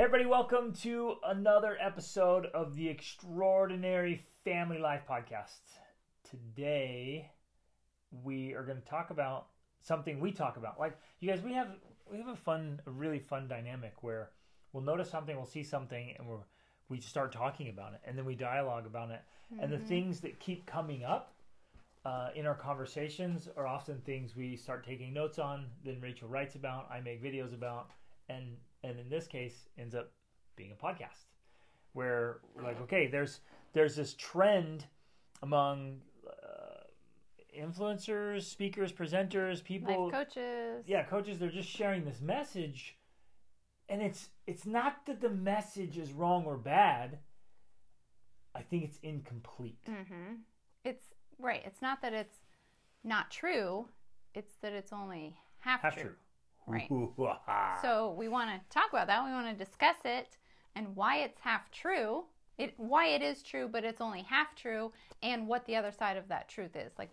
Hey, 0.00 0.04
everybody, 0.04 0.24
welcome 0.24 0.72
to 0.80 1.16
another 1.26 1.76
episode 1.78 2.46
of 2.54 2.74
the 2.74 2.88
Extraordinary 2.88 4.24
Family 4.44 4.78
Life 4.78 5.02
Podcast. 5.06 5.60
Today, 6.24 7.30
we 8.10 8.54
are 8.54 8.62
going 8.62 8.80
to 8.80 8.88
talk 8.88 9.10
about 9.10 9.48
something 9.82 10.18
we 10.18 10.32
talk 10.32 10.56
about. 10.56 10.80
Like, 10.80 10.96
you 11.20 11.28
guys, 11.28 11.42
we 11.42 11.52
have 11.52 11.68
we 12.10 12.16
have 12.16 12.28
a 12.28 12.34
fun, 12.34 12.80
a 12.86 12.90
really 12.90 13.18
fun 13.18 13.46
dynamic 13.46 13.92
where 14.02 14.30
we'll 14.72 14.82
notice 14.82 15.10
something, 15.10 15.36
we'll 15.36 15.44
see 15.44 15.62
something, 15.62 16.14
and 16.18 16.26
we're 16.26 16.46
we 16.88 16.98
start 16.98 17.30
talking 17.30 17.68
about 17.68 17.92
it, 17.92 18.00
and 18.02 18.16
then 18.16 18.24
we 18.24 18.34
dialogue 18.34 18.86
about 18.86 19.10
it. 19.10 19.20
And 19.60 19.70
the 19.70 19.78
things 19.78 20.20
that 20.20 20.40
keep 20.40 20.64
coming 20.64 21.04
up 21.04 21.34
uh, 22.06 22.30
in 22.34 22.46
our 22.46 22.54
conversations 22.54 23.50
are 23.54 23.66
often 23.66 23.98
things 24.06 24.34
we 24.34 24.56
start 24.56 24.82
taking 24.82 25.12
notes 25.12 25.38
on. 25.38 25.66
Then 25.84 26.00
Rachel 26.00 26.26
writes 26.26 26.54
about, 26.54 26.88
I 26.90 27.00
make 27.00 27.22
videos 27.22 27.52
about, 27.52 27.90
and 28.30 28.56
and 28.82 28.98
in 28.98 29.08
this 29.08 29.26
case 29.26 29.68
ends 29.78 29.94
up 29.94 30.12
being 30.56 30.72
a 30.72 30.74
podcast 30.74 31.26
where 31.92 32.38
we're 32.54 32.62
like, 32.62 32.80
okay, 32.82 33.06
there's 33.06 33.40
there's 33.72 33.96
this 33.96 34.14
trend 34.14 34.84
among 35.42 36.00
uh, 36.26 36.82
influencers, 37.58 38.42
speakers, 38.42 38.92
presenters, 38.92 39.62
people, 39.62 40.04
Life 40.04 40.12
coaches. 40.12 40.84
yeah, 40.86 41.02
coaches. 41.04 41.38
They're 41.38 41.50
just 41.50 41.68
sharing 41.68 42.04
this 42.04 42.20
message, 42.20 42.96
and 43.88 44.02
it's 44.02 44.28
it's 44.46 44.66
not 44.66 45.06
that 45.06 45.20
the 45.20 45.30
message 45.30 45.98
is 45.98 46.12
wrong 46.12 46.44
or 46.44 46.56
bad. 46.56 47.18
I 48.54 48.62
think 48.62 48.84
it's 48.84 48.98
incomplete. 49.02 49.78
Mm-hmm. 49.88 50.34
It's 50.84 51.04
right. 51.38 51.62
It's 51.64 51.80
not 51.80 52.02
that 52.02 52.12
it's 52.12 52.36
not 53.04 53.30
true. 53.30 53.88
It's 54.34 54.54
that 54.62 54.72
it's 54.72 54.92
only 54.92 55.36
half, 55.60 55.82
Half 55.82 55.94
true. 55.94 56.02
true. 56.02 56.14
Right. 56.66 56.90
So 57.82 58.14
we 58.18 58.28
want 58.28 58.50
to 58.50 58.60
talk 58.68 58.90
about 58.92 59.06
that. 59.06 59.24
We 59.24 59.30
want 59.30 59.56
to 59.56 59.64
discuss 59.64 59.96
it 60.04 60.36
and 60.76 60.94
why 60.94 61.18
it's 61.18 61.40
half 61.40 61.70
true. 61.70 62.24
It 62.58 62.74
why 62.76 63.08
it 63.08 63.22
is 63.22 63.42
true, 63.42 63.68
but 63.68 63.84
it's 63.84 64.00
only 64.00 64.22
half 64.22 64.54
true, 64.54 64.92
and 65.22 65.48
what 65.48 65.64
the 65.64 65.76
other 65.76 65.90
side 65.90 66.16
of 66.16 66.28
that 66.28 66.48
truth 66.48 66.76
is. 66.76 66.92
Like 66.98 67.10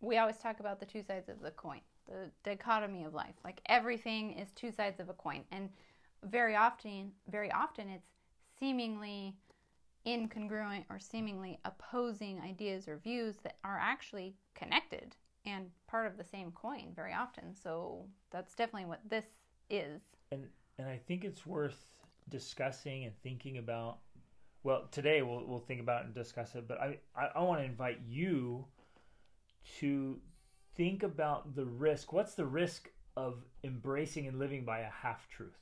we 0.00 0.18
always 0.18 0.36
talk 0.36 0.60
about 0.60 0.78
the 0.78 0.86
two 0.86 1.02
sides 1.02 1.28
of 1.28 1.40
the 1.40 1.50
coin, 1.50 1.80
the 2.08 2.30
dichotomy 2.44 3.04
of 3.04 3.14
life. 3.14 3.34
Like 3.44 3.60
everything 3.66 4.32
is 4.32 4.52
two 4.52 4.70
sides 4.70 5.00
of 5.00 5.08
a 5.08 5.14
coin, 5.14 5.42
and 5.50 5.68
very 6.22 6.54
often, 6.54 7.12
very 7.28 7.50
often, 7.50 7.88
it's 7.88 8.06
seemingly 8.58 9.34
incongruent 10.06 10.84
or 10.88 11.00
seemingly 11.00 11.58
opposing 11.64 12.40
ideas 12.40 12.86
or 12.86 12.98
views 12.98 13.36
that 13.42 13.56
are 13.64 13.78
actually 13.80 14.34
connected 14.54 15.16
and 15.46 15.70
part 15.86 16.06
of 16.06 16.16
the 16.16 16.24
same 16.24 16.50
coin 16.52 16.92
very 16.94 17.12
often. 17.12 17.54
So 17.54 18.06
that's 18.30 18.54
definitely 18.54 18.86
what 18.86 19.00
this 19.08 19.24
is. 19.70 20.02
and 20.30 20.48
and 20.78 20.88
I 20.88 20.98
think 21.06 21.24
it's 21.24 21.46
worth 21.46 22.00
discussing 22.28 23.04
and 23.04 23.12
thinking 23.22 23.58
about. 23.58 23.98
Well, 24.62 24.88
today 24.90 25.22
we'll 25.22 25.44
we'll 25.46 25.60
think 25.60 25.80
about 25.80 26.02
it 26.02 26.06
and 26.06 26.14
discuss 26.14 26.54
it, 26.54 26.66
but 26.68 26.80
I 26.80 26.98
I, 27.16 27.26
I 27.36 27.42
want 27.42 27.60
to 27.60 27.64
invite 27.64 28.00
you 28.08 28.66
to 29.80 30.18
think 30.74 31.02
about 31.02 31.54
the 31.54 31.64
risk. 31.66 32.12
What's 32.12 32.34
the 32.34 32.46
risk 32.46 32.90
of 33.16 33.44
embracing 33.64 34.26
and 34.26 34.38
living 34.38 34.64
by 34.64 34.80
a 34.80 34.90
half 34.90 35.28
truth? 35.28 35.58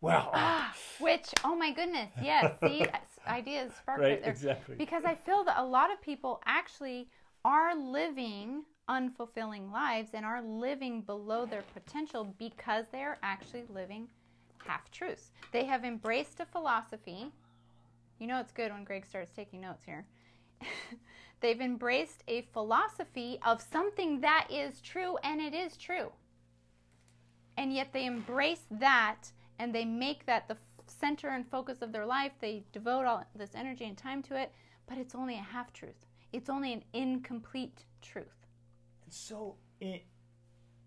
Well, 0.00 0.30
Ah, 0.34 0.74
which, 0.98 1.28
oh 1.44 1.54
my 1.54 1.70
goodness, 1.72 2.10
yes, 2.20 2.50
see, 2.62 2.86
ideas 3.28 3.72
sparked 3.74 4.02
right, 4.02 4.20
exactly. 4.24 4.76
Because 4.78 5.04
I 5.04 5.14
feel 5.14 5.44
that 5.44 5.58
a 5.58 5.64
lot 5.64 5.92
of 5.92 6.00
people 6.00 6.40
actually 6.44 7.08
are 7.44 7.74
living 7.74 8.64
unfulfilling 8.88 9.70
lives 9.72 10.10
and 10.12 10.24
are 10.24 10.42
living 10.42 11.00
below 11.02 11.46
their 11.46 11.64
potential 11.74 12.34
because 12.38 12.86
they 12.92 13.02
are 13.02 13.18
actually 13.22 13.64
living 13.72 14.08
half 14.58 14.90
truths. 14.90 15.30
They 15.52 15.64
have 15.64 15.84
embraced 15.84 16.40
a 16.40 16.46
philosophy. 16.46 17.32
You 18.18 18.26
know, 18.26 18.38
it's 18.38 18.52
good 18.52 18.72
when 18.72 18.84
Greg 18.84 19.06
starts 19.06 19.34
taking 19.34 19.60
notes 19.60 19.84
here. 19.84 20.04
They've 21.40 21.60
embraced 21.60 22.22
a 22.28 22.42
philosophy 22.52 23.38
of 23.44 23.60
something 23.60 24.20
that 24.20 24.46
is 24.48 24.80
true, 24.80 25.16
and 25.24 25.40
it 25.40 25.54
is 25.54 25.76
true. 25.76 26.12
And 27.56 27.72
yet 27.72 27.92
they 27.92 28.06
embrace 28.06 28.66
that 28.70 29.32
and 29.58 29.74
they 29.74 29.84
make 29.84 30.26
that 30.26 30.48
the 30.48 30.56
center 30.86 31.28
and 31.28 31.48
focus 31.48 31.82
of 31.82 31.92
their 31.92 32.06
life. 32.06 32.32
They 32.40 32.64
devote 32.72 33.04
all 33.04 33.24
this 33.34 33.54
energy 33.54 33.84
and 33.84 33.96
time 33.96 34.22
to 34.24 34.36
it, 34.36 34.52
but 34.86 34.98
it's 34.98 35.14
only 35.14 35.34
a 35.34 35.42
half 35.42 35.72
truth. 35.72 36.06
It's 36.32 36.48
only 36.48 36.72
an 36.72 36.82
incomplete 36.92 37.84
truth. 38.00 38.46
And 39.04 39.12
so 39.12 39.56
in 39.80 40.00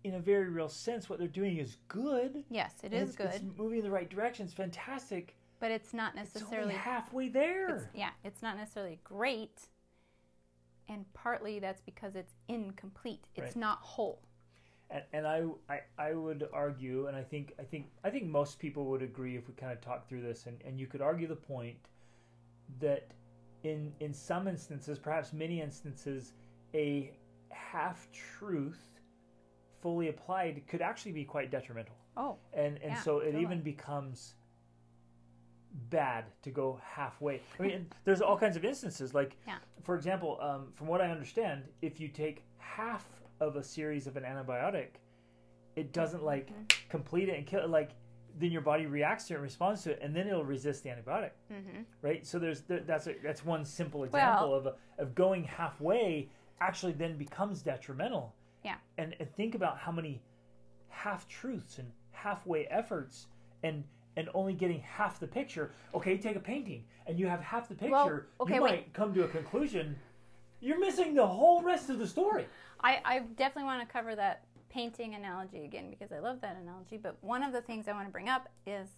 in 0.04 0.14
a 0.14 0.20
very 0.20 0.48
real 0.48 0.68
sense, 0.68 1.08
what 1.08 1.18
they're 1.18 1.26
doing 1.28 1.56
is 1.58 1.76
good. 1.88 2.44
Yes, 2.48 2.74
it 2.84 2.92
is 2.92 3.08
it's, 3.08 3.16
good, 3.16 3.26
It's 3.26 3.42
moving 3.56 3.78
in 3.78 3.84
the 3.84 3.90
right 3.90 4.08
direction. 4.08 4.44
It's 4.44 4.54
fantastic. 4.54 5.34
but 5.58 5.70
it's 5.72 5.92
not 5.92 6.14
It's 6.16 6.34
necessarily 6.34 6.74
only 6.74 6.74
halfway 6.76 7.28
there. 7.28 7.76
it's, 7.76 7.86
yeah, 7.94 8.10
it's 8.24 8.42
not 8.42 8.56
necessarily 8.56 9.00
great. 9.02 9.68
And 10.88 11.04
partly 11.14 11.58
that's 11.58 11.80
because 11.80 12.14
it's 12.14 12.34
incomplete. 12.48 13.24
It's 13.34 13.56
Right. 13.56 13.56
not 13.56 13.78
whole. 13.80 14.22
and, 14.90 15.02
and 15.12 15.26
I, 15.26 15.42
I 15.68 15.80
I 15.98 16.14
would 16.14 16.48
argue, 16.52 17.08
and 17.08 17.16
I 17.16 17.24
think 17.24 17.54
I 17.58 17.64
think 17.64 17.90
I 18.04 18.10
think 18.10 18.24
most 18.26 18.60
people 18.60 18.84
would 18.86 19.02
agree 19.02 19.36
if 19.36 19.48
we 19.48 19.54
kind 19.54 19.72
of 19.72 19.80
talk 19.80 20.08
through 20.08 20.22
this, 20.22 20.46
and, 20.46 20.62
and 20.64 20.78
you 20.78 20.86
could 20.86 21.00
argue 21.02 21.26
the 21.26 21.34
point 21.54 21.78
that 22.80 23.10
in 23.66 23.92
in 24.00 24.12
some 24.14 24.48
instances, 24.48 24.98
perhaps 24.98 25.32
many 25.32 25.60
instances, 25.60 26.32
a 26.74 27.12
half 27.50 28.08
truth 28.12 29.00
fully 29.80 30.08
applied 30.08 30.62
could 30.66 30.82
actually 30.82 31.12
be 31.12 31.24
quite 31.24 31.50
detrimental, 31.50 31.96
Oh, 32.16 32.38
and 32.52 32.76
and 32.82 32.92
Yeah, 32.92 33.00
so 33.00 33.18
it 33.20 33.26
totally. 33.26 33.42
even 33.42 33.60
becomes 33.62 34.34
bad 35.90 36.24
to 36.42 36.50
go 36.50 36.80
halfway. 36.82 37.40
I 37.58 37.62
mean, 37.62 37.86
there's 38.04 38.22
all 38.22 38.38
kinds 38.38 38.56
of 38.56 38.64
instances. 38.64 39.12
Like, 39.14 39.36
Yeah. 39.46 39.58
for 39.82 39.94
example, 39.94 40.38
um, 40.40 40.72
from 40.72 40.86
what 40.86 41.00
I 41.02 41.10
understand, 41.10 41.64
if 41.82 42.00
you 42.00 42.08
take 42.08 42.44
half 42.58 43.06
of 43.40 43.56
a 43.56 43.62
series 43.62 44.06
of 44.06 44.16
an 44.16 44.22
antibiotic, 44.24 44.88
it 45.76 45.92
doesn't 45.92 46.22
like 46.24 46.48
Mm-hmm. 46.50 46.88
complete 46.88 47.28
it 47.28 47.36
and 47.36 47.46
kill 47.46 47.62
it. 47.62 47.68
Like, 47.68 47.90
then 48.38 48.50
your 48.50 48.60
body 48.60 48.86
reacts 48.86 49.26
to 49.28 49.34
it, 49.34 49.36
and 49.36 49.42
responds 49.42 49.82
to 49.84 49.92
it, 49.92 49.98
and 50.02 50.14
then 50.14 50.26
it'll 50.26 50.44
resist 50.44 50.82
the 50.82 50.90
antibiotic. 50.90 51.30
hmm 51.48 51.82
Right. 52.02 52.26
So 52.26 52.38
there's 52.38 52.62
there, 52.62 52.80
that's 52.80 53.06
a, 53.06 53.14
that's 53.22 53.44
one 53.44 53.64
simple 53.64 54.04
example 54.04 54.54
of 54.54 54.66
a, 54.66 54.74
of 54.98 55.14
going 55.14 55.44
halfway 55.44 56.28
actually 56.60 56.92
then 56.92 57.16
becomes 57.16 57.62
detrimental. 57.62 58.34
Yeah. 58.64 58.76
And, 58.98 59.14
and 59.20 59.34
think 59.36 59.54
about 59.54 59.78
how 59.78 59.92
many 59.92 60.22
half 60.88 61.28
truths 61.28 61.78
and 61.78 61.90
halfway 62.12 62.66
efforts 62.66 63.26
and 63.62 63.84
and 64.16 64.30
only 64.32 64.54
getting 64.54 64.80
half 64.80 65.20
the 65.20 65.26
picture. 65.26 65.70
Okay, 65.94 66.16
take 66.16 66.36
a 66.36 66.40
painting 66.40 66.84
and 67.06 67.18
you 67.18 67.26
have 67.26 67.40
half 67.40 67.68
the 67.68 67.74
picture. 67.74 67.92
Well, 67.92 68.22
okay, 68.40 68.54
you 68.54 68.62
wait. 68.62 68.70
might 68.70 68.92
come 68.94 69.12
to 69.14 69.24
a 69.24 69.28
conclusion. 69.28 69.96
You're 70.60 70.80
missing 70.80 71.14
the 71.14 71.26
whole 71.26 71.62
rest 71.62 71.90
of 71.90 71.98
the 71.98 72.06
story. 72.06 72.46
I, 72.80 73.00
I 73.04 73.18
definitely 73.36 73.64
want 73.64 73.86
to 73.86 73.92
cover 73.92 74.14
that 74.16 74.44
painting 74.76 75.14
analogy 75.14 75.64
again 75.64 75.88
because 75.88 76.12
I 76.12 76.18
love 76.18 76.42
that 76.42 76.58
analogy. 76.60 76.98
But 76.98 77.16
one 77.22 77.42
of 77.42 77.54
the 77.54 77.62
things 77.62 77.88
I 77.88 77.92
want 77.92 78.06
to 78.06 78.12
bring 78.12 78.28
up 78.28 78.50
is 78.66 78.88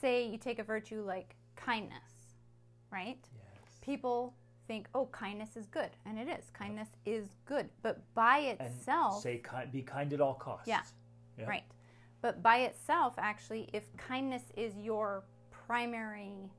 say 0.00 0.24
you 0.24 0.38
take 0.38 0.60
a 0.60 0.62
virtue 0.62 1.02
like 1.04 1.34
kindness, 1.56 2.36
right? 2.92 3.18
Yes. 3.34 3.78
People 3.82 4.34
think, 4.68 4.86
oh, 4.94 5.06
kindness 5.06 5.56
is 5.56 5.66
good. 5.66 5.90
And 6.06 6.16
it 6.16 6.28
is. 6.28 6.44
Kindness 6.50 6.90
is 7.06 7.26
good. 7.44 7.68
But 7.82 8.02
by 8.14 8.56
And 8.56 8.60
itself, 8.60 9.20
say 9.20 9.38
kind, 9.38 9.72
be 9.72 9.82
kind 9.82 10.12
at 10.12 10.20
all 10.20 10.34
costs. 10.34 10.68
Yeah. 10.68 10.82
Yeah. 11.36 11.46
right. 11.46 11.64
But 12.22 12.44
by 12.44 12.58
itself, 12.58 13.14
actually, 13.18 13.68
if 13.72 13.84
kindness 13.96 14.44
is 14.56 14.76
your 14.78 15.24
primary 15.50 16.50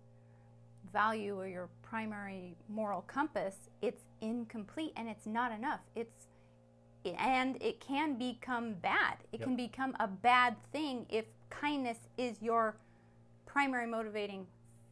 value 0.92 1.40
or 1.40 1.48
your 1.48 1.70
primary 1.84 2.58
moral 2.68 3.02
compass, 3.08 3.70
it's 3.82 4.02
incomplete 4.20 4.92
and 4.98 5.08
it's 5.08 5.26
not 5.26 5.54
enough. 5.54 5.80
It's 5.96 6.28
and 7.16 7.62
it 7.62 7.80
can 7.80 8.18
become 8.18 8.74
bad. 8.74 9.18
It 9.32 9.40
Yep. 9.40 9.48
can 9.48 9.56
become 9.56 9.96
a 10.00 10.08
bad 10.08 10.56
thing 10.72 11.06
if 11.10 11.26
kindness 11.50 11.98
is 12.18 12.42
your 12.42 12.78
primary 13.46 13.88
motivating 13.88 14.48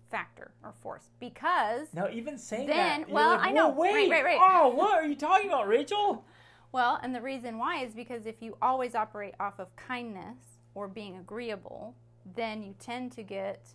factor 0.10 0.52
or 0.64 0.72
force 0.72 1.10
because 1.20 1.94
Now, 1.94 2.08
even 2.10 2.38
saying 2.38 2.68
Then- 2.68 3.02
that, 3.02 3.10
well, 3.10 3.32
like, 3.38 3.48
I 3.48 3.52
know. 3.52 3.70
"Whoa, 3.70 3.82
Wait, 3.84 4.10
Right, 4.10 4.24
right, 4.24 4.40
right. 4.40 4.62
Oh, 4.64 4.70
what 4.70 4.96
are 5.04 5.06
you 5.06 5.16
talking 5.16 5.50
about, 5.50 5.68
Rachel? 5.68 6.26
Well, 6.72 7.00
and 7.02 7.14
the 7.16 7.22
reason 7.22 7.58
why 7.58 7.78
is 7.84 7.94
because 7.94 8.26
if 8.26 8.42
you 8.42 8.58
always 8.62 8.96
operate 8.96 9.34
off 9.40 9.60
of 9.60 9.76
kindness 9.76 10.60
or 10.74 10.88
being 10.88 11.16
agreeable, 11.18 11.96
then 12.26 12.64
you 12.64 12.74
tend 12.80 13.12
to 13.14 13.24
get, 13.24 13.74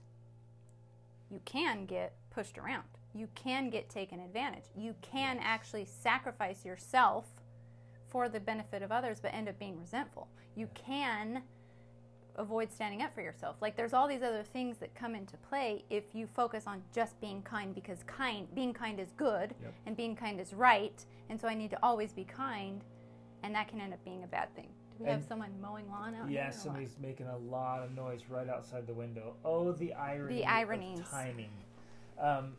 you 1.31 1.41
can 1.45 1.87
get 1.87 2.15
pushed 2.31 2.59
around. 2.59 2.85
You 3.13 3.29
can 3.35 3.71
get 3.71 3.89
taken 3.89 4.21
advantage. 4.21 4.65
You 4.77 4.95
can 5.03 5.39
actually 5.41 5.85
sacrifice 5.85 6.65
yourself 6.65 7.27
for 8.11 8.29
the 8.29 8.41
benefit 8.41 8.83
of 8.83 8.93
others, 8.93 9.19
but 9.21 9.33
end 9.35 9.49
up 9.49 9.59
being 9.59 9.79
resentful. 9.79 10.29
You 10.57 10.69
can 10.75 11.43
avoid 12.37 12.73
standing 12.73 13.03
up 13.03 13.15
for 13.15 13.21
yourself. 13.21 13.57
Like 13.61 13.77
there's 13.77 13.93
all 13.93 14.09
these 14.09 14.23
other 14.23 14.43
things 14.43 14.79
that 14.79 14.95
come 14.95 15.15
into 15.15 15.37
play 15.39 15.85
if 15.91 16.05
you 16.15 16.27
focus 16.35 16.65
on 16.67 16.83
just 16.95 17.21
being 17.21 17.43
kind 17.43 17.75
because 17.75 17.99
kind 18.07 18.47
being 18.55 18.73
kind 18.73 18.99
is 19.01 19.13
good 19.17 19.55
Yep. 19.63 19.75
and 19.87 19.97
being 19.97 20.17
kind 20.17 20.41
is 20.41 20.55
right, 20.55 21.05
and 21.29 21.41
so 21.41 21.49
I 21.49 21.55
need 21.55 21.71
to 21.71 21.79
always 21.83 22.13
be 22.13 22.25
kind, 22.25 22.83
and 23.43 23.55
that 23.55 23.69
can 23.69 23.81
end 23.81 23.93
up 23.93 24.03
being 24.05 24.23
a 24.25 24.27
bad 24.29 24.55
thing 24.55 24.69
Do 24.99 25.05
We 25.05 25.11
have 25.11 25.25
someone 25.25 25.51
mowing 25.61 25.91
lawn 25.91 26.15
out 26.15 26.31
Yeah, 26.31 26.43
here. 26.43 26.45
what? 26.47 26.55
somebody's 26.55 26.97
making 27.01 27.27
a 27.27 27.37
lot 27.37 27.83
of 27.83 27.95
noise 27.95 28.21
right 28.31 28.49
outside 28.49 28.87
the 28.87 28.95
window. 28.95 29.35
Oh, 29.45 29.73
the 29.73 29.93
irony. 29.95 30.37
The 30.37 30.43
of 30.45 30.49
ironies. 30.49 31.01
timing. 31.11 31.51
Um, 32.19 32.55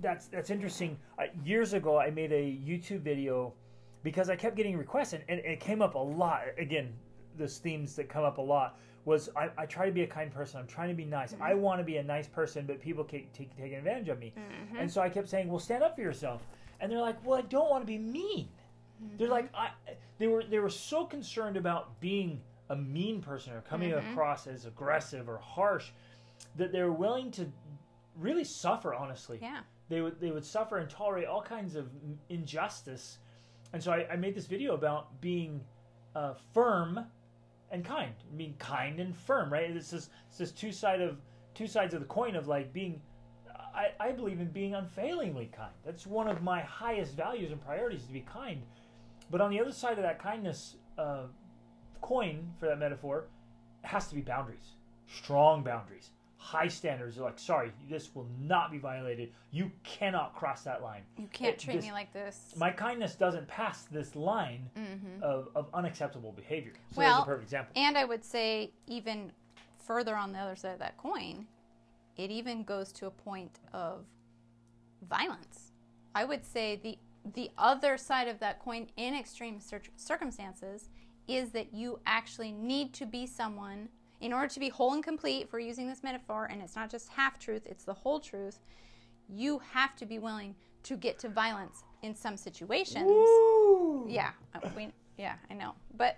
that's 0.00 0.28
that's 0.28 0.48
interesting. 0.50 0.96
Uh, 1.18 1.24
years 1.44 1.74
ago, 1.74 1.98
I 1.98 2.10
made 2.10 2.32
a 2.32 2.42
YouTube 2.64 3.00
video 3.00 3.52
because 4.02 4.30
I 4.30 4.36
kept 4.36 4.56
getting 4.56 4.76
requests, 4.76 5.12
and, 5.12 5.22
and 5.28 5.40
it 5.40 5.60
came 5.60 5.82
up 5.82 5.94
a 5.94 5.98
lot. 5.98 6.42
Again, 6.58 6.92
those 7.36 7.58
themes 7.58 7.94
that 7.96 8.08
come 8.08 8.24
up 8.24 8.38
a 8.38 8.42
lot 8.42 8.78
was 9.04 9.30
I, 9.36 9.50
I 9.56 9.66
try 9.66 9.86
to 9.86 9.92
be 9.92 10.02
a 10.02 10.06
kind 10.06 10.30
person. 10.32 10.60
I'm 10.60 10.66
trying 10.66 10.88
to 10.88 10.94
be 10.94 11.04
nice. 11.04 11.34
I 11.40 11.52
Mm-hmm. 11.52 11.60
want 11.60 11.80
to 11.80 11.84
be 11.84 11.96
a 11.96 12.02
nice 12.02 12.26
person, 12.28 12.66
but 12.66 12.80
people 12.80 13.02
keep 13.04 13.32
take, 13.32 13.56
taking 13.56 13.74
advantage 13.78 14.08
of 14.08 14.18
me. 14.18 14.32
And 14.78 14.90
so 14.90 15.00
I 15.00 15.08
kept 15.08 15.28
saying, 15.28 15.48
"Well, 15.48 15.58
stand 15.58 15.82
up 15.82 15.94
for 15.96 16.02
yourself." 16.02 16.46
And 16.80 16.90
they're 16.90 17.00
like, 17.00 17.24
"Well, 17.24 17.38
I 17.38 17.42
don't 17.42 17.70
want 17.70 17.82
to 17.82 17.86
be 17.86 17.98
mean." 17.98 18.48
They're 19.16 19.28
like, 19.28 19.48
I, 19.54 19.70
they 20.18 20.26
were 20.26 20.44
they 20.44 20.58
were 20.58 20.68
so 20.68 21.06
concerned 21.06 21.56
about 21.56 21.98
being 22.00 22.40
a 22.68 22.76
mean 22.76 23.20
person 23.22 23.54
or 23.54 23.62
coming 23.62 23.90
Mm-hmm. 23.92 24.12
across 24.12 24.46
as 24.46 24.66
aggressive 24.66 25.28
or 25.28 25.38
harsh 25.38 25.90
that 26.56 26.70
they 26.72 26.82
were 26.82 26.92
willing 26.92 27.30
to 27.32 27.46
really 28.16 28.44
suffer. 28.44 28.92
Honestly, 28.92 29.38
Yeah. 29.40 29.60
they 29.88 30.02
would 30.02 30.20
they 30.20 30.30
would 30.30 30.44
suffer 30.44 30.76
and 30.76 30.90
tolerate 30.90 31.26
all 31.26 31.40
kinds 31.42 31.74
of 31.74 31.88
injustice. 32.28 33.18
And 33.72 33.82
so 33.82 33.92
I, 33.92 34.06
I 34.12 34.16
made 34.16 34.34
this 34.34 34.46
video 34.46 34.74
about 34.74 35.20
being 35.20 35.60
uh, 36.14 36.34
firm 36.52 37.00
and 37.70 37.84
kind, 37.84 38.12
being 38.36 38.54
kind 38.58 39.00
and 39.00 39.16
firm. 39.16 39.52
Right? 39.52 39.70
It's 39.70 39.90
this 39.90 40.10
it's 40.28 40.38
this 40.38 40.52
two 40.52 40.72
side 40.72 41.00
of 41.00 41.18
two 41.54 41.66
sides 41.66 41.94
of 41.94 42.00
the 42.00 42.06
coin 42.06 42.36
of 42.36 42.48
like 42.48 42.72
being. 42.72 43.00
I, 43.72 43.92
I 44.00 44.10
believe 44.12 44.40
in 44.40 44.48
being 44.48 44.74
unfailingly 44.74 45.50
kind. 45.56 45.70
That's 45.84 46.04
one 46.04 46.26
of 46.26 46.42
my 46.42 46.60
highest 46.60 47.14
values 47.16 47.52
and 47.52 47.60
priorities 47.60 48.04
to 48.04 48.12
be 48.12 48.22
kind. 48.22 48.62
But 49.30 49.40
on 49.40 49.50
the 49.50 49.60
other 49.60 49.70
side 49.70 49.96
of 49.96 50.02
that 50.02 50.18
kindness 50.18 50.74
uh, 50.98 51.26
coin, 52.00 52.52
for 52.58 52.66
that 52.66 52.80
metaphor, 52.80 53.26
has 53.82 54.08
to 54.08 54.16
be 54.16 54.22
boundaries, 54.22 54.74
strong 55.06 55.62
boundaries, 55.62 56.10
high 56.40 56.68
standards. 56.68 57.18
Are 57.18 57.22
like, 57.22 57.38
sorry, 57.38 57.70
this 57.88 58.14
will 58.14 58.26
not 58.40 58.72
be 58.72 58.78
violated. 58.78 59.30
You 59.52 59.70
cannot 59.84 60.34
cross 60.34 60.62
that 60.62 60.82
line. 60.82 61.02
You 61.18 61.28
can't 61.28 61.54
It- 61.54 61.60
treat 61.60 61.76
this- 61.76 61.84
me 61.84 61.92
like 61.92 62.12
this. 62.12 62.54
My 62.56 62.70
kindness 62.70 63.14
doesn't 63.14 63.46
pass 63.46 63.84
this 63.84 64.16
line 64.16 64.70
mm-hmm. 64.76 65.22
of, 65.22 65.50
of 65.54 65.68
unacceptable 65.74 66.32
behavior. 66.32 66.72
So 66.92 66.98
Well, 66.98 67.10
that's 67.16 67.22
a 67.22 67.26
perfect 67.26 67.44
example. 67.44 67.72
And 67.76 67.98
I 67.98 68.06
would 68.06 68.24
say, 68.24 68.72
even 68.86 69.32
further 69.78 70.16
on 70.16 70.32
the 70.32 70.38
other 70.38 70.56
side 70.56 70.72
of 70.72 70.78
that 70.78 70.96
coin, 70.96 71.46
it 72.16 72.30
even 72.30 72.64
goes 72.64 72.90
to 72.92 73.06
a 73.06 73.10
point 73.10 73.58
of 73.74 74.06
violence. 75.08 75.72
I 76.14 76.24
would 76.24 76.44
say 76.44 76.76
the 76.82 76.98
the 77.34 77.50
other 77.58 77.98
side 77.98 78.28
of 78.28 78.38
that 78.40 78.60
coin 78.60 78.86
in 78.96 79.14
extreme 79.14 79.60
cir- 79.60 79.82
circumstances 79.96 80.88
is 81.28 81.50
that 81.50 81.74
you 81.74 82.00
actually 82.06 82.50
need 82.50 82.94
to 82.94 83.04
be 83.04 83.26
someone 83.26 83.90
in 84.20 84.32
order 84.32 84.48
to 84.48 84.60
be 84.60 84.68
whole 84.68 84.92
and 84.92 85.02
complete 85.02 85.42
if 85.44 85.52
we're 85.52 85.60
using 85.60 85.88
this 85.88 86.02
metaphor 86.02 86.46
and 86.50 86.60
it's 86.62 86.76
not 86.76 86.90
just 86.90 87.08
half 87.08 87.38
truth 87.38 87.62
it's 87.66 87.84
the 87.84 87.94
whole 87.94 88.20
truth 88.20 88.58
you 89.28 89.60
have 89.72 89.94
to 89.96 90.06
be 90.06 90.18
willing 90.18 90.54
to 90.82 90.96
get 90.96 91.18
to 91.18 91.28
violence 91.28 91.84
in 92.02 92.14
some 92.14 92.36
situations 92.36 93.06
Woo! 93.06 94.06
yeah 94.08 94.30
uh, 94.54 94.68
we, 94.76 94.88
yeah 95.18 95.34
i 95.50 95.54
know 95.54 95.74
but 95.96 96.16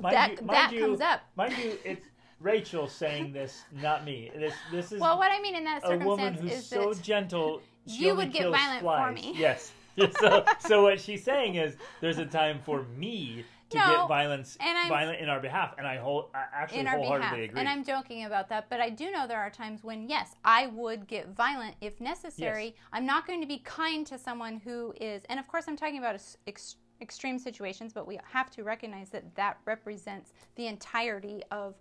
Mind 0.00 0.14
that 0.14 0.30
you- 0.30 0.46
that 0.46 0.72
you- 0.72 0.80
comes 0.80 1.00
up 1.00 1.20
Mind 1.36 1.54
you, 1.58 1.78
it's 1.84 2.06
Rachel 2.40 2.88
saying 2.88 3.32
this, 3.32 3.62
not 3.80 4.04
me. 4.04 4.28
This 4.34 4.54
this 4.72 4.90
is 4.90 5.00
well 5.00 5.16
what 5.16 5.30
i 5.30 5.40
mean 5.40 5.54
in 5.54 5.62
that 5.64 5.82
circumstance 5.82 6.02
a 6.02 6.06
woman 6.08 6.34
who's 6.34 6.52
is 6.52 6.66
so 6.66 6.92
gentle. 6.92 7.62
she 7.86 8.06
you 8.06 8.16
would 8.16 8.32
get 8.32 8.50
violent 8.50 8.80
for 8.82 9.12
me. 9.12 9.32
Yes. 9.36 9.72
so, 10.20 10.44
so 10.58 10.82
what 10.82 11.00
she's 11.00 11.22
saying 11.22 11.56
is, 11.56 11.76
there's 12.00 12.18
a 12.18 12.24
time 12.26 12.58
for 12.64 12.84
me 12.96 13.44
to 13.72 13.78
No, 13.78 13.96
get 13.96 14.08
violence, 14.08 14.56
and 14.60 14.78
I'm- 14.78 14.88
violent 14.88 15.20
in 15.20 15.28
our 15.28 15.40
behalf, 15.40 15.74
and 15.78 15.86
I 15.86 15.96
whole, 15.96 16.30
I 16.34 16.44
actually 16.54 16.84
wholeheartedly 16.84 17.18
behalf 17.18 17.32
agree. 17.50 17.60
and 17.60 17.68
i'm 17.68 17.84
joking 17.84 18.24
about 18.24 18.48
that 18.50 18.68
but 18.70 18.80
i 18.80 18.88
do 18.90 19.10
know 19.10 19.26
there 19.26 19.40
are 19.40 19.50
times 19.50 19.82
when 19.82 20.08
yes 20.08 20.34
i 20.44 20.66
would 20.68 21.06
get 21.06 21.28
violent 21.28 21.74
if 21.80 22.00
necessary 22.00 22.64
Yes. 22.64 22.74
i'm 22.92 23.06
not 23.06 23.26
going 23.26 23.40
to 23.40 23.46
be 23.46 23.58
kind 23.58 24.06
to 24.06 24.18
someone 24.18 24.56
who 24.56 24.92
is 25.00 25.22
and 25.28 25.38
of 25.40 25.46
course 25.48 25.64
i'm 25.68 25.76
talking 25.76 25.98
about 25.98 26.14
ex- 26.46 26.76
extreme 27.00 27.38
situations 27.38 27.92
but 27.92 28.06
we 28.06 28.18
have 28.32 28.50
to 28.52 28.62
recognize 28.64 29.08
that 29.10 29.34
that 29.34 29.58
represents 29.64 30.32
the 30.56 30.66
entirety 30.66 31.42
of 31.50 31.74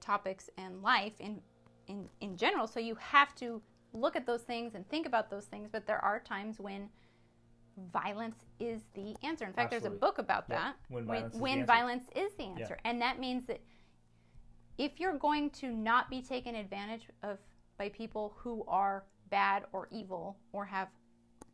topics 0.00 0.50
and 0.58 0.82
life 0.82 1.14
in 1.20 1.40
in 1.86 2.08
in 2.20 2.36
general 2.36 2.66
so 2.66 2.78
you 2.80 2.94
have 2.96 3.34
to 3.34 3.60
look 3.92 4.16
at 4.16 4.26
those 4.26 4.42
things 4.42 4.74
and 4.74 4.88
think 4.88 5.06
about 5.06 5.30
those 5.30 5.44
things 5.46 5.68
but 5.70 5.86
there 5.86 6.02
are 6.04 6.18
times 6.20 6.58
when 6.60 6.88
violence 7.92 8.36
is 8.60 8.82
the 8.94 9.14
answer. 9.22 9.44
In 9.44 9.52
fact 9.52 9.70
there's 9.70 9.84
a 9.84 9.90
book 9.90 10.18
about 10.18 10.44
Yeah, 10.48 10.56
that. 10.56 10.76
When 10.88 11.06
when, 11.06 11.16
violence 11.16 11.34
is 11.34 11.40
when 11.40 11.58
answer. 11.58 11.66
violence 11.66 12.04
is 12.14 12.34
the 12.36 12.44
answer. 12.44 12.78
And 12.84 13.00
that 13.00 13.18
means 13.18 13.46
that 13.46 13.60
if 14.78 14.98
you're 14.98 15.18
going 15.18 15.50
to 15.50 15.70
not 15.70 16.10
be 16.10 16.22
taken 16.22 16.54
advantage 16.54 17.08
of 17.22 17.38
by 17.78 17.88
people 17.88 18.34
who 18.38 18.64
are 18.68 19.04
bad 19.30 19.64
or 19.72 19.88
evil 19.90 20.36
or 20.52 20.64
have 20.64 20.88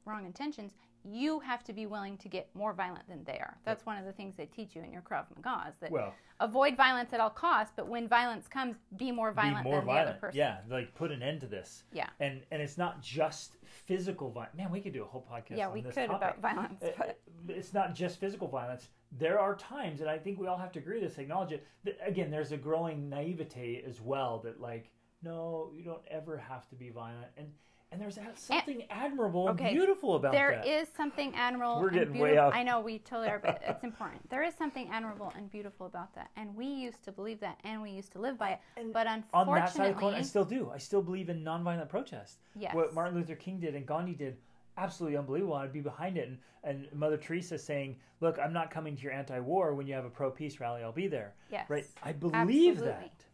wrong 0.05 0.27
intentions, 0.27 0.73
you 1.05 1.41
have 1.41 1.65
to 1.65 1.73
be 1.73 1.87
willing 1.87 2.17
to 2.19 2.29
get 2.29 2.49
more 2.55 2.73
violent 2.73 3.09
than 3.09 3.25
they 3.25 3.39
are. 3.39 3.57
That's 3.65 3.87
one 3.87 3.97
of 3.99 4.05
the 4.05 4.13
things 4.13 4.37
they 4.37 4.47
teach 4.47 4.77
you 4.77 4.83
in 4.83 4.93
your 4.93 5.03
Krav 5.03 5.25
Maga 5.35 5.71
is 5.71 5.79
that 5.81 5.91
well, 5.91 6.15
avoid 6.41 6.77
violence 6.77 7.13
at 7.13 7.21
all 7.21 7.31
costs, 7.31 7.73
but 7.75 7.89
when 7.89 8.07
violence 8.09 8.49
comes, 8.49 8.77
be 8.97 9.11
more 9.11 9.33
violent 9.33 9.65
be 9.65 9.71
more 9.71 9.79
than 9.79 9.87
the 9.87 9.93
violent. 9.93 10.09
other 10.11 10.19
person. 10.19 10.39
Yeah, 10.39 10.59
like 10.69 10.95
put 10.95 11.11
an 11.11 11.23
end 11.23 11.41
to 11.41 11.47
this. 11.47 11.85
Yeah. 11.93 12.09
And 12.21 12.43
and 12.51 12.61
it's 12.61 12.77
not 12.79 13.03
just 13.03 13.57
physical 13.63 14.31
violence. 14.31 14.57
Man, 14.57 14.71
we 14.71 14.81
could 14.81 14.93
do 14.93 15.03
a 15.03 15.07
whole 15.07 15.27
podcast. 15.31 15.57
Yeah, 15.57 15.69
on 15.69 15.75
we 15.75 15.81
this 15.83 15.95
could 15.95 16.07
topic. 16.09 16.17
about 16.17 16.41
violence, 16.41 16.83
Uh, 16.83 17.13
but 17.47 17.57
it's 17.57 17.73
not 17.73 17.95
just 17.95 18.21
physical 18.21 18.49
violence. 18.49 18.89
There 19.13 19.41
are 19.41 19.57
times, 19.57 20.01
and 20.01 20.09
I 20.11 20.19
think 20.19 20.39
we 20.39 20.47
all 20.47 20.59
have 20.59 20.73
to 20.73 20.79
agree 20.79 21.01
this, 21.01 21.19
acknowledge 21.19 21.53
it. 21.53 21.67
That, 21.85 21.99
again, 22.07 22.31
there's 22.31 22.53
a 22.53 22.57
growing 22.57 23.09
naivete 23.09 23.83
as 23.85 24.01
well 24.01 24.39
that, 24.45 24.61
like, 24.61 24.93
no, 25.23 25.73
you 25.75 25.83
don't 25.83 26.03
ever 26.09 26.37
have 26.37 26.69
to 26.69 26.77
be 26.77 26.91
violent, 26.91 27.27
and 27.37 27.49
and 27.93 28.01
there's 28.01 28.17
that- 28.17 28.29
eh, 28.29 28.35
something 28.37 28.85
admirable 28.91 29.49
and 29.49 29.61
okay, 29.61 29.73
beautiful 29.73 30.15
about 30.15 30.33
There 30.33 30.53
that. 30.53 30.67
is 30.67 30.89
something 30.97 31.35
admirable. 31.35 31.81
We're 31.81 31.89
and 31.89 31.97
getting 31.99 32.13
way 32.19 32.31
beautiful- 32.31 32.49
off. 32.49 32.55
I 32.55 32.63
know 32.63 32.81
we 32.81 32.99
totally 33.01 33.29
are, 33.29 33.39
but 33.39 33.61
it's 33.67 33.83
important. 33.91 34.29
There 34.31 34.43
is 34.43 34.55
something 34.55 34.89
admirable 34.91 35.33
and 35.37 35.51
beautiful 35.51 35.87
about 35.87 36.15
that, 36.15 36.31
and 36.37 36.55
we 36.55 36.67
used 36.67 37.03
to 37.05 37.13
believe 37.13 37.41
that, 37.41 37.59
and 37.65 37.83
we 37.83 37.91
used 37.91 38.13
to 38.13 38.19
live 38.21 38.39
by 38.39 38.51
it. 38.53 38.61
And 38.77 38.93
but 38.93 39.07
on 39.07 39.25
unfortunately, 39.35 39.61
that 39.61 39.73
side 39.73 39.91
of 39.91 39.95
the 39.97 40.01
coin, 40.01 40.15
I 40.15 40.23
still 40.23 40.45
do. 40.45 40.71
I 40.73 40.79
still 40.79 41.03
believe 41.03 41.29
in 41.29 41.43
nonviolent 41.45 41.89
protest. 41.89 42.39
Yes. 42.57 42.75
What 42.75 42.95
Martin 42.95 43.15
Luther 43.17 43.35
King 43.37 43.59
did 43.59 43.75
and 43.75 43.87
Gandhi 43.87 44.15
did, 44.15 44.37
absolutely 44.77 45.17
unbelievable. 45.19 45.55
I'd 45.55 45.73
be 45.73 45.81
behind 45.81 46.17
it. 46.17 46.29
And, 46.29 46.39
and 46.63 46.93
Mother 46.93 47.17
Teresa 47.17 47.59
saying, 47.59 47.99
"Look, 48.21 48.39
I'm 48.39 48.53
not 48.53 48.71
coming 48.71 48.95
to 48.97 49.03
your 49.03 49.13
anti-war. 49.13 49.75
When 49.75 49.87
you 49.89 49.95
have 49.95 50.05
a 50.05 50.11
pro-peace 50.11 50.61
rally, 50.61 50.83
I'll 50.85 50.93
be 50.93 51.09
there." 51.09 51.35
Yes. 51.51 51.69
Right. 51.69 51.87
I 52.05 52.13
believe 52.13 52.35
Absolutely. 52.37 52.85
that. 52.87 53.25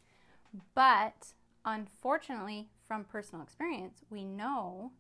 But 0.75 1.33
unfortunately, 1.65 2.71
from 2.87 3.05
personal 3.05 3.43
experience, 3.43 4.01
we 4.11 4.25
know 4.25 4.93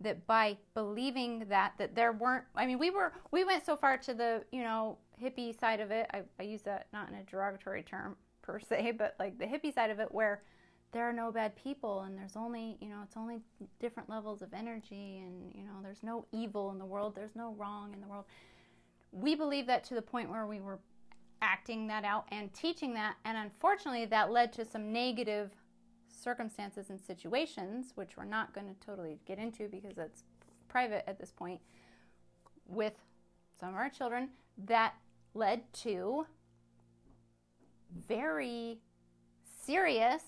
that 0.00 0.26
by 0.26 0.56
believing 0.74 1.46
that 1.48 1.72
that 1.78 1.94
there 1.94 2.12
weren't 2.12 2.44
I 2.54 2.66
mean 2.66 2.78
we 2.78 2.90
were 2.90 3.12
we 3.30 3.44
went 3.44 3.64
so 3.64 3.76
far 3.76 3.96
to 3.98 4.14
the, 4.14 4.44
you 4.52 4.62
know, 4.62 4.98
hippie 5.22 5.58
side 5.58 5.80
of 5.80 5.90
it. 5.90 6.06
I, 6.12 6.22
I 6.38 6.42
use 6.42 6.62
that 6.62 6.88
not 6.92 7.08
in 7.08 7.14
a 7.14 7.22
derogatory 7.24 7.82
term 7.82 8.16
per 8.42 8.60
se, 8.68 8.92
but 8.98 9.14
like 9.18 9.38
the 9.38 9.46
hippie 9.46 9.74
side 9.74 9.90
of 9.90 10.00
it 10.00 10.12
where 10.12 10.42
there 10.92 11.08
are 11.08 11.12
no 11.12 11.32
bad 11.32 11.54
people 11.56 12.02
and 12.02 12.16
there's 12.16 12.36
only, 12.36 12.78
you 12.80 12.88
know, 12.88 13.00
it's 13.02 13.16
only 13.16 13.40
different 13.80 14.08
levels 14.08 14.40
of 14.40 14.54
energy 14.54 15.18
and, 15.18 15.52
you 15.54 15.64
know, 15.64 15.72
there's 15.82 16.02
no 16.02 16.24
evil 16.32 16.70
in 16.70 16.78
the 16.78 16.84
world, 16.84 17.14
there's 17.14 17.34
no 17.34 17.54
wrong 17.58 17.92
in 17.92 18.00
the 18.00 18.06
world. 18.06 18.24
We 19.12 19.34
believe 19.34 19.66
that 19.66 19.84
to 19.84 19.94
the 19.94 20.02
point 20.02 20.30
where 20.30 20.46
we 20.46 20.60
were 20.60 20.78
acting 21.42 21.86
that 21.88 22.04
out 22.04 22.26
and 22.30 22.52
teaching 22.54 22.94
that 22.94 23.16
and 23.24 23.36
unfortunately 23.36 24.06
that 24.06 24.30
led 24.30 24.52
to 24.54 24.64
some 24.64 24.90
negative 24.90 25.50
circumstances 26.26 26.90
and 26.90 27.00
situations 27.00 27.92
which 27.94 28.16
we're 28.16 28.24
not 28.24 28.52
going 28.52 28.66
to 28.66 28.74
totally 28.84 29.20
get 29.26 29.38
into 29.38 29.68
because 29.68 29.94
that's 29.94 30.24
private 30.68 31.08
at 31.08 31.20
this 31.20 31.30
point 31.30 31.60
with 32.66 32.94
some 33.60 33.68
of 33.68 33.76
our 33.76 33.88
children 33.88 34.30
that 34.66 34.94
led 35.34 35.60
to 35.72 36.26
very 38.08 38.80
serious 39.64 40.22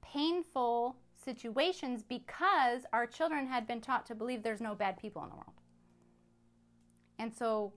painful 0.00 0.96
situations 1.22 2.02
because 2.02 2.82
our 2.94 3.06
children 3.06 3.46
had 3.46 3.66
been 3.66 3.82
taught 3.82 4.06
to 4.06 4.14
believe 4.14 4.42
there's 4.42 4.62
no 4.62 4.74
bad 4.74 4.96
people 4.96 5.22
in 5.22 5.28
the 5.28 5.34
world 5.34 5.60
and 7.18 7.30
so 7.34 7.74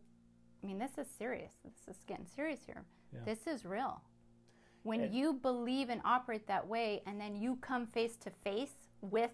I 0.64 0.68
mean, 0.68 0.78
this 0.78 0.98
is 0.98 1.08
serious. 1.18 1.54
This 1.64 1.96
is 1.96 2.04
getting 2.06 2.26
serious 2.36 2.60
here. 2.66 2.84
Yeah. 3.14 3.20
This 3.26 3.48
is 3.48 3.66
real. 3.66 4.02
When 4.84 5.02
And- 5.02 5.14
you 5.14 5.34
believe 5.34 5.90
and 5.90 6.02
operate 6.06 6.48
that 6.48 6.68
way, 6.68 7.02
and 7.06 7.20
then 7.20 7.36
you 7.36 7.58
come 7.58 7.86
face 7.86 8.16
to 8.18 8.30
face 8.30 8.88
with 9.02 9.32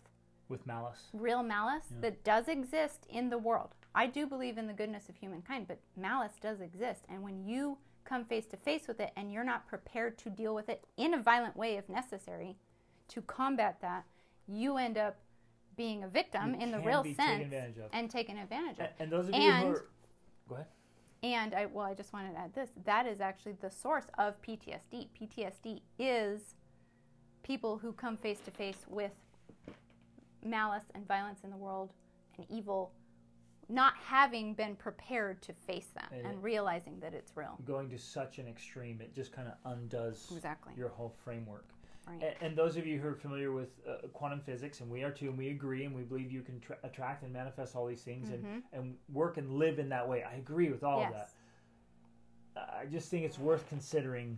With 0.49 0.65
malice. 0.65 1.09
real 1.13 1.43
malice 1.43 1.87
that 2.01 2.23
does 2.23 2.47
exist 2.47 3.05
in 3.09 3.29
the 3.29 3.37
world. 3.37 3.75
I 3.93 4.07
do 4.07 4.25
believe 4.27 4.57
in 4.57 4.67
the 4.67 4.73
goodness 4.73 5.07
of 5.09 5.15
humankind, 5.15 5.67
but 5.67 5.79
malice 5.95 6.37
does 6.41 6.59
exist. 6.61 7.05
And 7.09 7.23
when 7.23 7.45
you 7.45 7.77
come 8.03 8.25
face 8.25 8.45
to 8.47 8.57
face 8.57 8.87
with 8.87 8.99
it 8.99 9.11
and 9.15 9.31
you're 9.31 9.43
not 9.43 9.67
prepared 9.67 10.17
to 10.19 10.29
deal 10.29 10.53
with 10.53 10.69
it 10.69 10.83
in 10.97 11.13
a 11.13 11.21
violent 11.21 11.55
way 11.55 11.75
if 11.77 11.87
necessary 11.89 12.57
to 13.07 13.21
combat 13.21 13.79
that, 13.81 14.05
you 14.47 14.77
end 14.77 14.97
up 14.97 15.17
being 15.75 16.03
a 16.03 16.07
victim 16.07 16.53
You 16.55 16.61
in 16.61 16.71
the 16.71 16.79
real 16.79 17.03
sense 17.03 17.51
of. 17.77 17.89
and 17.93 18.09
taken 18.11 18.37
advantage 18.37 18.79
of. 18.79 18.85
And, 18.85 18.93
and 18.99 19.11
those 19.11 19.27
of 19.29 19.35
you 19.35 19.41
And- 19.41 19.63
who 19.67 19.73
are, 19.73 19.85
go 20.47 20.55
ahead. 20.55 20.67
And 21.25 21.55
I 21.55 21.65
well, 21.65 21.87
I 21.87 21.95
just 21.95 22.13
wanted 22.13 22.33
to 22.33 22.39
add 22.39 22.53
this. 22.53 22.69
That 22.85 23.07
is 23.07 23.19
actually 23.19 23.53
the 23.59 23.71
source 23.71 24.05
of 24.19 24.39
PTSD. 24.43 25.07
PTSD 25.19 25.81
is 25.97 26.53
people 27.41 27.79
who 27.79 27.93
come 27.93 28.15
face 28.15 28.39
to 28.41 28.51
face 28.51 28.85
with 28.87 29.11
malice 30.43 30.83
and 30.93 31.07
violence 31.07 31.39
in 31.43 31.49
the 31.49 31.57
world 31.57 31.93
and 32.37 32.45
evil 32.49 32.91
not 33.67 33.95
having 33.97 34.53
been 34.53 34.75
prepared 34.75 35.41
to 35.41 35.51
face 35.51 35.87
them 35.95 36.05
And 36.11 36.27
and, 36.27 36.43
realizing 36.43 36.99
that 36.99 37.15
it's 37.15 37.35
real. 37.35 37.57
Going 37.65 37.89
to 37.89 37.97
such 37.97 38.37
an 38.37 38.47
extreme, 38.47 39.01
it 39.01 39.15
just 39.15 39.31
kind 39.31 39.47
of 39.47 39.55
undoes 39.71 40.31
Exactly. 40.35 40.73
your 40.77 40.89
whole 40.89 41.15
framework. 41.23 41.65
Right. 42.07 42.21
And, 42.21 42.35
and 42.49 42.57
those 42.57 42.77
of 42.77 42.85
you 42.85 42.99
who 42.99 43.07
are 43.07 43.15
familiar 43.15 43.51
with 43.51 43.69
uh, 43.89 44.07
quantum 44.13 44.39
physics, 44.41 44.79
and 44.81 44.89
we 44.89 45.03
are 45.03 45.11
too, 45.11 45.29
and 45.29 45.37
we 45.37 45.49
agree, 45.49 45.85
and 45.85 45.95
we 45.95 46.03
believe 46.03 46.31
you 46.31 46.41
can 46.41 46.59
tra- 46.59 46.77
attract 46.83 47.23
and 47.23 47.33
manifest 47.33 47.75
all 47.75 47.87
these 47.87 48.01
things 48.01 48.29
and, 48.29 48.63
and 48.73 48.95
work 49.11 49.37
and 49.37 49.51
live 49.51 49.79
in 49.79 49.89
that 49.89 50.07
way. 50.07 50.23
I 50.23 50.35
agree 50.35 50.69
with 50.69 50.83
all 50.83 50.99
yes. 50.99 51.09
of 51.09 51.15
that. 51.15 52.75
I 52.81 52.85
just 52.85 53.09
think 53.09 53.25
it's 53.25 53.39
worth 53.39 53.67
considering 53.67 54.37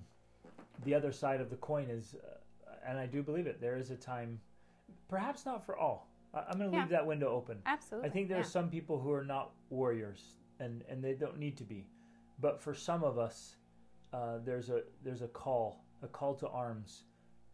the 0.85 0.93
other 0.95 1.11
side 1.11 1.41
of 1.41 1.49
the 1.49 1.57
coin 1.57 1.89
is, 1.89 2.15
uh, 2.15 2.71
and 2.87 2.97
I 2.97 3.05
do 3.05 3.21
believe 3.21 3.47
it, 3.47 3.59
there 3.59 3.77
is 3.77 3.91
a 3.91 3.95
time, 3.95 4.39
perhaps 5.09 5.45
not 5.45 5.65
for 5.65 5.77
all. 5.77 6.07
I, 6.33 6.43
I'm 6.49 6.57
going 6.57 6.71
to 6.71 6.75
Yeah. 6.77 6.83
leave 6.83 6.91
that 6.91 7.05
window 7.05 7.29
open. 7.29 7.61
Absolutely. 7.65 8.09
I 8.09 8.13
think 8.13 8.29
there 8.29 8.37
yeah. 8.37 8.43
some 8.43 8.69
people 8.69 8.97
who 8.99 9.11
are 9.11 9.25
not 9.25 9.51
warriors, 9.69 10.37
and, 10.59 10.83
and 10.89 11.03
they 11.03 11.13
don't 11.13 11.37
need 11.37 11.57
to 11.57 11.63
be. 11.63 11.85
But 12.39 12.61
for 12.61 12.73
some 12.73 13.03
of 13.03 13.17
us, 13.19 13.55
uh, 14.13 14.37
there's 14.45 14.69
a 14.69 14.83
there's 15.03 15.21
a 15.21 15.27
call, 15.27 15.83
a 16.01 16.07
call 16.07 16.33
to 16.35 16.47
arms, 16.47 17.03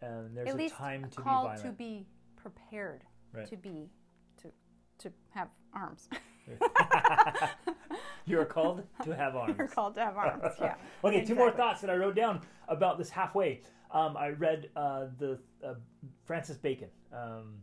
and 0.04 0.36
there's 0.36 0.50
at 0.50 0.56
a 0.56 0.58
least 0.58 0.76
time 0.76 1.08
to 1.12 1.18
be 1.18 1.24
violent. 1.24 1.62
to 1.62 1.72
be 1.72 2.06
prepared 2.36 3.04
Right. 3.34 3.48
to 3.48 3.58
be 3.58 3.90
to 4.38 4.52
to 5.00 5.12
have 5.32 5.50
arms. 5.74 6.10
You're 8.26 8.46
called 8.46 8.84
to 9.04 9.16
have 9.16 9.36
arms. 9.44 9.56
You're 9.58 9.68
called 9.68 9.96
to 9.96 10.02
have 10.02 10.16
arms. 10.18 10.44
Yeah. 10.62 10.76
okay, 11.04 11.26
two 11.26 11.36
more 11.36 11.52
thoughts 11.52 11.82
that 11.82 11.90
I 11.90 11.96
wrote 11.96 12.16
down 12.16 12.42
about 12.68 12.98
this 12.98 13.10
halfway. 13.10 13.62
Um, 13.92 14.16
I 14.18 14.30
read 14.30 14.70
uh, 14.76 15.06
the 15.20 15.40
uh, 15.66 15.74
Francis 16.26 16.58
Bacon. 16.58 16.90
Um, 17.12 17.56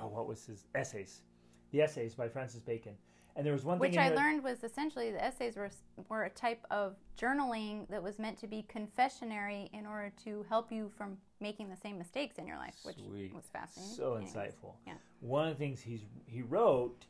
oh, 0.00 0.08
what 0.08 0.26
was 0.26 0.44
his 0.44 0.66
essays? 0.74 1.22
The 1.70 1.80
essays 1.82 2.14
by 2.14 2.28
Francis 2.28 2.60
Bacon, 2.60 2.92
and 3.36 3.46
there 3.46 3.52
was 3.54 3.64
one 3.64 3.78
Which 3.78 3.96
I 3.96 4.08
there- 4.08 4.16
learned 4.18 4.42
was 4.44 4.62
essentially 4.64 5.10
the 5.12 5.22
essays 5.24 5.56
were 5.56 5.70
were 6.08 6.24
a 6.24 6.30
type 6.30 6.64
of 6.70 6.96
journaling 7.16 7.88
that 7.88 8.02
was 8.02 8.18
meant 8.18 8.38
to 8.38 8.46
be 8.46 8.66
confessionary 8.74 9.70
in 9.72 9.86
order 9.86 10.12
to 10.24 10.44
help 10.48 10.70
you 10.72 10.90
from 10.96 11.16
making 11.42 11.68
the 11.68 11.76
same 11.76 11.98
mistakes 11.98 12.38
in 12.38 12.46
your 12.46 12.56
life, 12.56 12.76
which 12.84 12.96
Sweet. 12.96 13.34
was 13.34 13.44
fascinating. 13.52 13.94
So 13.96 14.14
Anyways, 14.14 14.34
insightful. 14.34 14.74
Yeah. 14.86 14.94
One 15.20 15.48
of 15.48 15.58
the 15.58 15.64
things 15.64 15.80
he's 15.80 16.02
he 16.26 16.42
wrote 16.42 17.04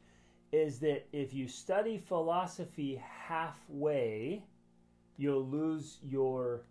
is 0.50 0.78
that 0.80 1.06
if 1.12 1.32
you 1.32 1.46
study 1.48 1.98
philosophy 1.98 3.00
halfway, 3.26 4.42
you'll 5.16 5.46
lose 5.46 5.98
your 6.02 6.62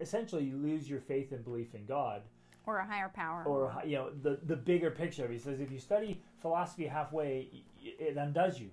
essentially 0.00 0.44
you 0.44 0.56
lose 0.56 0.88
your 0.90 1.00
faith 1.00 1.30
and 1.32 1.44
belief 1.44 1.74
in 1.74 1.84
God 1.86 2.22
Or 2.66 2.78
a 2.78 2.84
higher 2.86 3.08
power. 3.14 3.44
or 3.44 3.72
you 3.84 3.96
know 3.96 4.10
the 4.22 4.40
the 4.44 4.56
bigger 4.56 4.90
picture. 4.90 5.28
He 5.30 5.38
says 5.38 5.60
if 5.60 5.70
you 5.70 5.78
study 5.78 6.20
philosophy 6.40 6.86
halfway, 6.86 7.48
it 7.82 8.16
undoes 8.16 8.58
you. 8.58 8.70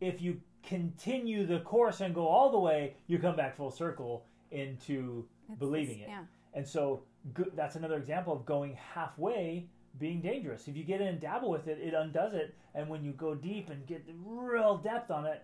If 0.00 0.20
you 0.20 0.40
continue 0.62 1.46
the 1.46 1.60
course 1.60 2.00
and 2.00 2.14
go 2.14 2.26
all 2.26 2.50
the 2.50 2.58
way, 2.58 2.94
you 3.06 3.18
come 3.18 3.36
back 3.36 3.56
full 3.56 3.70
circle 3.70 4.24
into 4.50 5.26
It's 5.48 5.58
believing 5.58 6.00
it. 6.00 6.08
Yeah. 6.08 6.24
And 6.54 6.66
so 6.66 7.02
go- 7.34 7.50
that's 7.54 7.76
another 7.76 7.96
example 7.96 8.32
of 8.32 8.44
going 8.46 8.74
halfway 8.94 9.68
being 9.98 10.20
dangerous. 10.20 10.68
If 10.68 10.76
you 10.76 10.84
get 10.84 11.00
in 11.00 11.08
and 11.08 11.20
dabble 11.20 11.50
with 11.50 11.66
it, 11.68 11.78
it 11.80 11.94
undoes 11.94 12.34
it. 12.34 12.54
And 12.74 12.88
when 12.88 13.04
you 13.04 13.12
go 13.12 13.34
deep 13.34 13.70
and 13.70 13.86
get 13.86 14.04
real 14.24 14.76
depth 14.76 15.10
on 15.10 15.26
it, 15.26 15.42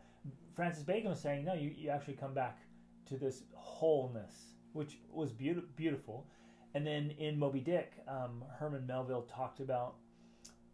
Francis 0.55 0.85
Bacon 0.85 1.11
was 1.11 1.21
saying, 1.21 1.45
no, 1.45 1.55
you, 1.55 1.73
you 1.77 1.91
actually 1.91 2.15
come 2.15 2.33
back 2.33 2.59
to 3.07 3.17
this 3.17 3.43
wholeness, 3.55 4.55
which 4.73 4.99
was 5.13 5.33
beauti- 5.33 5.65
beautiful. 5.77 6.27
And 6.75 6.87
then 6.87 7.11
in 7.19 7.39
Moby 7.39 7.61
Dick, 7.61 7.93
um, 8.09 8.45
Herman 8.59 8.87
Melville 8.87 9.23
talked 9.23 9.61
about 9.61 9.97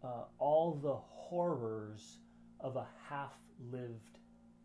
uh, 0.04 0.24
all 0.38 0.74
the 0.74 0.94
horrors 0.94 2.18
of 2.60 2.76
a 2.76 2.86
half 3.08 3.32
lived 3.70 4.18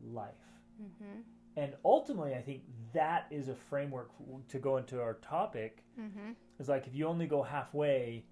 life. 0.03 0.33
Mm-hmm. 0.81 1.21
And 1.57 1.73
ultimately, 1.83 2.35
I 2.35 2.41
think 2.41 2.61
that 2.93 3.25
is 3.31 3.49
a 3.49 3.55
framework 3.55 4.11
to 4.49 4.59
go 4.59 4.77
into 4.77 5.01
our 5.01 5.15
topic. 5.15 5.83
Mm-hmm. 5.99 6.31
It's 6.59 6.69
like 6.69 6.85
if 6.85 6.93
you 6.95 7.07
only 7.07 7.25
go 7.25 7.41
halfway, 7.41 8.23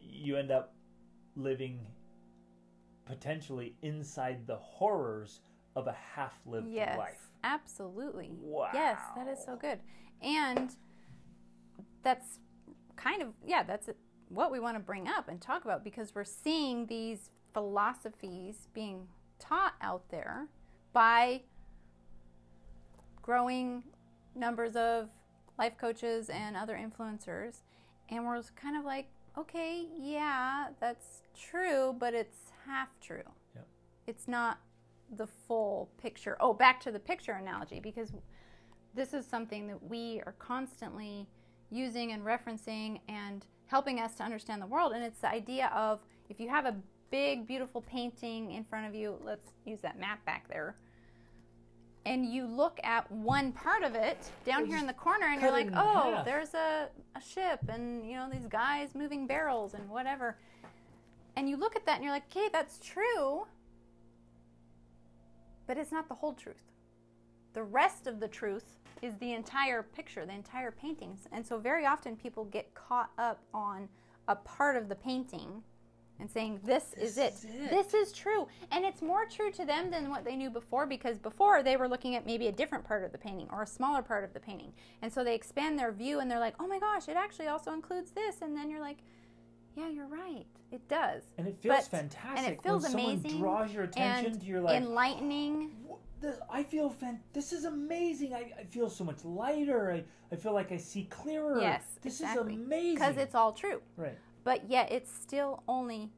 you 0.00 0.36
end 0.36 0.50
up 0.50 0.74
living 1.36 1.78
potentially 3.06 3.76
inside 3.82 4.46
the 4.48 4.56
horrors 4.56 5.40
of 5.76 5.86
a 5.86 5.92
half 5.92 6.34
lived 6.44 6.68
Yes. 6.68 6.98
life. 6.98 7.30
Absolutely. 7.44 8.32
Wow. 8.40 8.70
Yes, 8.74 8.98
that 9.16 9.28
is 9.28 9.38
so 9.42 9.56
good. 9.56 9.78
And 10.20 10.74
that's 12.02 12.40
kind 12.96 13.22
of, 13.22 13.28
yeah, 13.46 13.62
that's 13.62 13.88
what 14.28 14.50
we 14.50 14.58
want 14.58 14.76
to 14.76 14.80
bring 14.82 15.06
up 15.06 15.28
and 15.28 15.40
talk 15.40 15.64
about 15.64 15.84
because 15.84 16.14
we're 16.14 16.24
seeing 16.24 16.86
these 16.86 17.30
philosophies 17.54 18.68
being 18.74 19.06
taught 19.38 19.74
out 19.80 20.08
there 20.10 20.48
by 20.92 21.42
growing 23.22 23.84
numbers 24.34 24.76
of 24.76 25.08
life 25.58 25.78
coaches 25.78 26.28
and 26.28 26.56
other 26.56 26.76
influencers. 26.76 27.62
And 28.08 28.26
we're 28.26 28.42
kind 28.56 28.76
of 28.76 28.84
like, 28.84 29.08
okay, 29.38 29.86
yeah, 29.98 30.68
that's 30.80 31.22
true, 31.38 31.94
but 31.98 32.12
it's 32.14 32.52
half 32.66 32.88
true. 33.00 33.22
Yep. 33.54 33.66
It's 34.06 34.28
not 34.28 34.58
the 35.16 35.26
full 35.26 35.90
picture. 36.00 36.36
Oh, 36.40 36.52
back 36.52 36.80
to 36.80 36.90
the 36.90 36.98
picture 36.98 37.32
analogy, 37.32 37.80
because 37.80 38.12
this 38.94 39.14
is 39.14 39.26
something 39.26 39.68
that 39.68 39.82
we 39.82 40.20
are 40.26 40.34
constantly 40.38 41.26
using 41.70 42.12
and 42.12 42.22
referencing 42.22 43.00
and 43.08 43.46
helping 43.66 44.00
us 44.00 44.14
to 44.16 44.22
understand 44.22 44.60
the 44.60 44.66
world. 44.66 44.92
And 44.92 45.02
it's 45.02 45.20
the 45.20 45.30
idea 45.30 45.70
of 45.74 46.00
if 46.28 46.38
you 46.38 46.48
have 46.50 46.66
a 46.66 46.76
big, 47.10 47.46
beautiful 47.46 47.80
painting 47.82 48.52
in 48.52 48.64
front 48.64 48.86
of 48.86 48.94
you, 48.94 49.18
let's 49.22 49.48
use 49.64 49.80
that 49.80 49.98
map 49.98 50.24
back 50.26 50.48
there. 50.48 50.76
And 52.04 52.26
you 52.26 52.46
look 52.46 52.80
at 52.82 53.10
one 53.10 53.52
part 53.52 53.84
of 53.84 53.94
it 53.94 54.18
down 54.44 54.66
here 54.66 54.76
in 54.76 54.86
the 54.86 54.92
corner, 54.92 55.26
and 55.26 55.40
you're 55.40 55.52
like, 55.52 55.70
"Oh, 55.74 56.14
half." 56.16 56.24
there's 56.24 56.52
a, 56.54 56.88
a 57.14 57.20
ship, 57.20 57.60
and 57.68 58.04
you 58.04 58.16
know 58.16 58.28
these 58.30 58.46
guys 58.46 58.94
moving 58.94 59.26
barrels 59.26 59.74
and 59.74 59.88
whatever." 59.88 60.36
And 61.36 61.48
you 61.48 61.56
look 61.56 61.76
at 61.76 61.86
that, 61.86 61.96
and 61.96 62.04
you're 62.04 62.12
like, 62.12 62.26
"Okay, 62.34 62.48
that's 62.52 62.78
true," 62.80 63.46
but 65.66 65.78
it's 65.78 65.92
not 65.92 66.08
the 66.08 66.14
whole 66.14 66.32
truth. 66.32 66.72
The 67.52 67.62
rest 67.62 68.06
of 68.06 68.18
the 68.18 68.28
truth 68.28 68.78
is 69.02 69.16
the 69.18 69.32
entire 69.34 69.82
picture, 69.82 70.24
the 70.24 70.32
entire 70.32 70.70
paintings. 70.70 71.26
And 71.32 71.44
so 71.44 71.58
very 71.58 71.84
often 71.84 72.16
people 72.16 72.44
get 72.46 72.74
caught 72.74 73.10
up 73.18 73.40
on 73.52 73.88
a 74.28 74.36
part 74.36 74.76
of 74.76 74.88
the 74.88 74.94
painting 74.94 75.62
and 76.20 76.30
saying 76.30 76.60
this, 76.64 76.94
is, 77.00 77.18
it. 77.18 77.32
is 77.34 77.44
it. 77.44 77.70
This 77.70 77.94
is 77.94 78.12
true. 78.12 78.46
And 78.70 78.84
it's 78.84 79.02
more 79.02 79.26
true 79.26 79.50
to 79.52 79.64
them 79.64 79.90
than 79.90 80.08
what 80.08 80.24
they 80.24 80.36
knew 80.36 80.50
before 80.50 80.86
because 80.86 81.18
before 81.18 81.62
they 81.62 81.76
were 81.76 81.88
looking 81.88 82.14
at 82.14 82.26
maybe 82.26 82.46
a 82.46 82.52
different 82.52 82.84
part 82.84 83.02
of 83.04 83.12
the 83.12 83.18
painting 83.18 83.48
or 83.50 83.62
a 83.62 83.66
smaller 83.66 84.02
part 84.02 84.22
of 84.24 84.32
the 84.32 84.40
painting. 84.40 84.72
And 85.02 85.12
so 85.12 85.24
they 85.24 85.34
expand 85.34 85.78
their 85.78 85.90
view 85.92 86.20
and 86.20 86.30
they're 86.30 86.38
like, 86.38 86.54
"Oh 86.60 86.66
my 86.66 86.78
gosh, 86.78 87.08
it 87.08 87.16
actually 87.16 87.48
also 87.48 87.72
includes 87.72 88.12
this." 88.12 88.42
And 88.42 88.56
then 88.56 88.70
you're 88.70 88.80
like, 88.80 88.98
"Yeah, 89.74 89.88
you're 89.88 90.06
right. 90.06 90.46
It 90.70 90.86
does." 90.88 91.22
And 91.38 91.48
it 91.48 91.58
feels 91.60 91.76
But- 91.76 91.84
fantastic 91.86 92.38
and 92.38 92.52
it 92.54 92.62
feels 92.62 92.82
when 92.84 92.92
someone 92.92 93.12
amazing 93.14 93.40
draws 93.40 93.72
your 93.72 93.84
attention 93.84 94.38
to 94.38 94.46
your 94.46 94.60
like 94.60 94.80
enlightening. 94.80 95.70
"Wh- 95.90 95.96
this, 96.20 96.38
I 96.48 96.62
feel 96.62 96.88
fan- 96.88 97.20
this 97.32 97.52
is 97.52 97.64
amazing. 97.64 98.32
I, 98.32 98.52
I 98.56 98.64
feel 98.64 98.88
so 98.88 99.02
much 99.02 99.24
lighter. 99.24 99.90
I, 99.90 100.04
I 100.32 100.36
feel 100.36 100.52
like 100.54 100.70
I 100.70 100.76
see 100.76 101.04
clearer. 101.04 101.60
Yes, 101.60 101.82
this 102.00 102.20
exactly. 102.20 102.54
is 102.54 102.60
amazing. 102.60 102.94
Because 102.94 103.16
it's 103.16 103.34
all 103.34 103.52
true. 103.52 103.82
right. 103.96 104.16
But 104.44 104.68
yet 104.70 104.90
it's 104.92 105.12
still 105.12 105.62
only 105.68 106.10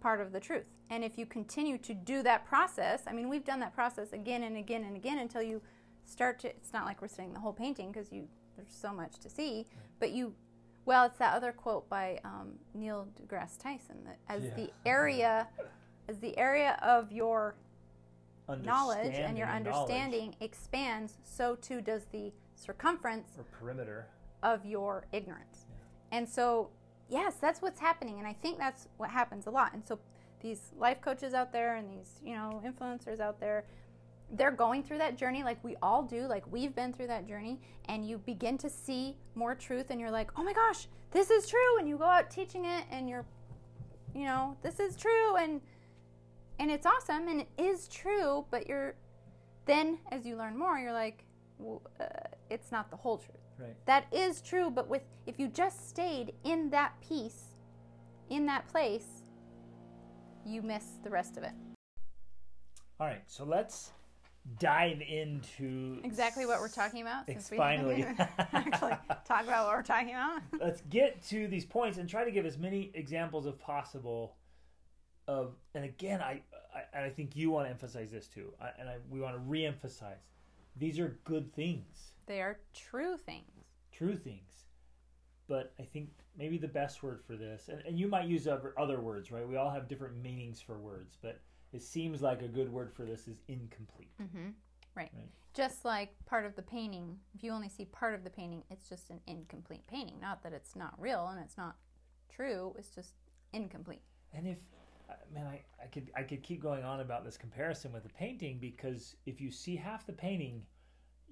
part 0.00 0.20
of 0.20 0.32
the 0.32 0.40
truth. 0.40 0.66
And 0.88 1.04
if 1.04 1.16
you 1.18 1.26
continue 1.26 1.78
to 1.78 1.94
do 1.94 2.22
that 2.22 2.44
process, 2.46 3.02
I 3.06 3.12
mean, 3.12 3.28
we've 3.28 3.44
done 3.44 3.60
that 3.60 3.74
process 3.74 4.12
again 4.12 4.42
and 4.42 4.56
again 4.56 4.84
and 4.84 4.96
again 4.96 5.18
until 5.18 5.42
you 5.42 5.62
start 6.04 6.38
to. 6.40 6.48
It's 6.48 6.72
not 6.72 6.84
like 6.84 7.00
we're 7.00 7.08
seeing 7.08 7.32
the 7.32 7.40
whole 7.40 7.52
painting 7.52 7.92
because 7.92 8.10
you 8.12 8.26
there's 8.56 8.72
so 8.72 8.92
much 8.92 9.18
to 9.20 9.30
see, 9.30 9.66
but 9.98 10.10
you. 10.10 10.34
Well, 10.86 11.04
it's 11.04 11.18
that 11.18 11.34
other 11.36 11.52
quote 11.52 11.88
by 11.88 12.18
um, 12.24 12.54
Neil 12.74 13.06
deGrasse 13.20 13.58
Tyson 13.58 13.98
that 14.06 14.18
as 14.28 14.42
Yeah. 14.44 14.54
the 14.56 14.70
area, 14.86 15.48
as 16.08 16.18
the 16.18 16.36
area 16.38 16.78
of 16.82 17.12
your 17.12 17.54
knowledge 18.48 19.14
and 19.14 19.38
your 19.38 19.46
Understanding 19.46 19.64
knowledge 19.64 19.66
understanding 19.68 20.34
expands, 20.40 21.18
so 21.22 21.54
too 21.54 21.80
does 21.80 22.06
the 22.06 22.32
circumference 22.56 23.28
or 23.38 23.44
perimeter. 23.44 24.06
of 24.42 24.64
your 24.66 25.04
ignorance. 25.12 25.66
And 26.10 26.28
so, 26.28 26.70
yes, 27.10 27.34
that's 27.40 27.60
what's 27.60 27.80
happening. 27.80 28.18
And 28.18 28.26
I 28.26 28.32
think 28.32 28.58
that's 28.58 28.88
what 28.96 29.10
happens 29.10 29.46
a 29.46 29.50
lot. 29.50 29.72
And 29.74 29.84
so, 29.84 29.98
these 30.40 30.72
life 30.78 31.02
coaches 31.02 31.34
out 31.34 31.52
there 31.52 31.76
and 31.76 31.90
these, 31.90 32.18
you 32.24 32.34
know, 32.34 32.62
influencers 32.64 33.20
out 33.20 33.38
there, 33.40 33.66
they're 34.32 34.50
going 34.50 34.82
through 34.82 34.96
that 34.96 35.18
journey 35.18 35.42
like 35.44 35.62
we 35.62 35.76
all 35.82 36.02
do, 36.02 36.22
like 36.22 36.50
we've 36.50 36.74
been 36.74 36.94
through 36.94 37.08
that 37.08 37.28
journey. 37.28 37.60
And 37.86 38.08
you 38.08 38.16
begin 38.18 38.56
to 38.58 38.70
see 38.70 39.16
more 39.34 39.54
truth, 39.54 39.90
and 39.90 40.00
you're 40.00 40.10
like, 40.10 40.30
oh 40.38 40.42
my 40.42 40.54
gosh, 40.54 40.88
this 41.10 41.30
is 41.30 41.46
true. 41.46 41.78
And 41.78 41.86
you 41.88 41.98
go 41.98 42.04
out 42.04 42.30
teaching 42.30 42.64
it, 42.64 42.84
and 42.90 43.08
you're, 43.08 43.26
you 44.14 44.24
know, 44.24 44.56
this 44.62 44.80
is 44.80 44.96
true. 44.96 45.36
And, 45.36 45.60
and 46.60 46.70
it's 46.70 46.84
awesome 46.84 47.26
and 47.26 47.40
it 47.40 47.48
is 47.56 47.88
true, 47.88 48.44
but 48.50 48.68
you're 48.68 48.94
then 49.64 49.98
as 50.12 50.26
you 50.26 50.36
learn 50.36 50.58
more, 50.58 50.78
you're 50.78 50.92
like, 50.92 51.24
well, 51.58 51.82
uh, 51.98 52.04
it's 52.50 52.70
not 52.70 52.90
the 52.90 52.96
whole 52.96 53.16
truth. 53.16 53.39
Right. 53.60 53.76
That 53.86 54.06
is 54.12 54.40
true, 54.40 54.70
but 54.70 54.88
with 54.88 55.02
if 55.26 55.38
you 55.38 55.48
just 55.48 55.88
stayed 55.88 56.32
in 56.44 56.70
that 56.70 56.94
piece, 57.06 57.56
in 58.30 58.46
that 58.46 58.66
place, 58.68 59.22
you 60.46 60.62
miss 60.62 60.84
the 61.04 61.10
rest 61.10 61.36
of 61.36 61.42
it. 61.42 61.52
All 62.98 63.06
right, 63.06 63.22
so 63.26 63.44
let's 63.44 63.90
dive 64.58 65.00
into 65.00 66.00
Exactly 66.04 66.46
what 66.46 66.60
we're 66.60 66.68
talking 66.68 67.02
about. 67.02 67.26
Since 67.26 67.50
we 67.50 67.56
finally. 67.56 68.02
haven't 68.02 68.30
actually 68.52 68.96
talk 69.26 69.44
about 69.44 69.66
what 69.66 69.76
we're 69.76 69.82
talking 69.82 70.10
about. 70.10 70.40
let's 70.60 70.80
get 70.88 71.22
to 71.28 71.46
these 71.46 71.64
points 71.64 71.98
and 71.98 72.08
try 72.08 72.24
to 72.24 72.30
give 72.30 72.46
as 72.46 72.58
many 72.58 72.90
examples 72.94 73.46
as 73.46 73.54
possible 73.54 74.36
of 75.28 75.52
and 75.74 75.84
again 75.84 76.20
i 76.20 76.40
i, 76.74 76.82
and 76.94 77.04
I 77.04 77.10
think 77.10 77.36
you 77.36 77.50
want 77.50 77.66
to 77.66 77.70
emphasize 77.70 78.10
this 78.10 78.26
too 78.26 78.52
I, 78.60 78.70
and 78.78 78.88
I, 78.88 78.96
we 79.10 79.20
want 79.20 79.34
to 79.34 79.40
re-emphasize 79.40 80.16
these 80.76 80.98
are 80.98 81.18
good 81.24 81.54
things 81.54 82.09
They 82.26 82.40
are 82.40 82.58
true 82.74 83.16
things. 83.16 83.64
true 83.92 84.16
things 84.16 84.64
but 85.48 85.72
i 85.80 85.82
think 85.82 86.08
maybe 86.38 86.58
the 86.58 86.68
best 86.68 87.02
word 87.02 87.20
for 87.26 87.36
this 87.36 87.68
and, 87.68 87.82
and 87.86 87.98
you 87.98 88.06
might 88.08 88.26
use 88.26 88.46
other, 88.46 89.00
words 89.00 89.30
right 89.32 89.46
we 89.48 89.56
all 89.56 89.70
have 89.70 89.88
different 89.88 90.16
meanings 90.22 90.60
for 90.60 90.78
words 90.78 91.16
but 91.20 91.40
it 91.72 91.82
seems 91.82 92.22
like 92.22 92.42
a 92.42 92.48
good 92.48 92.72
word 92.72 92.92
for 92.92 93.04
this 93.04 93.26
is 93.28 93.42
incomplete 93.48 94.12
Mm-hmm. 94.22 94.48
Right. 94.94 95.10
Right. 95.14 95.28
Just 95.54 95.84
like 95.84 96.10
part 96.26 96.46
of 96.46 96.54
the 96.56 96.62
painting, 96.62 97.16
if 97.34 97.42
you 97.42 97.52
only 97.52 97.68
see 97.68 97.84
part 97.86 98.14
of 98.14 98.24
the 98.24 98.30
painting, 98.30 98.62
it's 98.70 98.88
just 98.88 99.10
an 99.10 99.20
incomplete 99.26 99.86
painting. 99.88 100.18
Not 100.20 100.42
that 100.42 100.52
it's 100.52 100.76
not 100.76 100.94
real 100.98 101.28
and 101.28 101.40
it's 101.40 101.56
not 101.56 101.76
true, 102.34 102.74
it's 102.78 102.90
just 102.94 103.14
incomplete. 103.52 104.02
And 104.32 104.46
if 104.46 104.58
uh, 105.08 105.14
man, 105.34 105.46
I, 105.46 105.62
I 105.82 105.86
could 105.86 106.10
I 106.16 106.22
could 106.22 106.42
keep 106.42 106.62
going 106.62 106.84
on 106.84 107.00
about 107.00 107.24
this 107.24 107.36
comparison 107.36 107.92
with 107.92 108.04
the 108.04 108.08
painting 108.10 108.58
because 108.60 109.16
if 109.26 109.40
you 109.40 109.50
see 109.50 109.74
half 109.76 110.06
the 110.06 110.12
painting, 110.12 110.62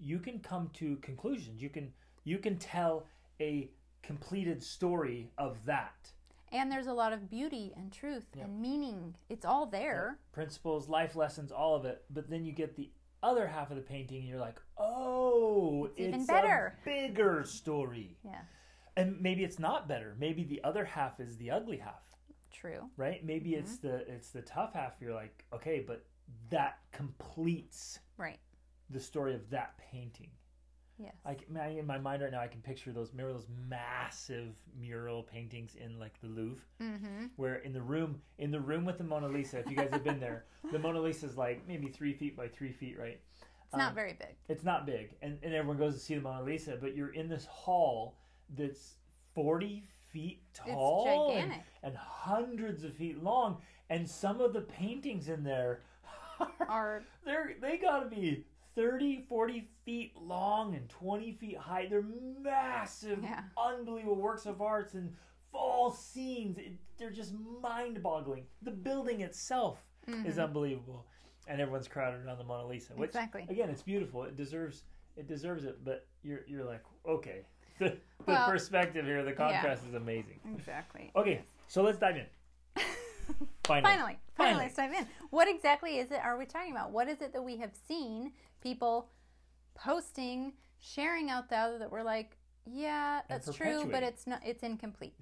you 0.00 0.18
can 0.18 0.38
come 0.40 0.70
to 0.74 0.96
conclusions. 0.96 1.62
You 1.62 1.68
can 1.70 1.92
you 2.24 2.38
can 2.38 2.56
tell 2.58 3.06
a 3.40 3.70
completed 4.02 4.62
story 4.62 5.30
of 5.38 5.64
that. 5.66 6.10
And 6.52 6.70
there's 6.72 6.86
a 6.86 6.92
lot 6.92 7.12
of 7.12 7.28
beauty 7.30 7.72
and 7.76 7.92
truth 7.92 8.26
Yep. 8.34 8.46
and 8.46 8.60
meaning. 8.60 9.14
It's 9.28 9.44
all 9.44 9.66
there. 9.66 10.18
Principles, 10.32 10.88
life 10.88 11.14
lessons, 11.16 11.52
all 11.52 11.74
of 11.76 11.84
it. 11.84 12.04
But 12.10 12.28
then 12.30 12.44
you 12.44 12.52
get 12.52 12.74
the 12.76 12.90
other 13.22 13.46
half 13.46 13.70
of 13.70 13.76
the 13.76 13.82
painting, 13.82 14.20
and 14.20 14.28
you're 14.28 14.38
like, 14.40 14.60
oh, 14.78 15.86
It's 15.96 16.00
even 16.08 16.22
a 16.22 16.24
better. 16.26 16.78
bigger 16.84 17.44
story. 17.44 18.16
Yeah, 18.24 18.40
And 18.96 19.20
maybe 19.20 19.42
it's 19.44 19.58
not 19.58 19.88
better. 19.88 20.14
Maybe 20.18 20.44
the 20.44 20.62
other 20.64 20.84
half 20.84 21.18
is 21.20 21.36
the 21.36 21.50
ugly 21.50 21.76
half. 21.78 22.02
true. 22.52 22.88
right 22.96 23.24
maybe 23.24 23.54
it's 23.54 23.76
Mm-hmm. 23.76 23.86
the 23.88 24.12
it's 24.14 24.30
the 24.30 24.42
tough 24.42 24.72
half 24.74 24.94
you're 25.00 25.14
like 25.14 25.44
okay 25.52 25.78
but 25.86 26.04
that 26.50 26.78
completes 26.92 28.00
Right. 28.16 28.38
The 28.90 29.00
story 29.00 29.35
of 29.35 29.49
that 29.50 29.75
painting 29.90 30.30
Yes. 31.00 31.14
I, 31.25 31.35
can- 31.35 31.57
in 31.78 31.87
my 31.87 31.97
mind 31.99 32.23
right 32.23 32.33
now 32.33 32.40
i 32.40 32.49
can 32.49 32.61
picture 32.61 32.90
those 32.90 33.12
remember 33.12 33.33
those 33.35 33.47
massive 33.68 34.54
mural 34.80 35.23
paintings 35.23 35.76
in 35.76 35.97
like 36.00 36.21
the 36.21 36.26
louvre 36.26 36.61
mm-hmm. 36.83 37.26
where 37.37 37.57
in 37.57 37.73
the 37.73 37.80
room 37.80 38.21
in 38.38 38.50
the 38.50 38.59
room 38.61 38.85
with 38.85 38.99
the 38.99 39.04
mona 39.04 39.28
lisa 39.28 39.61
if 39.61 39.71
you 39.71 39.76
guys 39.76 39.90
have 39.92 40.02
been 40.02 40.18
there 40.18 40.45
the 40.73 40.78
mona 40.78 41.00
lisa 41.00 41.26
is 41.26 41.37
like 41.37 41.62
maybe 41.68 41.87
three 41.88 42.12
feet 42.12 42.37
by 42.37 42.49
three 42.49 42.73
feet 42.73 42.99
right 42.99 43.21
It's 43.66 43.76
not 43.76 43.90
Um, 43.90 43.95
very 43.95 44.14
big. 44.14 44.35
it's 44.49 44.64
not 44.64 44.87
big 44.87 45.11
and, 45.23 45.38
and 45.45 45.54
everyone 45.54 45.78
goes 45.78 45.95
to 45.95 46.00
see 46.00 46.16
the 46.16 46.21
mona 46.21 46.42
lisa 46.42 46.76
but 46.80 46.97
you're 46.97 47.12
in 47.14 47.28
this 47.28 47.47
hall 47.47 48.16
that's 48.57 48.97
40 49.37 49.85
feet 50.12 50.42
tall 50.52 51.30
and- 51.37 51.52
and 51.85 51.97
hundreds 51.97 52.83
of 52.83 52.92
feet 52.95 53.23
long 53.23 53.59
and 53.88 54.09
some 54.09 54.40
of 54.40 54.52
the 54.52 54.62
paintings 54.62 55.28
in 55.28 55.45
there 55.45 55.83
Are 56.68 57.02
they're 57.25 57.54
they 57.61 57.76
gotta 57.76 58.09
be 58.09 58.45
30 58.82 59.25
40 59.28 59.68
feet 59.85 60.12
long 60.16 60.76
and 60.76 60.88
20 60.88 61.32
feet 61.32 61.56
high 61.58 61.87
they're 61.90 62.04
massive 62.40 63.18
Yeah. 63.25 63.42
unbelievable 63.56 64.14
works 64.14 64.47
of 64.47 64.62
arts 64.62 64.94
and 64.94 65.12
fall 65.50 65.90
scenes 65.90 66.58
it, 66.58 66.75
they're 66.97 67.11
just 67.11 67.35
mind-boggling 67.61 68.44
the 68.62 68.70
building 68.70 69.20
itself 69.22 69.79
is 70.24 70.38
unbelievable 70.38 71.05
and 71.48 71.61
everyone's 71.61 71.88
crowded 71.88 72.24
around 72.24 72.38
the 72.38 72.44
mona 72.44 72.66
lisa 72.68 72.92
which 72.94 73.11
Mm-hmm. 73.11 73.18
Exactly. 73.18 73.46
again 73.50 73.68
it's 73.68 73.83
beautiful 73.83 74.22
it 74.22 74.37
deserves 74.37 74.85
it 75.16 75.26
deserves 75.26 75.64
it 75.64 75.85
but 75.85 76.07
you're 76.22 76.42
you're 76.46 76.64
like 76.64 76.85
okay 77.05 77.40
the, 77.81 77.88
the 77.88 77.98
Well, 78.33 78.48
perspective 78.48 79.05
here 79.07 79.24
the 79.24 79.33
contrast 79.33 79.83
is 79.88 79.94
amazing 79.94 80.38
exactly. 80.55 81.11
okay 81.16 81.42
so 81.66 81.83
let's 81.83 81.98
dive 81.98 82.16
in 82.16 82.26
Finally. 82.76 83.42
Finally, 83.64 83.98
finally, 83.98 84.18
Finally. 84.37 84.64
let's 84.64 84.76
dive 84.76 84.92
in. 84.94 85.07
What 85.29 85.46
exactly 85.48 85.98
is 85.98 86.11
it? 86.11 86.20
Are 86.24 86.38
we 86.38 86.46
talking 86.46 86.72
about? 86.72 86.90
What 86.90 87.09
is 87.09 87.20
it 87.20 87.35
that 87.35 87.42
we 87.44 87.59
have 87.59 87.72
seen 87.87 88.33
people 88.61 89.09
posting, 89.75 90.53
sharing 90.81 91.31
out 91.31 91.49
there 91.51 91.79
that 91.79 91.90
we're 91.90 92.03
like, 92.03 92.37
yeah, 92.66 93.23
that's 93.29 93.55
true, 93.55 93.88
but 93.90 94.03
it's 94.03 94.27
not. 94.27 94.40
It's 94.44 94.62
incomplete, 94.62 95.14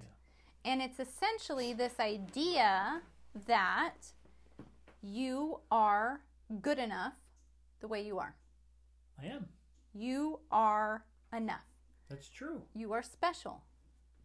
and 0.65 0.81
it's 0.81 0.99
essentially 0.99 1.73
this 1.73 1.99
idea 1.99 3.01
that 3.45 4.11
you 5.01 5.59
are 5.71 6.21
good 6.61 6.79
enough 6.79 7.13
the 7.79 7.87
way 7.87 8.01
you 8.01 8.19
are. 8.19 8.35
i 9.21 9.27
am. 9.27 9.47
You 9.93 10.39
are 10.51 11.05
enough. 11.35 11.65
that's 12.09 12.29
true. 12.29 12.61
You 12.75 12.91
are 12.91 13.01
special, 13.01 13.63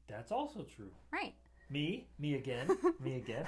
that's 0.09 0.33
also 0.33 0.65
true. 0.65 0.91
Right? 1.13 1.35
me? 1.73 2.07
Me 2.19 2.35
again? 2.35 2.69
Me 3.01 3.17
again? 3.17 3.47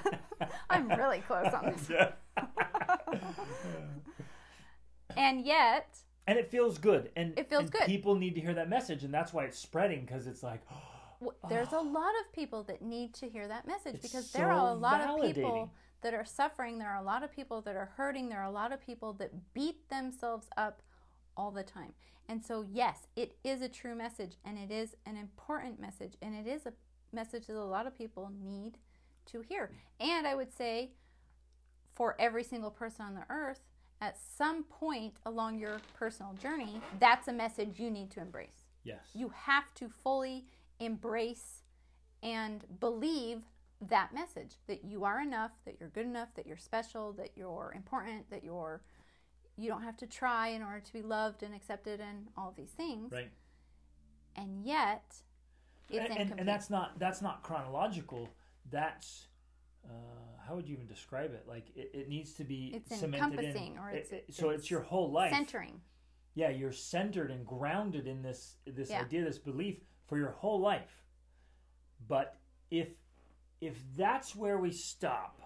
I'm 0.69 0.89
really 0.89 1.19
close 1.19 1.53
on 1.53 1.65
this, 1.65 1.87
and 5.17 5.45
yet 5.45 5.97
and 6.27 6.39
it 6.39 6.49
feels 6.49 6.77
good 6.77 7.11
and 7.15 7.37
It 7.37 7.49
feels 7.49 7.63
and 7.63 7.71
good. 7.71 7.85
people 7.85 8.15
need 8.15 8.35
to 8.35 8.41
hear 8.41 8.53
that 8.53 8.69
message 8.69 9.03
and 9.03 9.13
that's 9.13 9.33
why 9.33 9.45
it's 9.45 9.57
spreading 9.59 10.01
because 10.05 10.27
it's 10.27 10.43
like 10.43 10.61
W- 11.21 11.37
There's 11.49 11.71
a 11.71 11.79
lot 11.79 12.13
of 12.21 12.33
people 12.33 12.63
that 12.63 12.81
need 12.81 13.13
to 13.15 13.29
hear 13.29 13.47
that 13.47 13.65
message 13.67 13.95
It's 13.95 14.03
because 14.03 14.31
there 14.31 14.51
are 14.51 14.69
a 14.69 14.73
so 14.73 14.79
lot 14.79 15.01
of 15.01 15.21
people 15.21 15.71
that 16.01 16.13
are 16.13 16.25
suffering. 16.25 16.77
There 16.77 16.89
are 16.89 16.99
a 16.99 17.03
lot 17.03 17.23
of 17.23 17.31
people 17.31 17.61
that 17.61 17.75
are 17.75 17.91
hurting. 17.97 18.29
There 18.29 18.39
are 18.39 18.45
a 18.45 18.51
lot 18.51 18.71
of 18.71 18.79
people 18.79 19.13
that 19.13 19.31
beat 19.53 19.89
themselves 19.89 20.47
up 20.55 20.81
all 21.35 21.51
the 21.51 21.63
time. 21.63 21.93
And 22.29 22.43
so, 22.43 22.65
yes, 22.69 23.07
it 23.15 23.37
is 23.43 23.61
a 23.61 23.69
true 23.69 23.95
message 23.95 24.35
and 24.45 24.57
it 24.57 24.71
is 24.71 24.95
an 25.05 25.17
important 25.17 25.79
message 25.79 26.13
and 26.21 26.35
it 26.35 26.47
is 26.47 26.65
a 26.65 26.73
message 27.11 27.47
that 27.47 27.55
a 27.55 27.63
lot 27.63 27.87
of 27.87 27.97
people 27.97 28.31
need 28.43 28.77
to 29.27 29.41
hear. 29.41 29.71
And 29.99 30.27
I 30.27 30.35
would 30.35 30.53
say 30.53 30.91
for 31.95 32.15
every 32.19 32.43
single 32.43 32.71
person 32.71 33.05
on 33.05 33.15
the 33.15 33.25
earth, 33.29 33.61
at 34.01 34.17
some 34.37 34.63
point 34.63 35.15
along 35.25 35.59
your 35.59 35.79
personal 35.97 36.33
journey, 36.33 36.81
that's 36.99 37.27
a 37.27 37.33
message 37.33 37.79
you 37.79 37.89
need 37.89 38.11
to 38.11 38.19
embrace. 38.21 38.65
yes 38.83 38.99
You 39.13 39.31
have 39.35 39.73
to 39.75 39.89
fully 39.89 40.45
embrace 40.79 41.61
and 42.21 42.63
believe 42.79 43.43
that 43.81 44.13
message 44.13 44.55
that 44.67 44.83
you 44.83 45.03
are 45.03 45.21
enough, 45.21 45.51
that 45.65 45.77
you're 45.79 45.89
good 45.89 46.05
enough, 46.05 46.29
that 46.35 46.47
you're 46.47 46.57
special, 46.57 47.13
that 47.13 47.31
you're 47.35 47.73
important, 47.75 48.29
that 48.29 48.43
you're 48.43 48.81
you 49.57 49.69
don't 49.69 49.83
have 49.83 49.95
to 49.97 50.07
try 50.07 50.49
in 50.49 50.61
order 50.61 50.81
to 50.81 50.93
be 50.93 51.01
loved 51.01 51.41
and 51.41 51.55
accepted 51.55 52.01
and 52.01 52.27
all 52.37 52.53
these 52.57 52.71
things. 52.71 53.11
right 53.11 53.31
And 54.35 54.65
yet 54.65 55.15
it's 55.89 56.09
and, 56.09 56.19
and, 56.31 56.39
and 56.39 56.47
that's 56.47 56.69
not 56.69 56.99
that's 56.99 57.21
not 57.21 57.43
chronological 57.43 58.29
that's 58.71 59.27
uh, 59.89 60.43
how 60.47 60.55
would 60.55 60.67
you 60.67 60.73
even 60.75 60.87
describe 60.87 61.33
it 61.33 61.45
like 61.47 61.65
it, 61.75 61.91
it 61.93 62.09
needs 62.09 62.33
to 62.33 62.43
be 62.43 62.71
It's 62.75 62.97
cemented 62.99 63.39
in 63.39 63.45
encompassing, 63.45 63.77
or 63.77 63.89
It- 63.89 63.95
it's- 64.05 64.11
it- 64.29 64.33
so 64.33 64.49
it's, 64.49 64.61
it's 64.63 64.71
your 64.71 64.81
whole 64.81 65.11
life 65.11 65.31
centering. 65.31 65.81
yeah 66.35 66.49
you're 66.49 66.71
centered 66.71 67.31
and 67.31 67.45
grounded 67.45 68.07
in 68.07 68.21
this 68.21 68.57
this 68.65 68.89
Yeah. 68.89 69.01
idea 69.01 69.23
this 69.23 69.39
belief 69.39 69.79
for 70.07 70.17
your 70.17 70.31
whole 70.31 70.59
life 70.59 71.03
but 72.07 72.37
if 72.69 72.89
if 73.61 73.81
that's 73.95 74.35
where 74.35 74.57
we 74.59 74.71
stop 74.71 75.41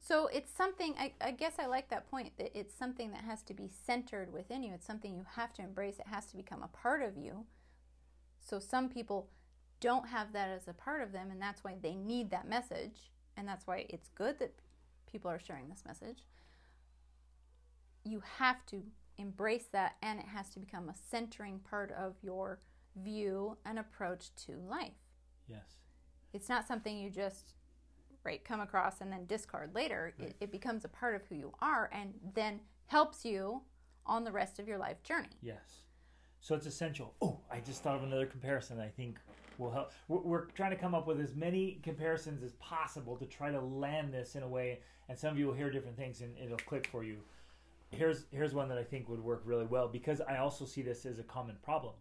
So 0.00 0.28
it's 0.28 0.52
something, 0.52 0.94
I, 0.98 1.14
I 1.20 1.32
guess 1.32 1.58
I 1.58 1.66
like 1.66 1.88
that 1.88 2.08
point 2.08 2.36
that 2.38 2.56
it's 2.56 2.72
something 2.72 3.10
that 3.10 3.24
has 3.24 3.42
to 3.42 3.54
be 3.54 3.66
centered 3.68 4.32
within 4.32 4.62
you. 4.62 4.72
It's 4.72 4.86
something 4.86 5.12
you 5.16 5.26
have 5.34 5.52
to 5.54 5.62
embrace. 5.62 5.98
It 5.98 6.06
has 6.06 6.26
to 6.26 6.36
become 6.36 6.62
a 6.62 6.68
part 6.68 7.02
of 7.02 7.16
you. 7.16 7.44
So 8.38 8.60
some 8.60 8.88
people 8.88 9.28
don't 9.80 10.06
have 10.08 10.32
that 10.32 10.48
as 10.48 10.68
a 10.68 10.72
part 10.72 11.02
of 11.02 11.10
them, 11.10 11.32
and 11.32 11.42
that's 11.42 11.64
why 11.64 11.74
they 11.82 11.96
need 11.96 12.30
that 12.30 12.46
message. 12.48 13.10
And 13.36 13.46
that's 13.46 13.66
why 13.66 13.86
it's 13.88 14.08
good 14.08 14.38
that 14.38 14.54
people 15.10 15.30
are 15.30 15.38
sharing 15.38 15.68
this 15.68 15.84
message. 15.86 16.24
You 18.04 18.22
have 18.38 18.64
to 18.66 18.82
embrace 19.18 19.66
that, 19.72 19.96
and 20.02 20.18
it 20.20 20.26
has 20.26 20.50
to 20.50 20.60
become 20.60 20.88
a 20.88 20.94
centering 21.10 21.58
part 21.60 21.90
of 21.92 22.14
your 22.22 22.60
view 23.02 23.56
and 23.64 23.78
approach 23.78 24.34
to 24.46 24.52
life. 24.68 24.92
yes 25.48 25.76
It's 26.32 26.48
not 26.48 26.66
something 26.66 26.98
you 26.98 27.10
just 27.10 27.54
right 28.24 28.44
come 28.44 28.60
across 28.60 29.00
and 29.00 29.12
then 29.12 29.24
discard 29.26 29.74
later. 29.74 30.12
It, 30.18 30.34
it 30.40 30.50
becomes 30.52 30.84
a 30.84 30.88
part 30.88 31.14
of 31.14 31.22
who 31.28 31.36
you 31.36 31.52
are 31.60 31.88
and 31.92 32.14
then 32.34 32.60
helps 32.86 33.24
you 33.24 33.62
on 34.04 34.24
the 34.24 34.32
rest 34.32 34.58
of 34.58 34.66
your 34.66 34.78
life 34.78 35.02
journey. 35.02 35.28
Yes. 35.42 35.82
So 36.40 36.54
it's 36.54 36.66
essential. 36.66 37.14
Oh, 37.22 37.38
I 37.50 37.60
just 37.60 37.82
thought 37.82 37.96
of 37.96 38.02
another 38.02 38.26
comparison 38.26 38.80
I 38.80 38.88
think 38.88 39.18
will 39.58 39.70
help. 39.70 39.92
We're, 40.08 40.20
we're 40.20 40.44
trying 40.46 40.70
to 40.70 40.76
come 40.76 40.94
up 40.94 41.06
with 41.06 41.20
as 41.20 41.34
many 41.34 41.80
comparisons 41.82 42.42
as 42.42 42.52
possible 42.54 43.16
to 43.16 43.26
try 43.26 43.50
to 43.50 43.60
land 43.60 44.12
this 44.12 44.34
in 44.36 44.42
a 44.42 44.48
way, 44.48 44.80
and 45.08 45.18
some 45.18 45.32
of 45.32 45.38
you 45.38 45.46
will 45.46 45.54
hear 45.54 45.70
different 45.70 45.96
things 45.96 46.20
and 46.20 46.36
it'll 46.38 46.56
click 46.58 46.86
for 46.90 47.04
you. 47.04 47.18
here's 47.90 48.26
here's 48.30 48.52
one 48.54 48.68
that 48.68 48.78
I 48.78 48.84
think 48.84 49.08
would 49.08 49.22
work 49.22 49.42
really 49.44 49.66
well 49.66 49.88
because 49.88 50.20
I 50.20 50.38
also 50.38 50.64
see 50.64 50.82
this 50.82 51.06
as 51.06 51.18
a 51.18 51.22
common 51.22 51.56
problem. 51.62 51.94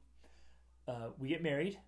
Uh, 0.88 1.10
we 1.20 1.30
get 1.30 1.42
married, 1.42 1.80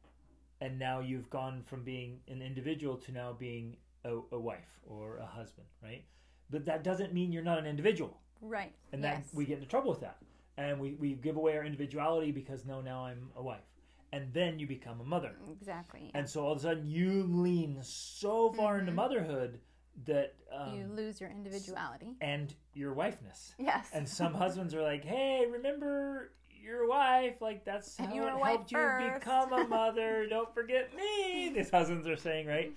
and 0.62 0.80
now 0.80 1.00
you've 1.02 1.30
gone 1.30 1.62
from 1.66 1.84
being 1.84 2.20
an 2.28 2.42
individual 2.42 2.98
to 2.98 3.12
now 3.12 3.34
being 3.34 3.78
a, 4.06 4.18
a 4.32 4.40
wife 4.40 4.80
or 4.88 5.18
a 5.18 5.26
husband, 5.26 5.68
right? 5.84 6.04
But 6.50 6.66
that 6.66 6.84
doesn't 6.84 7.14
mean 7.14 7.32
you're 7.32 7.44
not 7.44 7.60
an 7.60 7.66
individual, 7.68 8.18
Right. 8.42 8.74
and 8.94 9.04
then 9.04 9.20
yes. 9.20 9.34
we 9.34 9.46
get 9.46 9.56
into 9.58 9.68
trouble 9.68 9.92
with 9.92 10.00
that, 10.02 10.18
and 10.58 10.80
we 10.80 10.94
we 10.96 11.14
give 11.14 11.36
away 11.38 11.58
our 11.58 11.64
individuality 11.64 12.32
because 12.32 12.66
no, 12.66 12.82
now 12.82 13.06
I'm 13.06 13.30
a 13.36 13.44
wife, 13.44 13.66
and 14.12 14.34
then 14.34 14.60
you 14.60 14.68
become 14.68 15.00
a 15.02 15.04
mother. 15.04 15.36
exactly. 15.52 16.12
And 16.14 16.30
so 16.30 16.46
all 16.46 16.52
of 16.54 16.60
a 16.60 16.62
sudden 16.62 16.88
you 16.88 17.24
lean 17.24 17.80
so 17.82 18.52
far 18.54 18.80
into 18.80 18.92
Mhm. 18.92 18.96
motherhood 18.96 19.60
that 20.06 20.36
um, 20.52 20.76
you 20.76 20.86
lose 20.88 21.20
your 21.20 21.30
individuality. 21.30 22.16
and 22.22 22.54
your 22.74 22.94
wifeness. 22.94 23.54
Yes. 23.58 23.90
And 23.94 24.08
some 24.08 24.34
husbands 24.44 24.74
are 24.74 24.82
like, 24.84 25.04
"Hey, 25.04 25.46
remember 25.50 26.32
your 26.50 26.88
wife? 26.88 27.42
Like 27.42 27.66
that's 27.66 27.98
And 28.00 28.08
how 28.10 28.14
you 28.16 28.28
it 28.28 28.34
helped 28.44 28.72
you 28.72 28.90
become 28.98 29.54
a 29.54 29.68
mother. 29.68 30.26
Don't 30.30 30.54
forget 30.54 30.96
me." 30.96 31.50
These 31.54 31.70
husbands 31.72 32.08
are 32.08 32.16
saying, 32.18 32.48
right? 32.48 32.72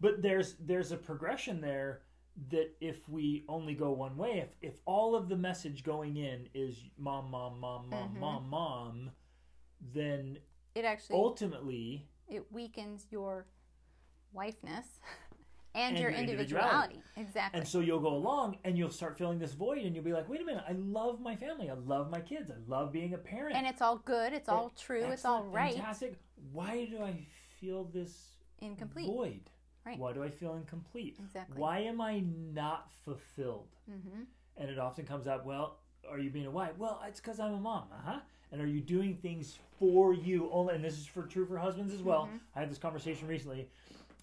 But 0.00 0.20
there's 0.22 0.56
there's 0.60 0.92
a 0.92 0.96
progression 0.96 1.60
there 1.60 2.02
that 2.50 2.70
if 2.82 3.08
we 3.08 3.44
only 3.48 3.74
go 3.74 3.92
one 3.92 4.16
way, 4.18 4.40
if 4.40 4.54
if 4.60 4.80
all 4.84 5.16
of 5.16 5.28
the 5.30 5.36
message 5.36 5.82
going 5.82 6.18
in 6.18 6.48
is 6.54 6.78
mom, 6.98 7.30
mom, 7.30 7.58
mom, 7.58 7.88
mom, 7.88 8.10
Mhm. 8.14 8.20
mom, 8.20 8.48
mom, 8.50 9.10
then 9.94 10.38
it 10.74 10.84
actually 10.84 11.16
ultimately 11.16 12.06
it 12.28 12.44
weakens 12.52 13.06
your 13.10 13.46
wifeness 14.34 15.00
and, 15.74 15.94
And 15.94 15.98
your 15.98 16.10
your 16.10 16.18
individuality. 16.20 16.94
individuality. 16.94 17.02
Exactly. 17.16 17.60
And 17.60 17.68
so 17.68 17.80
you'll 17.80 18.00
go 18.00 18.14
along 18.14 18.58
and 18.64 18.76
you'll 18.76 18.90
start 18.90 19.16
feeling 19.16 19.38
this 19.38 19.52
void 19.52 19.78
and 19.84 19.94
you'll 19.94 20.04
be 20.04 20.12
like, 20.12 20.28
wait 20.28 20.40
a 20.40 20.44
minute, 20.44 20.64
I 20.68 20.72
love 20.72 21.20
my 21.20 21.36
family. 21.36 21.70
I 21.70 21.74
love 21.74 22.10
my 22.10 22.20
kids. 22.20 22.50
I 22.50 22.54
love 22.66 22.92
being 22.92 23.14
a 23.14 23.18
parent. 23.18 23.56
And 23.56 23.66
it's 23.66 23.80
all 23.82 23.98
good. 23.98 24.32
It's 24.32 24.48
all 24.48 24.70
true. 24.70 25.04
It's 25.04 25.24
all 25.24 25.44
right. 25.44 25.74
Fantastic. 25.74 26.18
Why 26.52 26.86
do 26.90 27.02
I 27.02 27.26
feel 27.60 27.84
this 27.84 28.30
Incomplete. 28.60 29.06
void? 29.06 29.50
Right. 29.84 29.98
Why 29.98 30.12
do 30.12 30.22
I 30.24 30.30
feel 30.30 30.54
incomplete? 30.54 31.16
Exactly. 31.20 31.60
Why 31.60 31.78
am 31.80 32.00
I 32.00 32.20
not 32.52 32.90
fulfilled? 33.04 33.68
Mm-hmm. 33.88 34.22
And 34.56 34.70
it 34.70 34.78
often 34.78 35.04
comes 35.06 35.26
up, 35.28 35.44
well, 35.46 35.78
are 36.10 36.18
you 36.18 36.30
being 36.30 36.46
a 36.46 36.50
wife? 36.50 36.72
Well, 36.78 37.00
it's 37.06 37.20
because 37.20 37.38
I'm 37.38 37.52
a 37.54 37.60
mom. 37.60 37.84
Uh 37.92 38.10
huh. 38.10 38.18
And 38.52 38.60
are 38.60 38.66
you 38.66 38.80
doing 38.80 39.16
things 39.16 39.58
for 39.78 40.14
you 40.14 40.48
only? 40.52 40.74
And 40.74 40.84
this 40.84 40.98
is 40.98 41.06
for 41.06 41.22
true 41.24 41.46
for 41.46 41.58
husbands 41.58 41.92
as 41.92 42.02
well. 42.02 42.26
Mhm. 42.26 42.40
I 42.54 42.60
had 42.60 42.70
this 42.70 42.78
conversation 42.78 43.26
recently 43.28 43.68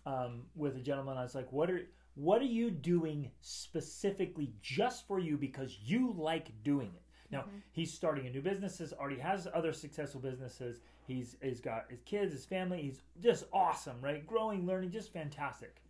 um, 0.06 0.46
with 0.56 0.76
a 0.76 0.80
gentleman. 0.80 1.18
I 1.18 1.24
was 1.24 1.36
like, 1.36 1.52
what 1.52 1.70
are 1.70 1.88
what 2.16 2.42
are 2.42 2.46
you 2.46 2.70
doing 2.70 3.32
specifically 3.42 4.54
just 4.62 5.08
for 5.08 5.18
you 5.20 5.36
because 5.38 5.78
you 5.84 6.14
like 6.18 6.64
doing 6.64 6.94
it? 6.96 7.02
Now 7.32 7.42
Mhm. 7.44 7.62
he's 7.72 7.92
starting 7.94 8.28
a 8.28 8.30
new 8.30 8.42
business. 8.42 8.94
Already 8.94 9.20
has 9.20 9.48
other 9.54 9.74
successful 9.74 10.22
businesses. 10.22 10.82
He's 11.08 11.36
he's 11.42 11.60
got 11.60 11.90
his 11.90 12.02
kids, 12.04 12.32
his 12.34 12.46
family. 12.46 12.82
He's 12.82 13.02
just 13.20 13.46
awesome, 13.52 14.00
right? 14.02 14.26
Growing, 14.26 14.66
learning, 14.66 14.92
just 14.92 15.12
fantastic. 15.12 15.82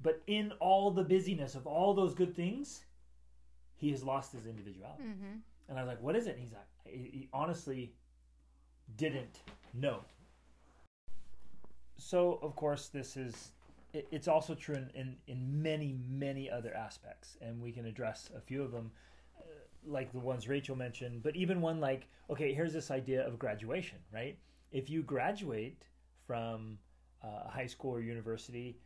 But 0.00 0.22
in 0.26 0.52
all 0.60 0.90
the 0.90 1.04
busyness 1.04 1.54
of 1.54 1.66
all 1.66 1.94
those 1.94 2.14
good 2.14 2.34
things, 2.34 2.84
he 3.76 3.90
has 3.90 4.02
lost 4.02 4.32
his 4.32 4.46
individuality. 4.46 5.04
Mm-hmm. 5.04 5.36
And 5.68 5.78
I 5.78 5.82
was 5.82 5.88
like, 5.88 6.02
"What 6.02 6.16
is 6.16 6.26
it?" 6.26 6.30
And 6.30 6.40
he's 6.40 6.52
like, 6.52 6.66
he, 6.84 7.28
honestly 7.32 7.92
didn't 8.96 9.40
know. 9.74 10.00
So 11.98 12.38
of 12.42 12.54
course, 12.56 12.88
this 12.88 13.16
is 13.16 13.52
it, 13.92 14.06
it's 14.10 14.28
also 14.28 14.54
true 14.54 14.76
in, 14.76 14.90
in 14.94 15.16
in 15.26 15.62
many 15.62 15.96
many 16.08 16.50
other 16.50 16.74
aspects, 16.74 17.36
and 17.40 17.60
we 17.60 17.72
can 17.72 17.86
address 17.86 18.30
a 18.36 18.40
few 18.40 18.62
of 18.62 18.70
them, 18.72 18.90
uh, 19.38 19.42
like 19.86 20.12
the 20.12 20.20
ones 20.20 20.48
Rachel 20.48 20.76
mentioned. 20.76 21.22
But 21.22 21.36
even 21.36 21.60
one 21.60 21.80
like, 21.80 22.06
okay, 22.30 22.52
here's 22.54 22.72
this 22.72 22.90
idea 22.90 23.26
of 23.26 23.38
graduation, 23.38 23.98
right? 24.12 24.38
If 24.72 24.90
you 24.90 25.02
graduate 25.02 25.84
from 26.26 26.78
uh, 27.22 27.48
high 27.48 27.66
school 27.66 27.92
or 27.92 28.00
university, 28.00 28.76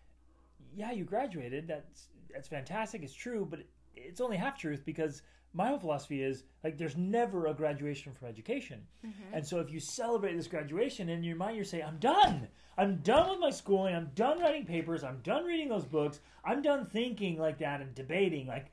yeah, 0.74 0.92
you 0.92 1.04
graduated. 1.04 1.66
That's 1.66 2.08
that's 2.32 2.48
fantastic. 2.48 3.02
It's 3.02 3.14
true, 3.14 3.46
but 3.48 3.60
it's 3.94 4.20
only 4.20 4.36
half 4.36 4.56
truth 4.56 4.82
because 4.84 5.22
my 5.52 5.68
whole 5.68 5.78
philosophy 5.78 6.22
is 6.22 6.44
like 6.62 6.78
there's 6.78 6.96
never 6.96 7.46
a 7.46 7.54
graduation 7.54 8.12
from 8.12 8.28
education. 8.28 8.82
Mm-hmm. 9.04 9.34
And 9.34 9.46
so 9.46 9.58
if 9.58 9.70
you 9.70 9.80
celebrate 9.80 10.36
this 10.36 10.46
graduation 10.46 11.08
in 11.08 11.24
your 11.24 11.36
mind, 11.36 11.56
you're 11.56 11.64
saying, 11.64 11.84
I'm 11.84 11.98
done. 11.98 12.48
I'm 12.78 12.96
done 12.98 13.30
with 13.30 13.40
my 13.40 13.50
schooling. 13.50 13.94
I'm 13.94 14.10
done 14.14 14.40
writing 14.40 14.64
papers. 14.64 15.02
I'm 15.02 15.20
done 15.22 15.44
reading 15.44 15.68
those 15.68 15.84
books. 15.84 16.20
I'm 16.44 16.62
done 16.62 16.86
thinking 16.86 17.38
like 17.38 17.58
that 17.58 17.80
and 17.80 17.94
debating. 17.94 18.46
Like, 18.46 18.66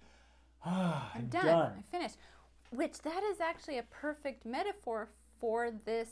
ah, 0.65 1.11
I'm, 1.15 1.21
I'm 1.21 1.27
done. 1.27 1.45
done. 1.45 1.73
I 1.77 1.91
finished. 1.91 2.17
Which 2.71 2.99
that 2.99 3.23
is 3.23 3.39
actually 3.39 3.79
a 3.79 3.83
perfect 3.83 4.45
metaphor 4.45 5.09
for 5.39 5.71
this 5.85 6.09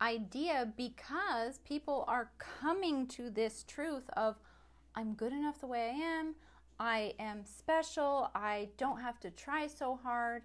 idea 0.00 0.72
because 0.76 1.58
people 1.58 2.04
are 2.06 2.30
coming 2.38 3.06
to 3.06 3.30
this 3.30 3.64
truth 3.66 4.08
of 4.16 4.36
I'm 4.94 5.14
good 5.14 5.32
enough 5.32 5.60
the 5.60 5.66
way 5.66 5.90
I 5.90 5.98
am. 5.98 6.34
I 6.80 7.12
am 7.18 7.44
special. 7.44 8.30
I 8.34 8.70
don't 8.78 9.00
have 9.00 9.20
to 9.20 9.30
try 9.30 9.66
so 9.66 10.00
hard. 10.02 10.42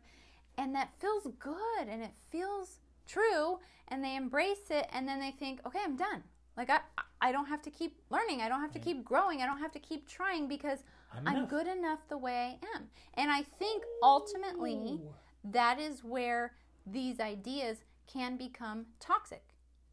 And 0.58 0.76
that 0.76 0.92
feels 1.00 1.28
good 1.40 1.88
and 1.88 2.04
it 2.04 2.14
feels 2.30 2.80
true 3.08 3.60
and 3.88 4.04
they 4.04 4.16
embrace 4.16 4.70
it 4.70 4.88
and 4.92 5.08
then 5.08 5.20
they 5.20 5.32
think, 5.32 5.66
"Okay, 5.66 5.80
I'm 5.84 5.96
done." 5.96 6.24
Like 6.58 6.70
I 6.70 6.82
I 7.22 7.32
don't 7.32 7.46
have 7.48 7.62
to 7.64 7.72
keep 7.72 8.02
learning. 8.10 8.42
I 8.42 8.50
don't 8.50 8.62
have 8.62 8.72
to 8.74 8.80
keep 8.80 9.04
growing. 9.04 9.42
I 9.42 9.46
don't 9.46 9.60
have 9.60 9.72
to 9.74 9.80
keep 9.80 10.08
trying 10.08 10.48
because 10.48 10.84
I'm 11.14 11.28
I'm 11.28 11.36
enough. 11.38 11.50
good 11.50 11.68
enough 11.68 12.08
the 12.10 12.18
way 12.18 12.60
I 12.62 12.76
am. 12.76 12.90
And 13.16 13.32
I 13.32 13.42
think 13.44 13.84
ultimately 14.04 15.00
that 15.44 15.80
is 15.80 16.04
where 16.04 16.54
these 16.86 17.20
ideas 17.20 17.84
can 18.08 18.38
become 18.38 18.86
toxic. 19.00 19.44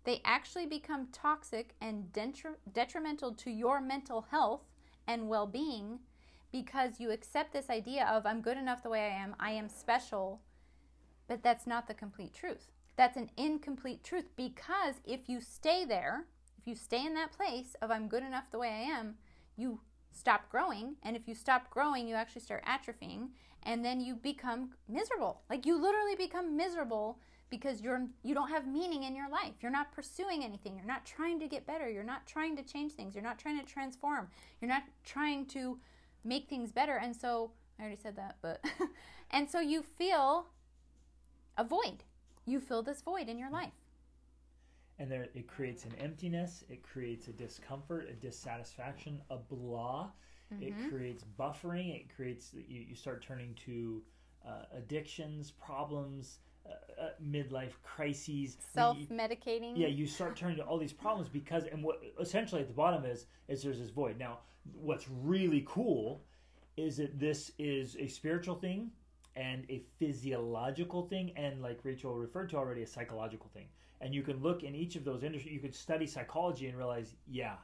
They 0.04 0.20
actually 0.24 0.66
become 0.66 1.08
toxic 1.12 1.74
and 1.80 2.12
detri- 2.12 2.56
detrimental 2.72 3.32
to 3.34 3.50
your 3.50 3.80
mental 3.80 4.22
health 4.30 4.62
and 5.06 5.28
well 5.28 5.46
being 5.46 6.00
because 6.52 7.00
you 7.00 7.10
accept 7.10 7.52
this 7.52 7.70
idea 7.70 8.06
of 8.06 8.26
I'm 8.26 8.42
good 8.42 8.58
enough 8.58 8.82
the 8.82 8.90
way 8.90 9.00
I 9.00 9.22
am, 9.22 9.34
I 9.40 9.52
am 9.52 9.68
special, 9.68 10.42
but 11.26 11.42
that's 11.42 11.66
not 11.66 11.88
the 11.88 11.94
complete 11.94 12.34
truth. 12.34 12.70
That's 12.96 13.16
an 13.16 13.30
incomplete 13.36 14.04
truth 14.04 14.26
because 14.36 14.96
if 15.04 15.28
you 15.28 15.40
stay 15.40 15.84
there, 15.84 16.26
if 16.58 16.66
you 16.66 16.74
stay 16.74 17.04
in 17.04 17.14
that 17.14 17.32
place 17.32 17.74
of 17.80 17.90
I'm 17.90 18.06
good 18.06 18.22
enough 18.22 18.50
the 18.50 18.58
way 18.58 18.68
I 18.68 18.98
am, 18.98 19.14
you 19.56 19.80
stop 20.12 20.50
growing. 20.50 20.96
And 21.02 21.16
if 21.16 21.26
you 21.26 21.34
stop 21.34 21.70
growing, 21.70 22.06
you 22.06 22.14
actually 22.14 22.42
start 22.42 22.64
atrophying 22.66 23.28
and 23.62 23.84
then 23.84 24.00
you 24.00 24.14
become 24.14 24.70
miserable. 24.88 25.42
Like 25.48 25.64
you 25.64 25.80
literally 25.80 26.16
become 26.16 26.56
miserable 26.56 27.18
because 27.48 27.80
you're 27.80 28.06
you 28.22 28.34
don't 28.34 28.48
have 28.48 28.66
meaning 28.66 29.04
in 29.04 29.14
your 29.14 29.30
life. 29.30 29.54
You're 29.60 29.72
not 29.72 29.92
pursuing 29.92 30.44
anything. 30.44 30.76
You're 30.76 30.86
not 30.86 31.04
trying 31.04 31.40
to 31.40 31.48
get 31.48 31.66
better. 31.66 31.88
You're 31.88 32.02
not 32.02 32.26
trying 32.26 32.56
to 32.56 32.62
change 32.62 32.92
things. 32.92 33.14
You're 33.14 33.24
not 33.24 33.38
trying 33.38 33.58
to 33.58 33.66
transform. 33.66 34.28
You're 34.60 34.70
not 34.70 34.84
trying 35.04 35.46
to 35.46 35.78
make 36.24 36.48
things 36.48 36.72
better. 36.72 36.96
And 36.96 37.14
so 37.16 37.52
I 37.78 37.82
already 37.82 38.00
said 38.00 38.16
that, 38.16 38.36
but 38.42 38.64
and 39.30 39.48
so 39.50 39.60
you 39.60 39.82
feel 39.82 40.46
a 41.56 41.64
void. 41.64 42.04
You 42.44 42.60
feel 42.60 42.82
this 42.82 43.00
void 43.02 43.28
in 43.28 43.38
your 43.38 43.50
life. 43.50 43.72
And 44.98 45.10
there, 45.10 45.28
it 45.34 45.46
creates 45.48 45.84
an 45.84 45.94
emptiness. 45.96 46.64
It 46.68 46.82
creates 46.82 47.28
a 47.28 47.32
discomfort, 47.32 48.08
a 48.08 48.12
dissatisfaction, 48.14 49.20
a 49.30 49.36
blah. 49.36 50.10
It 50.60 50.74
Mhm. 50.74 50.88
creates 50.88 51.24
buffering. 51.24 51.94
It 51.94 52.14
creates 52.14 52.52
you, 52.54 52.80
you 52.82 52.94
start 52.94 53.22
turning 53.22 53.54
to 53.66 54.02
uh, 54.46 54.64
addictions, 54.72 55.50
problems, 55.50 56.38
uh, 56.68 57.02
uh, 57.02 57.08
midlife 57.24 57.72
crises. 57.82 58.56
self-medicating 58.74 59.72
yeah 59.76 59.88
you 59.88 60.06
start 60.06 60.36
turning 60.36 60.56
to 60.56 60.62
all 60.62 60.78
these 60.78 60.92
problems 60.92 61.28
because 61.28 61.64
and 61.72 61.82
what 61.82 62.00
essentially 62.20 62.60
at 62.60 62.68
the 62.68 62.74
bottom 62.74 63.04
is 63.04 63.26
is 63.48 63.62
there's 63.62 63.78
this 63.78 63.90
void 63.90 64.18
now 64.18 64.38
what's 64.80 65.06
really 65.08 65.64
cool 65.68 66.22
is 66.76 66.96
that 66.96 67.18
this 67.18 67.52
is 67.58 67.96
a 67.98 68.06
spiritual 68.06 68.54
thing 68.54 68.90
and 69.34 69.64
a 69.68 69.82
physiological 69.98 71.06
thing 71.08 71.32
and 71.36 71.60
like 71.62 71.80
rachel 71.82 72.14
referred 72.14 72.48
to 72.48 72.56
already 72.56 72.82
a 72.82 72.86
psychological 72.86 73.50
thing 73.52 73.66
and 74.00 74.14
you 74.14 74.22
can 74.22 74.40
look 74.42 74.62
in 74.62 74.74
each 74.74 74.94
of 74.94 75.04
those 75.04 75.22
industries 75.22 75.52
you 75.52 75.60
could 75.60 75.74
study 75.74 76.06
psychology 76.06 76.68
and 76.68 76.76
realize 76.76 77.14
yeah 77.26 77.54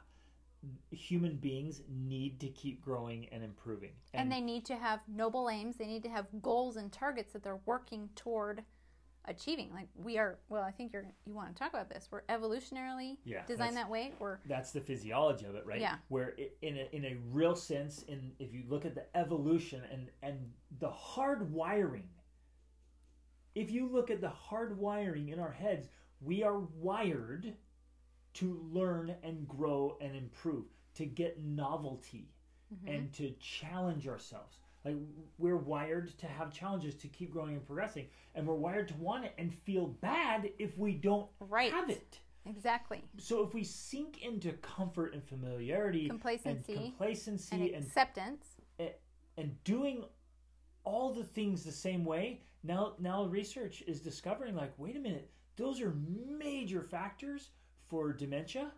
human 0.91 1.37
beings 1.37 1.81
need 1.89 2.39
to 2.39 2.49
keep 2.49 2.81
growing 2.81 3.27
and 3.31 3.43
improving 3.43 3.91
and 4.13 4.31
they 4.31 4.41
need 4.41 4.65
to 4.65 4.75
have 4.75 4.99
noble 5.07 5.49
aims. 5.49 5.77
They 5.77 5.85
need 5.85 6.03
to 6.03 6.09
have 6.09 6.25
goals 6.41 6.77
and 6.77 6.91
targets 6.91 7.33
that 7.33 7.43
they're 7.43 7.61
working 7.65 8.09
toward 8.15 8.63
achieving. 9.25 9.71
Like 9.73 9.87
we 9.95 10.17
are. 10.17 10.37
Well, 10.49 10.63
I 10.63 10.71
think 10.71 10.93
you're. 10.93 11.05
You 11.25 11.33
want 11.33 11.55
to 11.55 11.59
talk 11.59 11.73
about 11.73 11.89
this? 11.89 12.07
We're 12.11 12.23
evolutionarily 12.23 13.17
Yeah, 13.25 13.43
designed 13.47 13.77
that 13.77 13.89
way. 13.89 14.13
We're 14.19 14.39
that's 14.45 14.71
the 14.71 14.81
physiology 14.81 15.45
of 15.45 15.55
it, 15.55 15.65
right? 15.65 15.81
Yeah. 15.81 15.95
Where 16.07 16.33
it, 16.37 16.57
in 16.61 16.77
a, 16.77 16.87
in 16.95 17.05
a 17.05 17.17
real 17.31 17.55
sense, 17.55 18.03
in 18.03 18.31
if 18.39 18.53
you 18.53 18.63
look 18.67 18.85
at 18.85 18.95
the 18.95 19.05
evolution 19.15 19.81
and 19.91 20.09
and 20.23 20.51
the 20.79 20.89
hard 20.89 21.51
wiring, 21.51 22.07
if 23.55 23.71
you 23.71 23.87
look 23.87 24.09
at 24.09 24.21
the 24.21 24.29
hard 24.29 24.77
wiring 24.77 25.29
in 25.29 25.39
our 25.39 25.51
heads, 25.51 25.87
we 26.21 26.43
are 26.43 26.59
wired 26.59 27.53
to 28.35 28.59
learn 28.71 29.15
and 29.23 29.47
grow 29.47 29.97
and 30.01 30.15
improve, 30.15 30.65
to 30.95 31.05
get 31.05 31.39
novelty 31.43 32.29
Mm-hmm. 32.71 32.87
and 32.95 33.13
to 33.13 33.31
challenge 33.39 34.07
ourselves. 34.07 34.59
Like 34.89 34.97
we're 35.37 35.57
wired 35.57 36.17
to 36.19 36.27
have 36.27 36.51
challenges 36.51 36.95
to 36.95 37.07
keep 37.07 37.31
growing 37.31 37.53
and 37.55 37.65
progressing, 37.65 38.07
and 38.35 38.45
we're 38.47 38.55
wired 38.55 38.87
to 38.89 38.93
want 38.95 39.25
it 39.25 39.33
and 39.37 39.53
feel 39.53 39.87
bad 39.87 40.49
if 40.59 40.77
we 40.77 40.93
don't 40.93 41.27
Right. 41.39 41.71
have 41.71 41.89
it. 41.89 42.19
Exactly. 42.45 43.03
So 43.17 43.43
if 43.43 43.53
we 43.53 43.63
sink 43.63 44.21
into 44.23 44.53
comfort 44.53 45.13
and 45.13 45.23
familiarity, 45.23 46.07
Complacency 46.07 46.73
and 46.73 46.83
complacency, 46.85 47.55
And 47.55 47.75
and 47.75 47.85
acceptance. 47.85 48.45
and 49.37 49.63
doing 49.63 50.03
all 50.83 51.13
the 51.13 51.23
things 51.23 51.63
the 51.63 51.71
same 51.71 52.03
way 52.03 52.41
now 52.63 52.93
now 52.99 53.25
research 53.25 53.83
is 53.87 54.01
discovering 54.01 54.55
like 54.55 54.73
wait 54.77 54.95
a 54.95 54.99
minute 54.99 55.29
those 55.55 55.79
are 55.81 55.93
major 55.93 56.81
factors 56.81 57.49
for 57.87 58.11
dementia 58.11 58.71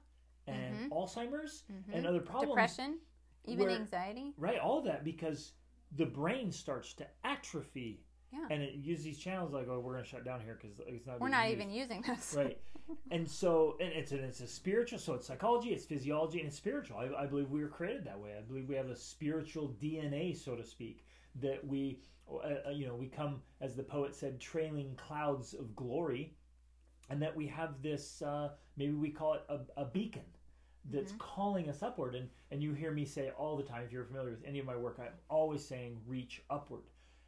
and 0.48 0.76
mm-hmm. 0.76 0.94
alzheimer's 0.94 1.64
mm-hmm. 1.72 1.94
and 1.94 2.06
other 2.06 2.20
problems 2.20 2.50
Depression, 2.52 3.00
even 3.46 3.68
where- 3.68 3.76
anxiety. 3.76 4.34
right 4.38 4.60
all 4.60 4.78
of 4.80 4.86
that 4.86 5.04
because 5.04 5.54
the 5.98 6.06
brain 6.06 6.52
starts 6.52 6.94
to 6.94 7.06
atrophy 7.24 8.02
Yeah. 8.32 8.48
and 8.50 8.62
it 8.64 8.76
uses 8.76 9.04
these 9.06 9.18
channels 9.20 9.54
like 9.54 9.68
oh 9.70 9.80
we're 9.80 9.94
going 9.94 10.04
to 10.04 10.10
shut 10.10 10.24
down 10.26 10.42
here 10.42 10.58
because 10.62 10.78
it's 10.88 11.06
not 11.08 11.20
We're 11.20 11.30
not 11.30 11.50
used. 11.50 11.62
even 11.62 11.72
using 11.74 12.02
this. 12.08 12.34
right 12.38 12.58
and 13.12 13.30
so 13.30 13.78
and 13.80 13.92
it's 13.94 14.12
a, 14.12 14.18
it's 14.24 14.40
a 14.42 14.48
spiritual 14.48 15.00
so 15.00 15.14
it's 15.14 15.28
psychology 15.28 15.70
it's 15.70 15.86
physiology 15.86 16.40
and 16.40 16.48
it's 16.48 16.58
spiritual 16.58 16.98
I, 16.98 17.24
I 17.24 17.26
believe 17.26 17.50
we 17.50 17.62
were 17.62 17.68
created 17.70 18.06
that 18.06 18.20
way 18.20 18.32
i 18.38 18.42
believe 18.42 18.68
we 18.68 18.76
have 18.76 18.90
a 18.90 18.96
spiritual 18.96 19.76
dna 19.82 20.36
so 20.36 20.56
to 20.56 20.64
speak 20.64 21.06
that 21.42 21.66
we 21.66 22.00
uh, 22.32 22.68
uh, 22.68 22.70
you 22.72 22.86
know 22.88 22.96
we 22.96 23.08
come 23.08 23.42
as 23.62 23.76
the 23.76 23.84
poet 23.84 24.16
said 24.16 24.40
trailing 24.40 24.96
clouds 24.96 25.54
of 25.54 25.76
glory 25.76 26.34
and 27.10 27.22
that 27.22 27.36
we 27.36 27.48
have 27.48 27.82
this 27.82 28.22
uh, 28.22 28.50
maybe 28.78 28.94
we 28.94 29.10
call 29.10 29.34
it 29.36 29.44
a, 29.50 29.60
a 29.82 29.86
beacon 29.86 30.24
that's 30.90 31.12
mm-hmm. 31.12 31.20
calling 31.20 31.70
us 31.70 31.84
upward 31.84 32.16
and 32.16 32.28
and 32.50 32.64
you 32.64 32.74
hear 32.74 32.92
me 32.92 33.06
say 33.06 33.30
all 33.38 33.56
the 33.56 33.64
time 33.64 33.84
if 33.86 33.92
you're 33.92 34.04
familiar 34.04 34.32
with 34.32 34.44
any 34.46 34.60
of 34.60 34.66
my 34.66 34.76
work 34.76 34.98
i'm 35.00 35.08
always 35.30 35.64
saying 35.64 35.98
reach 36.08 36.42
upward 36.50 36.82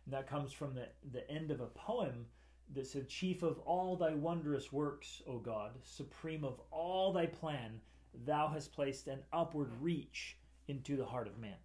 and 0.06 0.14
that 0.14 0.28
comes 0.28 0.52
from 0.52 0.74
the 0.74 0.88
the 1.12 1.30
end 1.30 1.52
of 1.52 1.62
a 1.62 1.68
poem 1.68 2.26
that 2.74 2.88
said, 2.88 3.10
Chief 3.10 3.44
of 3.44 3.60
all 3.60 3.96
thy 3.96 4.14
wondrous 4.14 4.72
works, 4.72 5.22
O 5.28 5.38
God, 5.38 5.72
supreme 5.84 6.44
of 6.44 6.60
all 6.72 7.14
thy 7.14 7.26
plan, 7.26 7.80
thou 8.26 8.48
hast 8.48 8.74
placed 8.74 9.08
an 9.08 9.20
upward 9.32 9.70
reach 9.82 10.38
into 10.68 10.96
the 10.96 11.06
heart 11.06 11.28
of 11.28 11.38
man. 11.40 11.56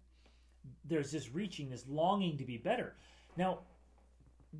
There's 0.85 1.11
this 1.11 1.33
reaching, 1.33 1.69
this 1.69 1.87
longing 1.87 2.37
to 2.37 2.45
be 2.45 2.57
better. 2.57 2.95
Now, 3.37 3.59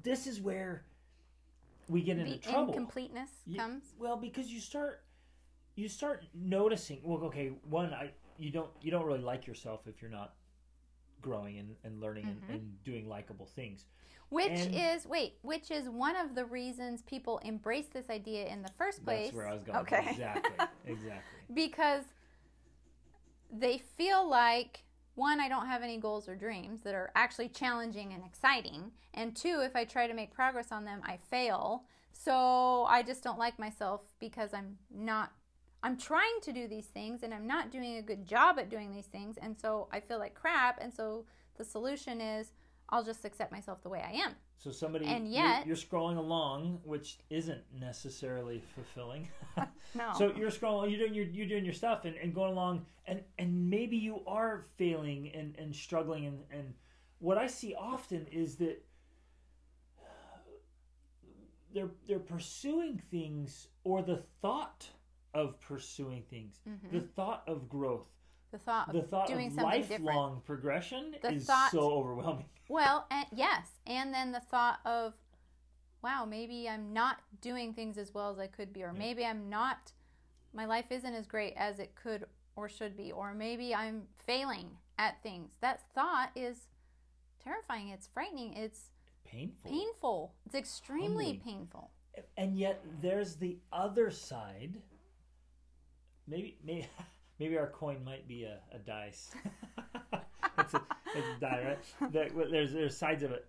this 0.04 0.28
is 0.28 0.40
where 0.40 0.86
we 1.88 2.02
get 2.02 2.18
into 2.18 2.34
The 2.34 2.38
trouble. 2.38 2.74
incompleteness 2.74 3.30
Ye- 3.46 3.58
comes. 3.58 3.84
Well, 4.00 4.18
because 4.18 4.52
you 4.52 4.60
start 4.60 5.04
you 5.80 5.90
start 5.90 6.26
noticing 6.34 7.00
well 7.04 7.24
okay, 7.26 7.52
one 7.70 7.94
I 7.94 8.12
you 8.38 8.52
don't 8.52 8.70
you 8.82 8.92
don't 8.92 9.06
really 9.06 9.22
like 9.22 9.48
yourself 9.48 9.82
if 9.88 10.02
you're 10.02 10.12
not 10.12 10.34
growing 11.22 11.58
and, 11.60 11.76
and 11.84 12.00
learning 12.00 12.26
and, 12.26 12.42
mm-hmm. 12.42 12.54
and 12.54 12.84
doing 12.84 13.08
likable 13.08 13.46
things. 13.46 13.86
Which 14.30 14.52
And- 14.52 14.76
is 14.76 15.08
wait, 15.08 15.36
which 15.42 15.72
is 15.72 15.90
one 15.90 16.16
of 16.16 16.36
the 16.36 16.46
reasons 16.46 17.02
people 17.02 17.40
embrace 17.40 17.88
this 17.88 18.10
idea 18.10 18.48
in 18.48 18.62
the 18.62 18.72
first 18.78 19.04
place. 19.04 19.28
That's 19.28 19.36
where 19.36 19.48
I 19.48 19.54
was 19.54 19.64
going. 19.64 19.80
Okay. 19.80 20.10
Exactly. 20.10 20.66
Exactly. 20.86 21.22
because 21.54 22.04
they 23.52 23.78
feel 23.78 24.28
like 24.28 24.84
one, 25.16 25.40
I 25.40 25.50
don't 25.50 25.68
have 25.68 25.84
any 25.84 25.98
goals 25.98 26.30
or 26.30 26.36
dreams 26.36 26.82
that 26.82 26.96
are 26.96 27.12
actually 27.14 27.50
challenging 27.50 28.14
and 28.14 28.24
exciting, 28.26 28.92
and 29.14 29.36
two, 29.36 29.62
if 29.62 29.76
I 29.76 29.84
try 29.84 30.08
to 30.08 30.14
make 30.14 30.34
progress 30.34 30.72
on 30.72 30.86
them, 30.86 31.02
I 31.04 31.18
fail. 31.30 31.84
So 32.14 32.86
I 32.88 33.04
just 33.04 33.24
don't 33.24 33.38
like 33.38 33.60
myself 33.60 34.02
because 34.20 34.54
I'm 34.54 34.78
not. 34.94 35.32
I'm 35.84 35.98
trying 35.98 36.40
to 36.44 36.52
do 36.52 36.68
these 36.68 36.88
things 36.88 37.24
and 37.24 37.34
I'm 37.34 37.48
not 37.48 37.72
doing 37.72 37.98
a 37.98 38.02
good 38.02 38.26
job 38.26 38.60
at 38.60 38.70
doing 38.70 38.92
these 38.92 39.06
things, 39.08 39.38
and 39.38 39.58
so 39.58 39.88
I 39.92 40.00
feel 40.00 40.20
like 40.20 40.34
crap. 40.36 40.80
And 40.82 40.94
so 40.94 41.26
the 41.58 41.64
solution 41.64 42.20
is 42.22 42.52
I'll 42.90 43.04
just 43.04 43.24
accept 43.24 43.52
myself 43.52 43.82
the 43.84 43.90
way 43.90 44.04
I 44.06 44.12
am. 44.14 44.36
So 44.58 44.72
somebody 44.72 45.06
And 45.06 45.26
you're- 45.32 45.48
yet- 45.48 45.66
you're, 45.68 45.76
scrolling 45.78 46.18
along, 46.18 46.82
which 46.84 47.20
isn't 47.30 47.62
necessarily 47.80 48.62
fulfilling. 48.76 49.30
No. 49.96 50.12
so 50.18 50.32
you're 50.36 50.52
scrolling, 50.52 50.90
you're 50.92 51.00
doing 51.00 51.14
your 51.16 51.26
you're 51.26 51.48
doing 51.48 51.66
your 51.66 51.74
stuff 51.74 52.06
and, 52.06 52.16
and 52.18 52.34
going 52.36 52.52
along, 52.52 52.86
and 53.08 53.24
and 53.40 53.70
maybe 53.70 53.98
you 53.98 54.22
are 54.28 54.66
failing 54.78 55.32
and 55.34 55.56
and 55.58 55.76
struggling, 55.76 56.28
and 56.28 56.44
and 56.52 56.74
what 57.18 57.40
I 57.40 57.48
see 57.48 57.74
often 57.74 58.28
is 58.28 58.58
that 58.58 58.86
they're 61.74 61.90
they're 62.08 62.20
pursuing 62.20 63.02
things 63.12 63.68
or 63.84 64.02
the 64.04 64.24
thought 64.42 64.88
of 65.34 65.60
pursuing 65.62 66.24
things, 66.30 66.60
mm-hmm. 66.68 66.96
the 66.98 67.02
thought 67.16 67.44
of 67.48 67.70
growth, 67.70 68.08
the 68.52 68.58
thought 68.58 68.90
of 68.90 68.96
the 68.96 69.02
thought 69.04 69.28
doing 69.28 69.48
of 69.48 69.54
something 69.54 69.82
different. 69.82 70.06
lifelong 70.06 70.42
progression 70.46 71.16
The 71.22 71.34
is 71.34 71.46
thought- 71.46 71.72
so 71.72 71.92
overwhelming. 71.92 72.46
Well, 72.72 73.08
and 73.10 73.26
yes, 73.34 73.68
and 73.88 74.14
then 74.14 74.32
the 74.32 74.40
thought 74.42 74.80
of, 74.86 75.16
wow, 76.04 76.24
maybe 76.30 76.70
I'm 76.70 76.94
not 76.94 77.18
doing 77.42 77.74
things 77.74 77.98
as 77.98 78.14
well 78.14 78.30
as 78.30 78.38
I 78.38 78.46
could 78.46 78.72
be, 78.72 78.84
or 78.84 78.94
maybe 78.94 79.26
I'm 79.26 79.50
not, 79.50 79.92
my 80.54 80.66
life 80.66 80.86
isn't 80.92 81.14
as 81.16 81.26
great 81.26 81.56
as 81.58 81.80
it 81.80 81.96
could 81.96 82.26
or 82.56 82.70
should 82.70 82.96
be, 82.96 83.12
or 83.12 83.34
maybe 83.34 83.74
I'm 83.74 84.04
failing 84.28 84.70
at 85.00 85.22
things. 85.24 85.54
That 85.62 85.82
thought 85.96 86.30
is 86.36 86.68
terrifying. 87.44 87.90
It's 87.90 88.06
frightening. 88.06 88.54
It's 88.54 88.92
Painful. 89.26 89.72
painful. 89.72 90.34
It's 90.46 90.54
extremely 90.56 91.26
Humbling. 91.26 91.40
painful. 91.40 91.92
and 92.38 92.56
yet 92.56 92.84
there's 93.02 93.36
the 93.36 93.58
other 93.74 94.12
side 94.12 94.76
maybe 96.30 96.58
maybe 96.66 96.88
maybe 97.40 97.58
our 97.58 97.68
coin 97.68 98.04
might 98.04 98.28
be 98.28 98.44
a, 98.44 98.60
a 98.74 98.80
dice 98.80 99.32
it's, 100.60 100.74
a, 100.74 100.82
it's 101.16 101.28
a 101.38 101.40
die 101.40 101.76
right 102.02 102.12
there's 102.52 102.72
there's 102.74 102.96
sides 102.98 103.24
of 103.24 103.32
it 103.32 103.46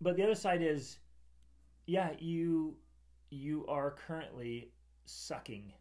but 0.00 0.16
the 0.16 0.22
other 0.22 0.34
side 0.34 0.62
is 0.62 0.98
yeah 1.86 2.10
you 2.18 2.74
you 3.30 3.66
are 3.66 3.96
currently 4.06 4.70
sucking 5.06 5.72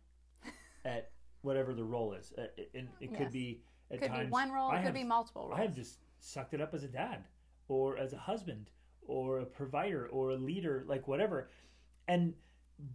at 0.85 1.11
whatever 1.41 1.73
the 1.73 1.83
role 1.83 2.13
is 2.13 2.33
Uh, 2.37 2.43
it, 2.57 2.69
it, 2.73 2.87
it 2.99 3.09
could 3.11 3.21
Yes. 3.25 3.31
be 3.33 3.61
at 3.91 3.99
Could 3.99 4.09
times 4.09 4.25
be 4.27 4.31
one 4.31 4.51
role, 4.51 4.69
I 4.71 4.75
it 4.75 4.77
could 4.79 4.85
have- 4.85 4.93
be 4.93 5.03
multiple 5.03 5.47
roles. 5.49 5.59
I 5.59 5.63
have 5.63 5.75
just 5.75 5.99
sucked 6.19 6.53
it 6.53 6.61
up 6.61 6.73
as 6.73 6.83
a 6.83 6.87
dad 6.87 7.25
or 7.67 7.97
as 7.97 8.13
a 8.13 8.17
husband 8.17 8.69
or 9.05 9.39
a 9.39 9.45
provider 9.45 10.07
or 10.07 10.29
a 10.31 10.35
leader, 10.37 10.85
like 10.87 11.07
whatever. 11.09 11.49
And 12.07 12.33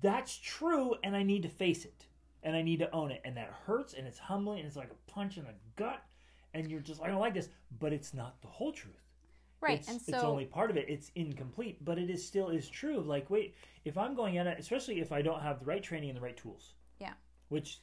that's 0.01 0.39
true, 0.39 0.95
and 1.05 1.15
I 1.15 1.23
need 1.23 1.43
to 1.43 1.49
face 1.51 1.85
it 1.85 2.07
and 2.47 2.57
I 2.57 2.63
need 2.63 2.79
to 2.79 2.91
own 2.93 3.11
it. 3.11 3.21
And 3.25 3.37
that 3.37 3.53
hurts 3.67 3.93
and 3.93 4.07
it's 4.07 4.19
humbling 4.19 4.61
and 4.61 4.67
it's 4.67 4.77
like 4.77 4.91
a 4.91 5.11
punch 5.11 5.37
in 5.37 5.45
the 5.45 5.51
gut. 5.77 6.03
And 6.55 6.71
you're 6.71 6.81
just, 6.81 7.01
like, 7.01 7.09
I 7.09 7.13
don't 7.13 7.21
like 7.21 7.35
this, 7.35 7.51
but 7.81 7.93
it's 7.93 8.15
not 8.15 8.41
the 8.41 8.49
whole 8.49 8.73
truth. 8.73 8.95
right. 9.61 9.79
It's, 9.79 9.89
and 9.89 10.01
it's 10.07 10.25
only 10.25 10.47
part 10.47 10.71
of 10.71 10.79
it. 10.79 10.87
It's 10.89 11.11
incomplete, 11.17 11.85
but 11.85 11.99
it 11.99 12.09
is 12.09 12.27
still 12.27 12.49
is 12.49 12.71
true. 12.71 13.01
Like, 13.01 13.29
wait, 13.29 13.57
if 13.85 13.99
I'm 13.99 14.15
going 14.15 14.39
at 14.39 14.47
it, 14.47 14.59
especially 14.59 15.01
if 15.01 15.13
I 15.13 15.21
don't 15.21 15.43
have 15.43 15.59
the 15.59 15.67
right 15.67 15.83
training 15.83 16.09
and 16.09 16.17
the 16.17 16.23
right 16.23 16.37
tools, 16.37 16.73
yeah. 16.99 17.13
which 17.49 17.81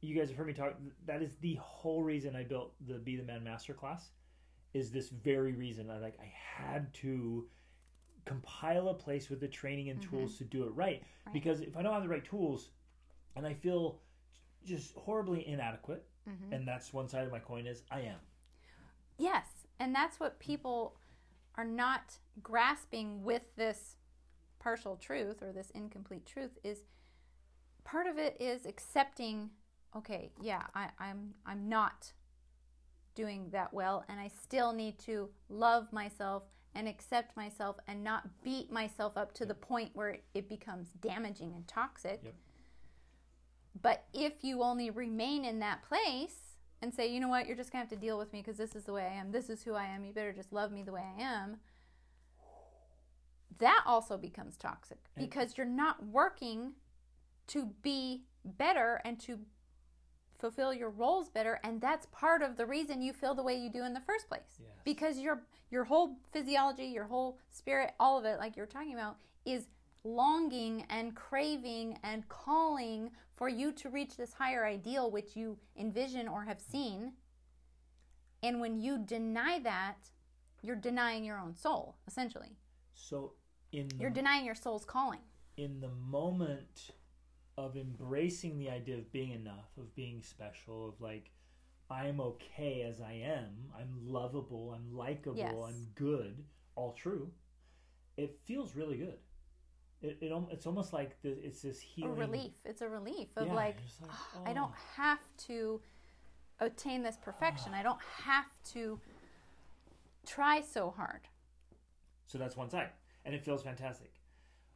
you 0.00 0.16
guys 0.16 0.28
have 0.28 0.36
heard 0.36 0.46
me 0.46 0.52
talk 0.52 0.74
that 1.06 1.22
is 1.22 1.36
the 1.40 1.54
whole 1.54 2.02
reason 2.02 2.36
i 2.36 2.42
built 2.42 2.74
the 2.86 2.94
be 2.98 3.16
the 3.16 3.22
man 3.22 3.42
masterclass 3.42 4.10
is 4.74 4.90
this 4.90 5.08
very 5.08 5.52
reason 5.52 5.90
i 5.90 5.98
like 5.98 6.18
i 6.20 6.32
had 6.34 6.92
to 6.92 7.46
compile 8.24 8.88
a 8.88 8.94
place 8.94 9.30
with 9.30 9.40
the 9.40 9.48
training 9.48 9.88
and 9.88 10.00
mm-hmm. 10.00 10.18
tools 10.18 10.36
to 10.36 10.44
do 10.44 10.64
it 10.64 10.70
right. 10.74 11.02
Right. 11.24 11.32
because 11.32 11.60
if 11.60 11.76
i 11.76 11.82
don't 11.82 11.92
have 11.92 12.02
the 12.02 12.08
right 12.08 12.24
tools 12.24 12.70
and 13.36 13.46
i 13.46 13.54
feel 13.54 14.00
just 14.66 14.94
horribly 14.96 15.46
inadequate. 15.46 16.04
Mm-hmm. 16.28 16.52
And 16.52 16.66
that's 16.66 16.92
one 16.92 17.08
side 17.08 17.24
of 17.24 17.32
my 17.32 17.38
coin 17.38 17.66
is 17.66 17.82
i 17.90 18.00
am. 18.00 18.18
Yes, 19.16 19.46
and 19.78 19.94
that's 19.94 20.18
what 20.18 20.38
people 20.40 20.96
are 21.54 21.64
not 21.64 22.14
grasping 22.42 23.22
with 23.22 23.42
this 23.56 23.96
partial 24.58 24.96
truth 24.96 25.42
or 25.42 25.52
this 25.52 25.70
incomplete 25.70 26.26
truth 26.26 26.58
is 26.64 26.80
part 27.84 28.06
of 28.06 28.18
it 28.18 28.36
is 28.40 28.66
accepting 28.66 29.48
okay 29.94 30.32
yeah 30.42 30.64
I, 30.74 30.88
i'm 30.98 31.34
i'm 31.46 31.68
not 31.68 32.12
doing 33.14 33.48
that 33.52 33.72
well. 33.72 34.04
And 34.08 34.20
i 34.20 34.28
still 34.28 34.72
need 34.72 34.98
to 35.00 35.30
love 35.48 35.92
myself 35.92 36.42
and 36.74 36.86
accept 36.86 37.36
myself 37.36 37.76
and 37.88 38.04
not 38.04 38.28
beat 38.44 38.70
myself 38.70 39.16
up 39.16 39.32
to 39.34 39.46
the 39.46 39.54
point 39.54 39.90
where 39.94 40.18
it 40.34 40.48
becomes 40.48 40.88
damaging 41.00 41.54
and 41.54 41.66
toxic. 41.66 42.20
Yep. 42.22 42.34
But 43.82 44.04
if 44.12 44.42
you 44.42 44.62
only 44.62 44.90
remain 44.90 45.44
in 45.44 45.58
that 45.60 45.82
place 45.82 46.56
and 46.82 46.92
say, 46.92 47.06
you 47.12 47.20
know 47.20 47.28
what, 47.28 47.46
you're 47.46 47.56
just 47.56 47.72
going 47.72 47.84
to 47.84 47.90
have 47.90 48.00
to 48.00 48.04
deal 48.04 48.18
with 48.18 48.32
me 48.32 48.40
because 48.40 48.56
this 48.56 48.74
is 48.74 48.84
the 48.84 48.92
way 48.92 49.02
I 49.10 49.14
am, 49.14 49.32
this 49.32 49.50
is 49.50 49.62
who 49.62 49.74
I 49.74 49.86
am, 49.86 50.04
you 50.04 50.12
better 50.12 50.32
just 50.32 50.52
love 50.52 50.70
me 50.72 50.82
the 50.82 50.92
way 50.92 51.02
I 51.18 51.22
am, 51.22 51.56
that 53.58 53.82
also 53.86 54.16
becomes 54.16 54.56
toxic 54.56 54.98
because 55.16 55.56
you're 55.56 55.66
not 55.66 56.04
working 56.06 56.72
to 57.48 57.70
be 57.82 58.22
better 58.44 59.00
and 59.04 59.18
to 59.20 59.38
fulfill 60.38 60.74
your 60.74 60.90
roles 60.90 61.30
better 61.30 61.58
and 61.64 61.80
that's 61.80 62.06
part 62.12 62.42
of 62.42 62.56
the 62.58 62.66
reason 62.66 63.00
you 63.00 63.12
feel 63.12 63.34
the 63.34 63.42
way 63.42 63.54
you 63.54 63.70
do 63.70 63.84
in 63.84 63.94
the 63.94 64.00
first 64.00 64.28
place. 64.28 64.58
Yes. 64.58 64.68
because 64.84 65.18
your 65.18 65.42
your 65.70 65.84
whole 65.84 66.16
physiology 66.32 66.84
your 66.84 67.04
whole 67.04 67.38
spirit 67.50 67.92
all 67.98 68.18
of 68.18 68.26
it 68.26 68.38
like 68.38 68.56
you're 68.56 68.66
talking 68.66 68.92
about 68.92 69.16
is 69.46 69.68
longing 70.04 70.84
and 70.90 71.14
craving 71.16 71.98
and 72.02 72.28
calling 72.28 73.10
for 73.36 73.48
you 73.48 73.70
to 73.72 73.88
reach 73.90 74.16
this 74.16 74.32
higher 74.34 74.64
ideal 74.66 75.10
which 75.10 75.36
you 75.36 75.58
envision 75.78 76.26
or 76.26 76.44
have 76.44 76.60
seen 76.60 77.12
and 78.42 78.60
when 78.60 78.80
you 78.80 78.98
deny 78.98 79.58
that 79.60 79.96
you're 80.62 80.76
denying 80.76 81.24
your 81.24 81.38
own 81.38 81.54
soul, 81.54 81.96
essentially. 82.08 82.56
So 82.94 83.32
in 83.72 83.88
You're 84.00 84.10
denying 84.10 84.44
your 84.44 84.54
soul's 84.54 84.84
calling. 84.84 85.20
in 85.56 85.80
the 85.80 85.90
moment 86.10 86.90
of 87.56 87.76
embracing 87.76 88.58
the 88.58 88.68
idea 88.68 88.96
of 88.98 89.10
being 89.12 89.32
enough, 89.32 89.68
of 89.78 89.94
being 89.94 90.22
special, 90.22 90.88
of 90.88 91.00
like 91.00 91.30
I'm 91.90 92.20
okay 92.20 92.82
as 92.82 93.00
I 93.00 93.12
am, 93.24 93.70
I'm 93.78 93.90
lovable, 94.06 94.74
I'm 94.74 94.94
likable, 94.96 95.36
Yes. 95.38 95.54
I'm 95.54 95.86
good, 95.94 96.44
all 96.74 96.92
true. 96.92 97.30
It 98.16 98.38
feels 98.44 98.74
really 98.74 98.96
good. 98.96 99.18
It, 100.02 100.18
it 100.20 100.32
it's 100.50 100.66
almost 100.66 100.92
like 100.92 101.20
the, 101.22 101.30
it's 101.30 101.62
this 101.62 101.80
A 101.80 101.84
healing 101.84 102.16
relief. 102.16 102.52
It's 102.64 102.82
a 102.82 102.88
relief 102.88 103.28
of 103.36 103.46
Yeah, 103.46 103.54
like, 103.54 103.78
like, 104.00 104.10
"Ah, 104.10 104.28
I 104.44 104.52
don't 104.52 104.70
"Oh." 104.72 105.02
have 105.02 105.20
to 105.48 105.80
attain 106.60 107.02
this 107.02 107.16
perfection. 107.16 107.72
I 107.74 107.82
don't 107.82 108.00
have 108.24 108.46
to 108.72 109.00
try 110.26 110.60
so 110.60 110.90
hard. 110.90 111.20
So 112.26 112.38
that's 112.38 112.56
one 112.56 112.68
side, 112.68 112.90
and 113.24 113.34
it 113.34 113.42
feels 113.44 113.62
fantastic. 113.62 114.12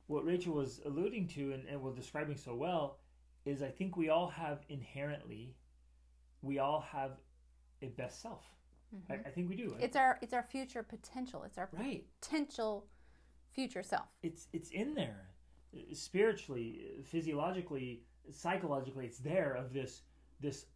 What 0.07 0.25
Rachel 0.25 0.55
was 0.55 0.81
alluding 0.85 1.29
to 1.29 1.53
and, 1.53 1.69
and 1.69 1.81
was 1.83 1.95
describing 1.95 2.37
so 2.37 2.55
well 2.55 2.99
is 3.45 3.63
I 3.63 3.69
think 3.69 3.97
we 3.97 4.09
all 4.09 4.29
have 4.29 4.61
inherently, 4.69 5.55
we 6.43 6.59
all 6.59 6.81
have 6.81 7.13
a 7.83 7.89
best 7.89 8.21
self. 8.21 8.45
I, 9.09 9.15
I 9.15 9.31
think 9.31 9.49
we 9.49 9.57
do. 9.57 9.77
It's 9.79 9.97
our 9.97 10.19
it's 10.21 10.33
our 10.33 10.43
future 10.43 10.83
potential. 10.83 11.45
It's 11.45 11.59
our 11.59 11.69
right. 11.73 12.05
potential 12.21 12.87
future 13.53 13.83
self. 13.83 14.07
It's 14.23 14.49
it's 14.53 14.71
in 14.71 14.95
there, 14.95 15.29
spiritually, 15.93 16.83
physiologically, 17.05 18.03
psychologically. 18.31 19.07
It's 19.07 19.19
there 19.19 19.55
of 19.55 19.73
this 19.73 20.03
this 20.41 20.67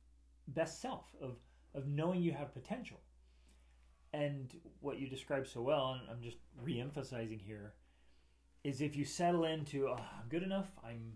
best 0.49 0.81
self 0.81 1.07
of 1.21 1.37
of 1.75 1.87
knowing 1.87 2.23
you 2.23 2.33
have 2.33 2.53
potential. 2.55 3.01
And 4.13 4.55
what 4.81 5.01
you 5.01 5.09
described 5.09 5.49
so 5.49 5.61
well, 5.61 5.99
and 6.01 6.09
I'm 6.09 6.23
just 6.23 6.37
re-emphasizing 6.63 7.41
here, 7.41 7.73
is 8.63 8.81
if 8.81 8.95
you 8.95 9.05
settle 9.05 9.45
into, 9.45 9.89
oh, 9.89 9.95
I'm 9.95 10.29
good 10.29 10.45
enough, 10.45 10.69
I'm 10.87 11.15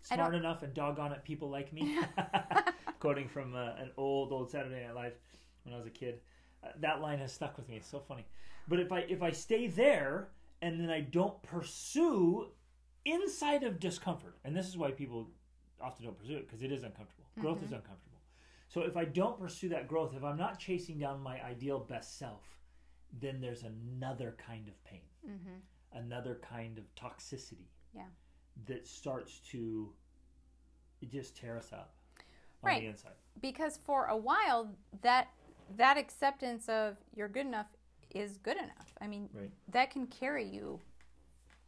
smart 0.00 0.34
enough, 0.34 0.62
and 0.62 0.72
doggone 0.72 1.12
it, 1.12 1.24
people 1.24 1.50
like 1.50 1.74
me. 1.74 1.98
Quoting 3.00 3.28
from 3.28 3.54
uh, 3.54 3.72
an 3.78 3.90
old, 3.98 4.32
old 4.32 4.50
Saturday 4.50 4.82
Night 4.82 4.94
Live 4.94 5.12
when 5.64 5.74
I 5.74 5.76
was 5.76 5.86
a 5.86 5.90
kid. 5.90 6.20
Uh, 6.64 6.68
that 6.80 7.02
line 7.02 7.18
has 7.18 7.34
stuck 7.34 7.56
with 7.58 7.68
me. 7.68 7.76
It's 7.76 7.88
so 7.88 8.00
funny. 8.00 8.24
But 8.66 8.80
if 8.80 8.90
I 8.90 9.00
if 9.00 9.22
I 9.22 9.30
stay 9.30 9.66
there 9.66 10.28
and 10.62 10.80
then 10.80 10.90
I 10.90 11.00
don't 11.00 11.40
pursue 11.42 12.48
inside 13.04 13.62
of 13.62 13.78
discomfort, 13.78 14.36
and 14.44 14.56
this 14.56 14.66
is 14.66 14.76
why 14.76 14.90
people 14.90 15.30
often 15.80 16.04
don't 16.04 16.18
pursue 16.18 16.36
it 16.36 16.46
because 16.46 16.62
it 16.62 16.72
is 16.72 16.82
uncomfortable. 16.82 17.26
Growth 17.38 17.58
is 17.58 17.66
mm-hmm. 17.66 17.76
uncomfortable. 17.76 18.20
So 18.68 18.80
if 18.82 18.96
I 18.96 19.04
don't 19.04 19.38
pursue 19.38 19.68
that 19.70 19.88
growth, 19.88 20.14
if 20.16 20.24
I'm 20.24 20.36
not 20.36 20.58
chasing 20.58 20.98
down 20.98 21.20
my 21.22 21.42
ideal 21.42 21.78
best 21.78 22.18
self, 22.18 22.42
then 23.20 23.40
there's 23.40 23.62
another 23.62 24.36
kind 24.44 24.68
of 24.68 24.82
pain, 24.84 25.02
mm-hmm. 25.26 25.98
another 25.98 26.40
kind 26.42 26.78
of 26.78 26.84
toxicity 26.94 27.68
Yeah. 27.94 28.06
that 28.66 28.86
starts 28.86 29.40
to 29.50 29.92
just 31.08 31.36
tear 31.36 31.56
us 31.56 31.72
up 31.72 31.94
on 32.62 32.68
Right. 32.68 32.80
the 32.82 32.88
inside. 32.88 33.14
Because 33.40 33.76
for 33.76 34.06
a 34.06 34.16
while 34.16 34.74
that 35.02 35.28
that 35.76 35.96
acceptance 35.96 36.68
of 36.68 36.96
you're 37.14 37.28
good 37.28 37.46
enough 37.46 37.66
is 38.14 38.36
good 38.38 38.56
enough. 38.56 38.94
I 39.00 39.06
mean, 39.06 39.28
Right. 39.32 39.50
that 39.68 39.90
can 39.90 40.06
carry 40.06 40.44
you 40.44 40.80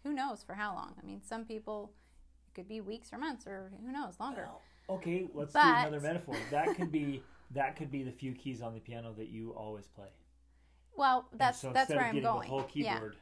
who 0.03 0.13
knows 0.13 0.43
for 0.43 0.55
how 0.55 0.75
long. 0.75 0.95
I 1.01 1.05
mean, 1.05 1.23
some 1.23 1.45
people 1.45 1.93
it 2.49 2.55
could 2.55 2.69
be 2.69 2.81
weeks 2.81 3.13
or 3.13 3.19
months 3.19 3.47
or 3.47 3.71
who 3.85 3.93
knows 3.93 4.19
longer. 4.19 4.43
Well, 4.47 4.63
okay, 4.99 5.29
let's 5.35 5.53
do 5.53 5.61
another 5.61 6.01
metaphor. 6.01 6.37
That 6.51 6.75
could 6.77 6.91
be 6.93 7.23
that 7.51 7.77
could 7.77 7.91
be 7.91 8.03
the 8.03 8.13
few 8.13 8.33
keys 8.33 8.63
on 8.63 8.75
the 8.75 8.81
piano 8.81 9.13
that 9.17 9.29
you 9.29 9.51
always 9.51 9.87
play. 9.87 10.09
Well, 10.97 11.29
that's 11.33 11.61
so 11.61 11.73
that's 11.73 11.91
where 11.91 12.05
I'm 12.05 12.21
going. 12.21 12.43
The 12.43 12.49
whole 12.49 12.69
yeah. 12.75 12.95
keyboard. 12.95 13.17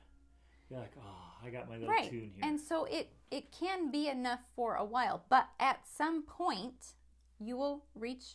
You're 0.70 0.81
like, 0.81 0.92
oh, 0.98 1.26
I 1.46 1.50
got 1.50 1.68
my 1.68 1.74
little 1.74 1.88
right 1.88 2.11
tune 2.11 2.33
here. 2.35 2.42
and 2.42 2.61
so 2.61 2.85
it 2.85 3.11
it 3.31 3.52
can 3.52 3.90
be 3.90 4.09
enough 4.09 4.40
for 4.55 4.74
a 4.74 4.85
while 4.85 5.24
but 5.29 5.48
at 5.61 5.87
some 5.87 6.22
point 6.22 6.94
you 7.38 7.57
will 7.57 7.85
reach 7.94 8.35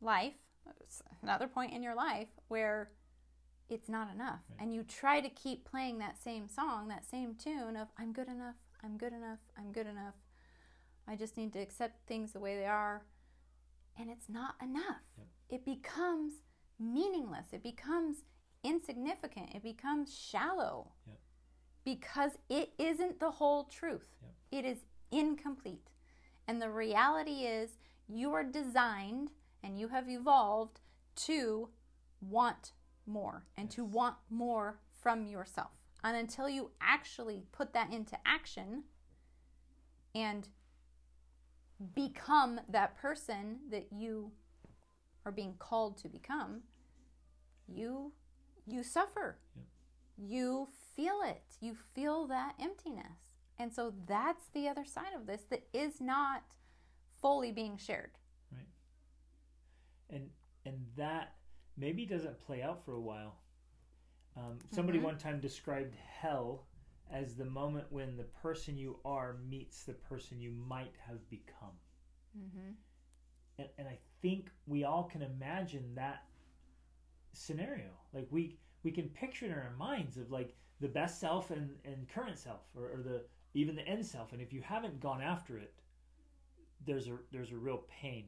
life 0.00 0.34
another 1.22 1.46
point 1.46 1.72
in 1.72 1.82
your 1.82 1.94
life 1.94 2.28
where 2.48 2.90
it's 3.68 3.88
not 3.88 4.12
enough. 4.14 4.40
And 4.58 4.74
you 4.74 4.82
try 4.82 5.20
to 5.20 5.28
keep 5.28 5.64
playing 5.64 5.98
that 5.98 6.22
same 6.22 6.48
song 6.48 6.88
that 6.88 7.04
same 7.04 7.34
tune 7.34 7.76
of 7.76 7.88
i'm 7.98 8.12
good 8.12 8.28
enough 8.28 8.56
i'm 8.82 8.96
good 8.98 9.12
enough 9.12 9.38
i'm 9.58 9.72
good 9.72 9.86
enough. 9.86 10.14
I 11.06 11.16
just 11.16 11.36
need 11.36 11.52
to 11.52 11.58
accept 11.60 12.06
things 12.06 12.32
the 12.32 12.40
way 12.40 12.56
they 12.56 12.66
are. 12.66 13.02
And 13.98 14.08
it's 14.10 14.28
not 14.28 14.54
enough. 14.62 15.02
It 15.50 15.64
becomes 15.64 16.32
meaningless. 16.80 17.46
It 17.52 17.62
becomes 17.62 18.24
insignificant. 18.62 19.50
It 19.54 19.62
becomes 19.62 20.16
shallow. 20.18 20.92
Yep. 21.06 21.18
because 21.84 22.32
it 22.48 22.72
isn't 22.78 23.20
the 23.20 23.30
whole 23.32 23.64
truth. 23.64 24.08
It 24.50 24.64
is 24.64 24.78
incomplete. 25.10 25.90
And 26.48 26.60
the 26.60 26.70
reality 26.70 27.42
is, 27.44 27.78
you 28.08 28.32
are 28.32 28.44
designed 28.44 29.30
and 29.62 29.78
you 29.78 29.88
have 29.88 30.08
evolved 30.08 30.80
to 31.16 31.68
want 32.20 32.72
more 33.06 33.44
and 33.56 33.70
to 33.70 33.84
want 33.84 34.16
more 34.30 34.80
from 35.02 35.26
yourself. 35.26 35.72
And 36.02 36.16
until 36.16 36.48
you 36.48 36.70
actually 36.80 37.44
put 37.52 37.72
that 37.72 37.92
into 37.92 38.16
action 38.26 38.84
and 40.14 40.48
become 41.94 42.60
that 42.68 42.96
person 42.96 43.58
that 43.70 43.88
you 43.90 44.32
are 45.24 45.32
being 45.32 45.54
called 45.58 45.96
to 45.98 46.08
become, 46.08 46.62
you 47.66 48.12
you 48.66 48.82
suffer 48.82 49.38
you 50.16 50.68
feel 50.96 51.20
it. 51.24 51.42
You 51.60 51.76
feel 51.94 52.26
that 52.28 52.54
emptiness. 52.60 53.36
And 53.58 53.72
so 53.72 53.94
that's 54.06 54.46
the 54.52 54.68
other 54.68 54.84
side 54.84 55.14
of 55.14 55.26
this 55.26 55.42
that 55.50 55.64
is 55.72 56.00
not 56.00 56.42
fully 57.20 57.52
being 57.52 57.76
shared. 57.76 58.12
Right. 58.52 58.66
And 60.10 60.30
and 60.66 60.86
that 60.96 61.34
maybe 61.76 62.06
doesn't 62.06 62.38
play 62.40 62.62
out 62.62 62.84
for 62.84 62.94
a 62.94 63.00
while. 63.00 63.36
Um, 64.36 64.58
somebody 64.70 64.98
Mm-hmm. 64.98 65.04
one 65.04 65.18
time 65.18 65.40
described 65.40 65.94
hell 65.96 66.66
as 67.10 67.36
the 67.36 67.44
moment 67.44 67.86
when 67.90 68.16
the 68.16 68.24
person 68.24 68.76
you 68.76 68.98
are 69.04 69.34
meets 69.48 69.84
the 69.84 69.94
person 69.94 70.40
you 70.40 70.50
might 70.50 70.94
have 71.06 71.28
become. 71.30 71.76
Mm-hmm. 72.36 72.72
And, 73.58 73.68
and 73.78 73.88
I 73.88 73.98
think 74.22 74.50
we 74.66 74.84
all 74.84 75.04
can 75.04 75.22
imagine 75.22 75.94
that 75.94 76.24
scenario. 77.32 77.90
Like 78.12 78.26
we 78.30 78.58
we 78.82 78.90
can 78.90 79.08
picture 79.10 79.46
it 79.46 79.50
in 79.52 79.58
our 79.58 79.74
minds 79.76 80.16
of 80.16 80.30
like 80.30 80.56
the 80.80 80.88
best 80.88 81.20
self 81.20 81.50
and, 81.50 81.76
and 81.84 82.08
current 82.08 82.38
self 82.38 82.62
or, 82.76 82.90
or 82.92 83.02
the 83.02 83.24
even 83.54 83.74
the 83.76 83.86
end 83.86 84.04
self. 84.06 84.32
And 84.32 84.40
if 84.42 84.52
you 84.52 84.62
haven't 84.62 85.00
gone 85.00 85.20
after 85.22 85.58
it, 85.58 85.74
there's 86.84 87.08
a 87.08 87.18
there's 87.32 87.52
a 87.52 87.56
real 87.56 87.84
pain. 87.88 88.26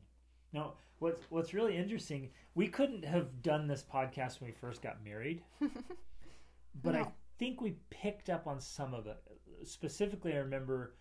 Now, 0.57 0.73
what's 1.01 1.21
what's 1.29 1.53
really 1.53 1.77
interesting, 1.77 2.31
we 2.55 2.67
couldn't 2.69 3.05
have 3.05 3.43
done 3.43 3.67
this 3.69 3.85
podcast 3.93 4.41
when 4.41 4.51
we 4.51 4.57
first 4.59 4.81
got 4.81 5.05
married, 5.05 5.43
but 6.83 6.97
I 6.97 7.07
think 7.39 7.61
we 7.61 7.77
picked 7.91 8.31
up 8.31 8.47
on 8.47 8.59
some 8.59 8.95
of 8.95 9.07
it. 9.07 9.19
Specifically, 9.65 10.33
I 10.33 10.39
remember, 10.39 10.95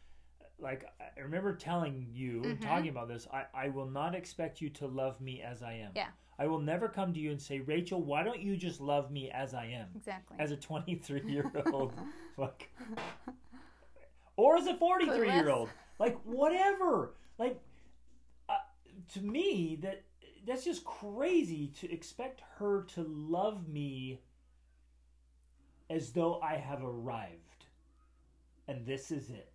like 0.59 0.85
I 0.99 1.21
remember 1.21 1.55
telling 1.55 2.05
you 2.11 2.43
and 2.43 2.59
Mm-hmm. 2.59 2.69
talking 2.69 2.89
about 2.89 3.07
this. 3.07 3.27
I 3.31 3.45
I 3.53 3.69
will 3.69 3.85
not 3.89 4.13
expect 4.13 4.59
you 4.59 4.69
to 4.71 4.87
love 4.87 5.21
me 5.21 5.41
as 5.41 5.63
I 5.63 5.73
am. 5.73 5.91
Yeah. 5.95 6.07
I 6.37 6.47
will 6.47 6.59
never 6.59 6.89
come 6.89 7.13
to 7.13 7.19
you 7.21 7.31
and 7.31 7.41
say, 7.41 7.61
Rachel, 7.61 8.01
why 8.01 8.21
don't 8.21 8.41
you 8.41 8.57
just 8.57 8.81
love 8.81 9.09
me 9.09 9.31
as 9.31 9.53
I 9.53 9.67
am? 9.67 9.87
Exactly. 9.95 10.35
As 10.37 10.51
a 10.51 10.57
23 10.57 11.21
year 11.27 11.49
old, 11.71 11.93
like, 12.37 12.69
or 14.35 14.57
as 14.57 14.67
a 14.67 14.73
43 14.75 15.31
year 15.31 15.49
old, 15.49 15.69
like 15.97 16.17
whatever. 16.25 17.13
Like, 17.37 17.57
to 19.13 19.21
me, 19.21 19.77
that 19.81 20.03
that's 20.45 20.63
just 20.63 20.83
crazy 20.83 21.67
to 21.79 21.91
expect 21.91 22.41
her 22.57 22.83
to 22.95 23.03
love 23.03 23.67
me 23.67 24.21
as 25.89 26.11
though 26.11 26.39
I 26.41 26.55
have 26.55 26.83
arrived, 26.83 27.65
and 28.67 28.85
this 28.85 29.11
is 29.11 29.29
it. 29.29 29.51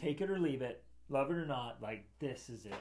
Take 0.00 0.20
it 0.20 0.30
or 0.30 0.38
leave 0.38 0.62
it, 0.62 0.82
love 1.08 1.30
it 1.30 1.36
or 1.36 1.46
not. 1.46 1.80
Like 1.80 2.04
this 2.18 2.48
is 2.48 2.66
it. 2.66 2.74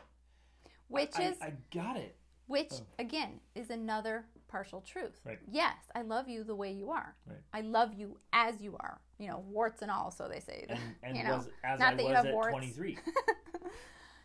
Which 0.87 1.15
I, 1.15 1.23
is 1.23 1.41
I 1.41 1.53
got 1.73 1.97
it. 1.97 2.15
which 2.47 2.71
Oh. 2.71 2.85
again 2.99 3.39
is 3.55 3.69
another 3.69 4.25
partial 4.47 4.81
truth. 4.81 5.19
Right. 5.25 5.39
Yes, 5.49 5.75
I 5.95 6.01
love 6.03 6.27
you 6.27 6.43
the 6.43 6.55
way 6.55 6.71
you 6.71 6.91
are. 6.91 7.15
Right. 7.25 7.39
I 7.53 7.61
love 7.61 7.93
you 7.93 8.17
as 8.31 8.61
you 8.61 8.75
are. 8.79 8.99
You 9.17 9.29
know, 9.29 9.43
warts 9.47 9.81
and 9.81 9.89
all, 9.89 10.11
so 10.11 10.27
they 10.27 10.39
say. 10.39 10.65
And, 10.69 10.79
and 11.01 11.17
you 11.17 11.23
know, 11.23 11.37
was 11.37 11.49
as 11.63 11.79
not 11.79 11.93
I 11.93 11.95
that 11.95 12.03
you 12.03 12.13
have 12.13 12.25
at 12.25 12.33
warts. 12.33 12.49
23. 12.49 12.97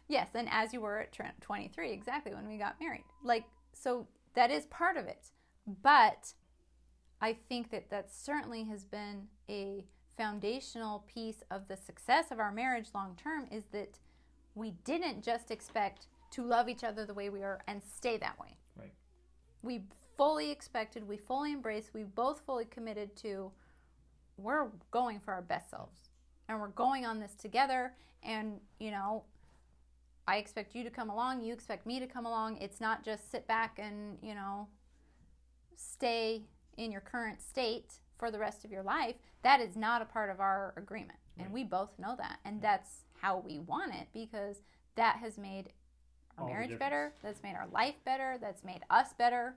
Yes, 0.08 0.28
and 0.34 0.48
as 0.50 0.72
you 0.72 0.80
were 0.80 1.00
at 1.00 1.12
23, 1.40 1.92
exactly 1.92 2.34
when 2.34 2.48
we 2.48 2.56
got 2.56 2.80
married. 2.80 3.04
Like, 3.22 3.44
so 3.74 4.06
that 4.34 4.50
is 4.50 4.64
part 4.66 4.96
of 4.96 5.06
it. 5.06 5.28
But 5.82 6.32
I 7.20 7.36
think 7.48 7.70
that 7.70 7.90
that 7.90 8.12
certainly 8.12 8.64
has 8.64 8.84
been 8.84 9.28
a 9.50 9.84
foundational 10.16 11.04
piece 11.12 11.42
of 11.50 11.68
the 11.68 11.76
success 11.76 12.30
of 12.30 12.40
our 12.40 12.50
marriage 12.50 12.88
long 12.94 13.16
term 13.22 13.46
is 13.52 13.64
that 13.72 13.98
we 14.54 14.72
didn't 14.84 15.22
just 15.22 15.50
expect 15.50 16.06
to 16.30 16.42
love 16.42 16.68
each 16.68 16.84
other 16.84 17.06
the 17.06 17.14
way 17.14 17.30
we 17.30 17.42
are 17.42 17.60
and 17.68 17.82
stay 17.82 18.16
that 18.16 18.38
way. 18.40 18.56
Right. 18.76 18.92
We 19.62 19.82
fully 20.16 20.50
expected, 20.50 21.06
we 21.06 21.16
fully 21.16 21.52
embraced, 21.52 21.94
we 21.94 22.02
both 22.02 22.40
fully 22.44 22.64
committed 22.64 23.14
to 23.16 23.52
we're 24.36 24.68
going 24.90 25.20
for 25.20 25.34
our 25.34 25.42
best 25.42 25.70
selves. 25.70 26.10
And 26.48 26.58
we're 26.60 26.68
going 26.68 27.04
on 27.04 27.20
this 27.20 27.34
together 27.34 27.92
and, 28.22 28.60
you 28.78 28.90
know, 28.90 29.24
I 30.28 30.36
expect 30.36 30.74
you 30.74 30.84
to 30.84 30.90
come 30.90 31.08
along, 31.08 31.42
you 31.42 31.54
expect 31.54 31.86
me 31.86 31.98
to 32.00 32.06
come 32.06 32.26
along. 32.26 32.58
It's 32.58 32.82
not 32.82 33.02
just 33.02 33.30
sit 33.32 33.48
back 33.48 33.78
and, 33.82 34.18
you 34.22 34.34
know, 34.34 34.68
stay 35.74 36.42
in 36.76 36.92
your 36.92 37.00
current 37.00 37.40
state 37.40 37.94
for 38.18 38.30
the 38.30 38.38
rest 38.38 38.62
of 38.62 38.70
your 38.70 38.82
life. 38.82 39.14
That 39.42 39.60
is 39.62 39.74
not 39.74 40.02
a 40.02 40.04
part 40.04 40.28
of 40.28 40.38
our 40.38 40.74
agreement. 40.76 41.18
And 41.38 41.50
we 41.50 41.64
both 41.64 41.98
know 41.98 42.14
that. 42.18 42.40
And 42.44 42.60
that's 42.60 43.04
how 43.22 43.42
we 43.46 43.58
want 43.58 43.94
it 43.94 44.08
because 44.12 44.60
that 44.96 45.16
has 45.16 45.38
made 45.38 45.70
our 46.36 46.44
All 46.44 46.50
marriage 46.50 46.78
better, 46.78 47.14
that's 47.22 47.42
made 47.42 47.54
our 47.54 47.68
life 47.72 47.94
better, 48.04 48.36
that's 48.38 48.62
made 48.62 48.82
us 48.90 49.14
better. 49.14 49.54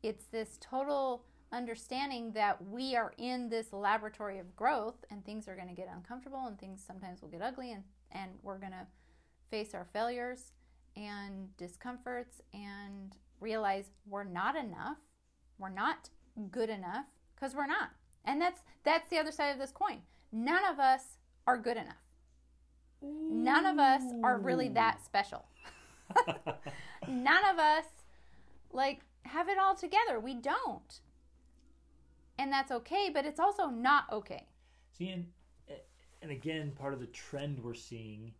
It's 0.00 0.26
this 0.26 0.58
total 0.60 1.24
understanding 1.50 2.30
that 2.32 2.64
we 2.64 2.94
are 2.94 3.14
in 3.18 3.48
this 3.48 3.72
laboratory 3.72 4.38
of 4.38 4.54
growth 4.54 5.04
and 5.10 5.24
things 5.24 5.48
are 5.48 5.56
going 5.56 5.68
to 5.68 5.74
get 5.74 5.88
uncomfortable 5.92 6.46
and 6.46 6.56
things 6.56 6.84
sometimes 6.86 7.20
will 7.20 7.30
get 7.30 7.42
ugly 7.42 7.72
and, 7.72 7.82
and 8.12 8.30
we're 8.42 8.58
going 8.58 8.72
to 8.72 8.86
face 9.50 9.74
our 9.74 9.86
failures 9.92 10.52
and 10.96 11.56
discomforts 11.56 12.40
and 12.54 13.14
realize 13.40 13.90
we're 14.06 14.24
not 14.24 14.56
enough 14.56 14.96
we're 15.58 15.68
not 15.70 16.10
good 16.50 16.68
enough 16.70 17.06
because 17.34 17.54
we're 17.54 17.66
not. 17.66 17.90
And 18.24 18.40
that's 18.40 18.60
that's 18.84 19.08
the 19.08 19.18
other 19.18 19.32
side 19.32 19.50
of 19.50 19.58
this 19.58 19.72
coin. 19.72 20.00
None 20.32 20.64
of 20.64 20.78
us 20.78 21.18
are 21.46 21.56
good 21.56 21.76
enough. 21.76 21.94
None 23.02 23.66
of 23.66 23.78
us 23.78 24.02
are 24.24 24.38
really 24.38 24.68
that 24.70 25.04
special. 25.04 25.46
None 27.08 27.44
of 27.50 27.58
us 27.58 27.84
like 28.72 29.00
have 29.24 29.48
it 29.48 29.58
all 29.58 29.74
together. 29.74 30.20
We 30.20 30.34
don't. 30.34 31.00
And 32.38 32.52
that's 32.52 32.70
okay 32.70 33.10
but 33.12 33.24
it's 33.24 33.40
also 33.40 33.66
not 33.66 34.04
okay. 34.12 34.46
See, 34.98 35.08
and, 35.08 35.26
and 36.22 36.30
again, 36.30 36.72
part 36.78 36.94
of 36.94 37.00
the 37.00 37.06
trend 37.06 37.62
we're 37.62 37.74
seeing 37.74 38.32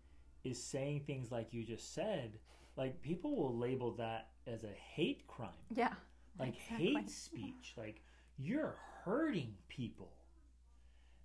is 0.46 0.62
saying 0.62 1.02
things 1.06 1.30
like 1.32 1.52
you 1.52 1.64
just 1.64 1.94
said. 1.94 2.38
Like 2.76 3.00
people 3.02 3.36
will 3.36 3.56
label 3.56 3.92
that 3.96 4.28
as 4.46 4.64
a 4.64 4.72
hate 4.94 5.26
crime, 5.26 5.50
yeah 5.74 5.94
like 6.38 6.54
Exactly. 6.56 6.94
hate 6.94 7.10
speech. 7.10 7.74
Like 7.76 8.02
you're 8.38 8.76
hurting 9.04 9.54
people. 9.68 10.12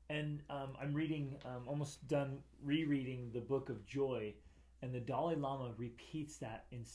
And 0.09 0.41
um, 0.49 0.75
I'm 0.81 0.93
reading, 0.93 1.37
um, 1.45 1.63
almost 1.67 2.05
done 2.07 2.39
rereading 2.63 3.31
the 3.33 3.39
Book 3.39 3.69
of 3.69 3.85
Joy, 3.85 4.33
and 4.81 4.93
the 4.93 4.99
Dalai 4.99 5.35
Lama 5.35 5.73
repeats 5.77 6.37
that 6.37 6.65
in 6.71 6.85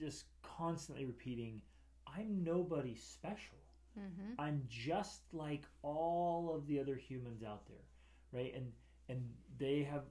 just 0.00 0.24
constantly 0.42 1.04
repeating, 1.04 1.62
"I'm 2.06 2.42
nobody 2.42 2.94
special." 2.96 3.58
mm-hmm. 3.98 4.40
I'm 4.40 4.62
just 4.68 5.22
like 5.32 5.64
all 5.82 6.54
of 6.54 6.66
the 6.66 6.80
other 6.80 6.96
humans 6.96 7.42
out 7.42 7.66
there, 7.66 7.84
right? 8.32 8.54
And 8.54 8.72
and 9.08 9.28
they 9.58 9.82
have 9.82 10.04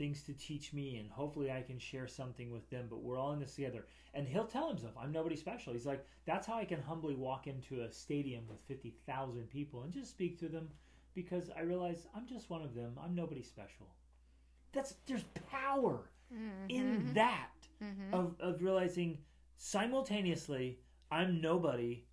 things 0.00 0.22
to 0.24 0.34
teach 0.34 0.72
me, 0.72 0.96
and 0.98 1.10
hopefully 1.10 1.50
I 1.52 1.62
can 1.62 1.78
share 1.78 2.08
something 2.08 2.50
with 2.52 2.68
them. 2.70 2.86
But 2.90 3.02
we're 3.04 3.18
all 3.18 3.32
in 3.34 3.40
this 3.40 3.54
together. 3.56 3.84
And 4.14 4.26
he'll 4.26 4.46
tell 4.56 4.68
himself, 4.68 4.94
"I'm 4.98 5.12
nobody 5.12 5.36
special." 5.36 5.72
He's 5.74 5.86
like, 5.92 6.04
"That's 6.26 6.46
how 6.48 6.56
I 6.56 6.64
can 6.64 6.82
humbly 6.82 7.14
walk 7.16 7.46
into 7.46 7.82
a 7.82 7.92
stadium 7.92 8.48
with 8.48 8.60
fifty 8.72 8.92
thousand 9.06 9.50
people 9.50 9.82
and 9.84 9.92
just 9.92 10.10
speak 10.10 10.38
to 10.40 10.48
them, 10.48 10.70
because 11.14 11.50
I 11.50 11.60
realize 11.62 12.06
I'm 12.14 12.26
just 12.26 12.50
one 12.50 12.62
of 12.62 12.74
them. 12.74 12.98
I'm 13.04 13.14
nobody 13.14 13.42
special." 13.42 13.88
That's 14.72 14.94
there's 15.06 15.24
power 15.50 16.10
in 16.68 17.12
that 17.14 17.50
Mm-hmm. 17.82 18.14
of 18.14 18.36
of 18.40 18.62
realizing 18.62 19.18
simultaneously 19.56 20.80
I'm 21.10 21.40
nobody 21.40 22.04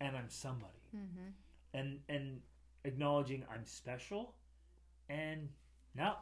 and 0.00 0.16
I'm 0.16 0.28
somebody 0.28 0.72
Mm-hmm. 0.96 1.28
and 1.74 2.00
and 2.08 2.40
acknowledging 2.84 3.44
I'm 3.52 3.64
special 3.64 4.34
and 5.08 5.48
no 5.94 6.14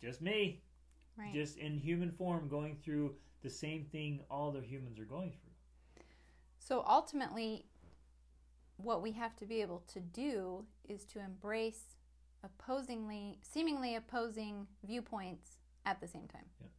just 0.00 0.20
me 0.20 0.62
right 1.16 1.32
just 1.32 1.58
in 1.58 1.78
human 1.78 2.10
form 2.10 2.48
going 2.48 2.76
through 2.84 3.14
the 3.42 3.50
same 3.50 3.84
thing 3.84 4.20
all 4.30 4.50
the 4.50 4.60
humans 4.60 4.98
are 4.98 5.04
going 5.04 5.30
through 5.30 6.04
So 6.58 6.84
ultimately, 6.88 7.64
what 8.76 9.00
we 9.00 9.12
have 9.12 9.36
to 9.36 9.46
be 9.46 9.62
able 9.62 9.84
to 9.92 10.00
do 10.00 10.64
is 10.88 11.04
to 11.06 11.20
embrace 11.20 11.96
opposingly, 12.42 13.38
seemingly 13.42 13.94
opposing 13.94 14.66
viewpoints 14.84 15.58
at 15.84 16.00
the 16.00 16.08
same 16.08 16.26
time. 16.26 16.46
Yep. 16.60 16.70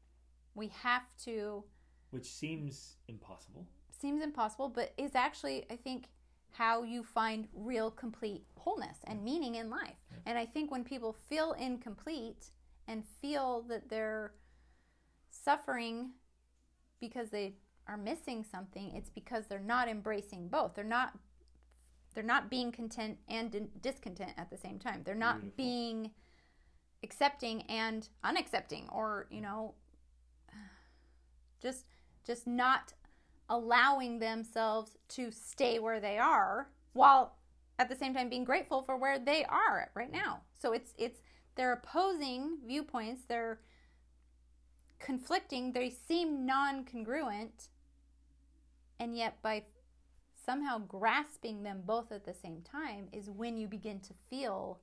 We 0.56 0.68
have 0.84 1.04
to, 1.24 1.64
which 2.10 2.26
seems 2.26 2.98
impossible 3.08 3.66
seems 4.00 4.22
impossible, 4.22 4.70
but 4.70 4.94
is 4.98 5.16
actually, 5.16 5.66
I 5.72 5.76
think, 5.76 6.10
how 6.52 6.84
you 6.84 7.04
find 7.04 7.48
real 7.54 7.92
complete 7.92 8.44
wholeness 8.58 8.98
and 9.06 9.24
meaning 9.24 9.56
in 9.56 9.70
life. 9.70 9.98
And 10.26 10.38
I 10.38 10.46
think 10.46 10.72
when 10.72 10.84
people 10.84 11.16
feel 11.28 11.54
incomplete 11.54 12.52
and 12.88 13.04
feel 13.22 13.64
that 13.70 13.90
they're 13.90 14.34
suffering 15.30 16.12
because 17.00 17.30
they 17.30 17.56
are 17.88 17.98
missing 17.98 18.44
something, 18.50 18.92
it's 18.96 19.10
because 19.10 19.46
they're 19.48 19.60
not 19.60 19.88
embracing 19.88 20.48
both. 20.48 20.76
They're 20.76 20.84
not 20.84 21.14
they're 22.14 22.24
not 22.24 22.50
being 22.50 22.72
content 22.72 23.20
and 23.30 23.70
discontent 23.82 24.32
at 24.38 24.50
the 24.50 24.58
same 24.58 24.80
time. 24.80 25.02
They're 25.06 25.14
not 25.14 25.40
Beautiful. 25.40 25.56
being 25.56 26.12
accepting 27.04 27.62
and 27.64 28.10
unaccepting 28.26 28.92
or, 28.92 29.28
you 29.30 29.40
know, 29.42 29.76
just 31.62 31.86
just 32.26 32.48
not 32.48 32.94
allowing 33.50 34.20
themselves 34.20 34.98
to 35.10 35.32
stay 35.32 35.80
where 35.80 36.00
they 36.00 36.18
are 36.18 36.70
while 36.94 37.36
at 37.80 37.88
the 37.88 37.96
same 37.96 38.14
time 38.14 38.30
being 38.30 38.44
grateful 38.44 38.82
for 38.82 38.98
where 38.98 39.20
they 39.20 39.46
are 39.46 39.92
right 39.94 40.12
now. 40.12 40.42
So 40.58 40.74
it's 40.74 40.94
it's 40.98 41.22
they're 41.58 41.74
opposing 41.74 42.60
viewpoints, 42.66 43.24
they're 43.28 43.60
conflicting, 45.00 45.74
they 45.74 45.90
seem 45.90 46.46
non-congruent 46.46 47.68
and 49.00 49.16
yet 49.16 49.42
by 49.42 49.64
somehow 50.46 50.78
grasping 50.80 51.64
them 51.64 51.82
both 51.86 52.12
at 52.12 52.26
the 52.26 52.34
same 52.34 52.62
time 52.62 53.08
is 53.12 53.30
when 53.30 53.58
you 53.58 53.68
begin 53.68 54.00
to 54.00 54.14
feel 54.30 54.80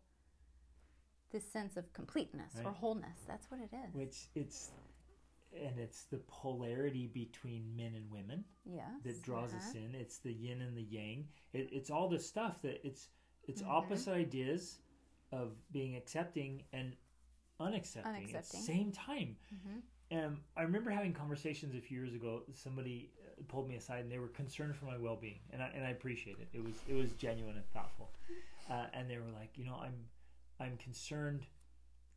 this 1.32 1.50
sense 1.50 1.76
of 1.76 1.92
completeness 1.92 2.52
or 2.64 2.70
wholeness. 2.70 3.18
That's 3.26 3.50
what 3.50 3.60
it 3.60 3.70
is. 3.72 3.94
which 3.94 4.28
it's 4.34 4.70
and 5.56 5.78
it's 5.78 6.04
the 6.04 6.18
polarity 6.26 7.06
between 7.06 7.76
men 7.76 7.92
and 7.94 8.10
women 8.10 8.44
Yes. 8.64 8.90
that 9.04 9.22
draws 9.22 9.50
uh-huh. 9.50 9.68
us 9.68 9.74
in. 9.74 9.94
It's 9.94 10.18
the 10.18 10.32
yin 10.32 10.60
and 10.62 10.76
the 10.76 10.82
yang. 10.82 11.28
It, 11.52 11.68
it's 11.72 11.90
all 11.90 12.08
the 12.08 12.18
stuff 12.18 12.60
that 12.62 12.84
it's 12.86 13.08
it's 13.46 13.62
Mhm. 13.62 13.68
opposite 13.68 14.12
ideas 14.14 14.78
of 15.32 15.52
being 15.72 15.96
accepting 15.96 16.62
and 16.72 16.96
unaccepting, 17.60 18.04
at 18.34 18.44
the 18.50 18.56
same 18.66 18.92
time. 18.92 19.36
Mhm. 19.52 19.82
Um, 20.12 20.44
I 20.56 20.62
remember 20.62 20.90
having 20.90 21.12
conversations 21.12 21.74
a 21.74 21.80
few 21.80 21.98
years 21.98 22.14
ago. 22.14 22.44
Somebody 22.52 23.10
uh, 23.26 23.42
pulled 23.48 23.68
me 23.68 23.76
aside 23.76 24.00
and 24.00 24.12
they 24.12 24.18
were 24.18 24.28
concerned 24.28 24.76
for 24.76 24.84
my 24.84 24.96
well-being, 24.96 25.40
and 25.50 25.62
I 25.62 25.68
and 25.68 25.84
I 25.84 25.90
appreciate 25.90 26.38
it. 26.38 26.48
It 26.52 26.62
was 26.62 26.74
it 26.86 26.94
was 26.94 27.12
genuine 27.14 27.56
and 27.56 27.68
thoughtful. 27.70 28.12
Uh, 28.70 28.86
and 28.94 29.10
they 29.10 29.18
were 29.18 29.30
like, 29.38 29.58
you 29.58 29.64
know, 29.66 29.74
I'm 29.74 30.08
I'm 30.58 30.78
concerned 30.78 31.46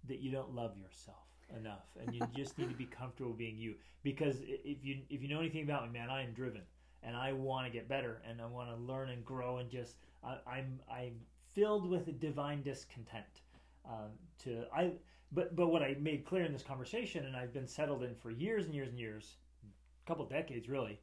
that 0.05 0.19
you 0.19 0.31
don't 0.31 0.55
love 0.55 0.77
yourself 0.77 1.27
enough, 1.59 1.85
and 1.99 2.15
you 2.15 2.21
just 2.33 2.57
need 2.57 2.69
to 2.69 2.75
be 2.75 2.85
comfortable 2.99 3.33
being 3.33 3.57
you. 3.57 3.75
Because 4.01 4.37
if 4.41 4.85
you 4.85 5.01
if 5.09 5.21
you 5.21 5.27
know 5.27 5.39
anything 5.41 5.63
about 5.63 5.83
me, 5.85 5.99
man, 5.99 6.09
I 6.09 6.23
am 6.23 6.31
driven, 6.31 6.61
and 7.03 7.17
I 7.17 7.33
want 7.33 7.65
to 7.67 7.71
get 7.71 7.89
better, 7.89 8.21
and 8.25 8.41
I 8.41 8.45
want 8.45 8.69
to 8.69 8.75
learn 8.81 9.09
and 9.09 9.25
grow, 9.25 9.57
and 9.57 9.69
just 9.69 9.97
I, 10.23 10.37
I'm 10.47 10.79
I'm 10.89 11.19
filled 11.57 11.89
with 11.89 12.07
a 12.07 12.11
divine 12.11 12.61
discontent. 12.61 13.41
Um, 13.83 14.11
to 14.43 14.65
I 14.73 14.91
but 15.31 15.55
but 15.55 15.67
what 15.67 15.81
I 15.81 15.95
made 15.99 16.23
clear 16.23 16.45
in 16.45 16.53
this 16.53 16.61
conversation, 16.61 17.25
and 17.25 17.35
I've 17.35 17.53
been 17.53 17.67
settled 17.67 18.03
in 18.03 18.13
for 18.15 18.29
years 18.29 18.65
and 18.65 18.75
years 18.75 18.89
and 18.89 18.99
years, 18.99 19.37
a 19.65 20.07
couple 20.07 20.25
decades 20.25 20.69
really. 20.69 20.99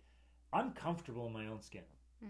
I'm 0.53 0.71
comfortable 0.71 1.27
in 1.27 1.33
my 1.33 1.49
own 1.49 1.61
skin. 1.61 1.83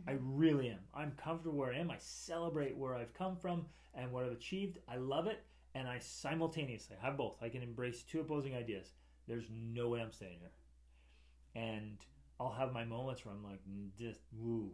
I 0.09 0.13
really 0.23 0.71
am. 0.71 0.81
I'm 0.95 1.13
comfortable 1.13 1.59
where 1.59 1.73
I 1.73 1.79
am. 1.79 1.91
I 1.91 1.99
celebrate 1.99 2.77
where 2.77 2.97
I've 2.97 3.13
come 3.13 3.37
from 3.37 3.67
and 3.95 4.11
what 4.11 4.25
I've 4.25 4.33
achieved. 4.33 4.79
I 4.89 4.97
love 4.97 5.29
it, 5.29 5.45
and 5.75 5.87
I 5.87 5.99
simultaneously 5.99 6.97
have 7.01 7.17
both. 7.17 7.37
I 7.43 7.49
can 7.49 7.63
embrace 7.63 8.03
two 8.03 8.21
opposing 8.21 8.57
ideas. 8.57 8.95
There's 9.29 9.45
no 9.53 9.91
way 9.91 10.01
I'm 10.01 10.11
staying 10.11 10.39
here, 10.41 11.63
and 11.63 11.99
I'll 12.41 12.55
have 12.55 12.73
my 12.73 12.85
moments 12.85 13.25
where 13.25 13.35
I'm 13.35 13.45
like, 13.45 13.61
"Mm, 13.69 13.91
"This, 13.97 14.19
woo, 14.33 14.73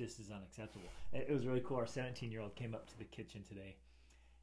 this 0.00 0.18
is 0.18 0.30
unacceptable." 0.30 0.88
It 1.12 1.26
it 1.28 1.32
was 1.32 1.46
really 1.46 1.60
cool. 1.64 1.76
Our 1.76 1.86
17 1.86 2.32
year 2.32 2.40
old 2.40 2.56
came 2.56 2.74
up 2.74 2.88
to 2.90 2.98
the 2.98 3.04
kitchen 3.04 3.42
today, 3.44 3.76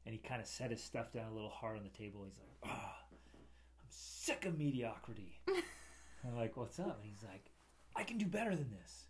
and 0.06 0.14
he 0.14 0.18
kind 0.18 0.40
of 0.40 0.46
set 0.46 0.70
his 0.70 0.82
stuff 0.82 1.12
down 1.12 1.30
a 1.30 1.34
little 1.34 1.50
hard 1.50 1.76
on 1.76 1.84
the 1.84 1.90
table. 1.90 2.24
He's 2.24 2.38
like, 2.38 2.72
"Ah, 2.72 2.96
I'm 3.80 3.86
sick 3.90 4.44
of 4.46 4.58
mediocrity." 4.58 5.40
I'm 6.24 6.36
like, 6.36 6.56
"What's 6.56 6.78
up?" 6.80 6.98
And 7.02 7.10
he's 7.10 7.22
like, 7.22 7.50
"I 7.96 8.02
can 8.04 8.18
do 8.18 8.26
better 8.26 8.54
than 8.56 8.70
this." 8.70 9.04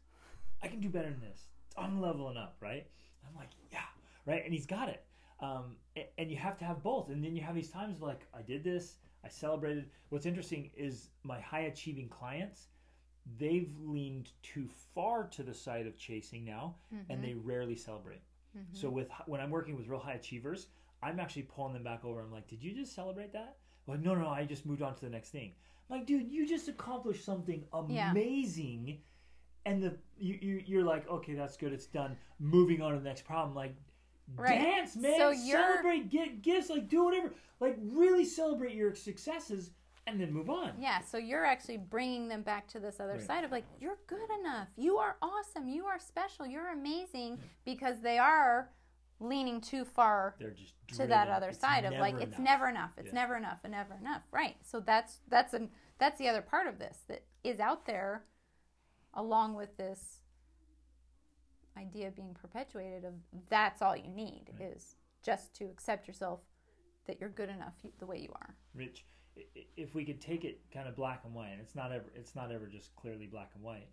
I 0.61 0.67
can 0.67 0.81
do 0.81 0.89
better 0.89 1.09
than 1.11 1.21
this. 1.21 1.45
I'm 1.77 2.01
leveling 2.01 2.37
up, 2.37 2.57
right? 2.61 2.85
I'm 3.25 3.35
like, 3.37 3.51
yeah, 3.71 3.87
right. 4.27 4.45
And 4.45 4.53
he's 4.53 4.67
got 4.67 4.89
it. 4.89 5.05
Um, 5.41 5.77
a- 5.97 6.11
and 6.19 6.29
you 6.33 6.37
have 6.37 6.59
to 6.59 6.65
have 6.65 6.83
both. 6.83 7.11
And 7.11 7.23
then 7.23 7.37
you 7.37 7.43
have 7.43 7.55
these 7.55 7.71
times 7.71 8.01
like, 8.01 8.27
I 8.35 8.43
did 8.43 8.65
this, 8.65 8.97
I 9.25 9.29
celebrated. 9.29 9.89
What's 10.09 10.27
interesting 10.27 10.71
is 10.77 11.11
my 11.23 11.39
high 11.41 11.61
achieving 11.73 12.09
clients, 12.09 12.67
they've 13.37 13.71
leaned 13.85 14.31
too 14.43 14.69
far 14.95 15.25
to 15.29 15.43
the 15.43 15.53
side 15.55 15.87
of 15.87 15.97
chasing 15.99 16.45
now, 16.45 16.77
Mm-hmm. 16.95 17.11
and 17.13 17.23
they 17.23 17.35
rarely 17.35 17.77
celebrate. 17.77 18.23
So 18.73 18.89
with 18.91 19.09
when 19.27 19.41
I'm 19.41 19.51
working 19.51 19.77
with 19.77 19.87
real 19.87 20.01
high 20.01 20.15
achievers, 20.15 20.67
I'm 21.01 21.21
actually 21.21 21.43
pulling 21.43 21.75
them 21.75 21.85
back 21.85 22.05
over. 22.05 22.21
I'm 22.21 22.33
like, 22.33 22.49
"Did 22.49 22.61
you 22.61 22.75
just 22.75 22.93
celebrate 22.93 23.33
that?" 23.35 23.57
Like, 23.87 24.01
no, 24.01 24.15
no, 24.17 24.23
no, 24.23 24.29
I 24.31 24.45
just 24.47 24.67
moved 24.67 24.83
on 24.83 24.97
to 24.97 25.01
the 25.01 25.11
next 25.11 25.31
thing. 25.31 25.53
I'm 25.89 25.99
like, 25.99 26.07
dude, 26.07 26.29
you 26.33 26.45
just 26.47 26.67
accomplished 26.69 27.25
something 27.25 27.65
Yeah. 27.89 28.11
amazing, 28.11 29.01
and 29.65 29.81
the 29.83 29.97
you, 30.19 30.39
you 30.43 30.63
you're 30.67 30.83
like, 30.85 31.09
okay, 31.09 31.35
that's 31.35 31.57
good, 31.57 31.73
it's 31.73 31.87
done. 31.87 32.17
Moving 32.41 32.83
on 32.83 32.93
to 32.95 32.99
the 32.99 33.05
next 33.05 33.25
problem. 33.25 33.55
Like, 33.55 33.77
Right. 34.37 34.59
dance, 34.59 34.97
man, 34.97 35.19
So 35.19 35.31
you're- 35.31 35.63
celebrate, 35.63 36.11
get 36.11 36.43
gifts, 36.43 36.69
like 36.69 36.89
do 36.89 37.05
whatever, 37.05 37.33
like 37.61 37.77
really 37.81 38.25
celebrate 38.25 38.75
your 38.75 38.95
successes, 38.95 39.71
and 40.09 40.21
then 40.21 40.33
move 40.33 40.51
on. 40.51 40.73
Yeah, 40.79 41.01
so 41.01 41.19
you're 41.19 41.45
actually 41.45 41.77
bringing 41.79 42.29
them 42.29 42.43
back 42.43 42.67
to 42.69 42.81
this 42.81 43.01
other 43.01 43.13
Right. 43.15 43.23
side 43.23 43.45
of 43.45 43.51
like, 43.53 43.65
you're 43.81 43.99
good 44.07 44.31
enough. 44.41 44.69
You 44.77 44.99
are 44.99 45.17
awesome. 45.23 45.69
You 45.69 45.87
are 45.87 45.99
special. 45.99 46.47
You're 46.47 46.71
amazing 46.73 47.41
because 47.65 48.01
they 48.01 48.19
are 48.19 48.71
leaning 49.21 49.61
too 49.61 49.85
far 49.85 50.37
to 50.95 51.07
that 51.07 51.29
other 51.29 51.49
It's 51.51 51.59
side 51.59 51.85
of 51.85 51.93
like 51.95 52.15
never 52.15 52.25
it's 52.25 52.39
never 52.39 52.69
enough. 52.69 52.93
It's 52.97 53.09
Yeah. 53.09 53.15
never 53.15 53.37
enough 53.37 53.59
and 53.65 53.73
never 53.73 53.95
enough. 53.95 54.23
Right. 54.31 54.57
So 54.65 54.79
that's 54.81 55.21
that's 55.29 55.55
an 55.55 55.71
that's 55.99 56.19
the 56.19 56.29
other 56.29 56.43
part 56.43 56.67
of 56.69 56.79
this 56.79 57.03
that 57.09 57.25
is 57.43 57.59
out 57.59 57.85
there 57.87 58.25
along 59.15 59.55
with 59.55 59.77
this 59.77 60.23
idea 61.77 62.11
being 62.11 62.35
perpetuated 62.35 63.05
of 63.05 63.15
that's 63.49 63.83
all 63.83 63.97
you 63.97 64.09
need 64.09 64.51
Right. 64.59 64.73
is 64.73 64.97
just 65.23 65.55
to 65.55 65.65
accept 65.65 66.07
yourself 66.07 66.41
that 67.07 67.21
you're 67.21 67.31
good 67.31 67.49
enough 67.49 67.75
the 67.99 68.07
way 68.07 68.19
you 68.19 68.33
are. 68.35 68.55
Rich, 68.75 69.05
if 69.77 69.95
we 69.95 70.05
could 70.05 70.21
take 70.21 70.45
it 70.45 70.61
kind 70.73 70.89
of 70.89 70.97
black 70.97 71.23
and 71.25 71.35
white, 71.35 71.51
and 71.51 71.61
it's 71.61 71.75
not 71.75 71.93
ever 71.93 72.05
it's 72.15 72.35
not 72.35 72.51
ever 72.53 72.67
just 72.67 72.95
clearly 72.97 73.27
black 73.27 73.51
and 73.55 73.63
white. 73.63 73.89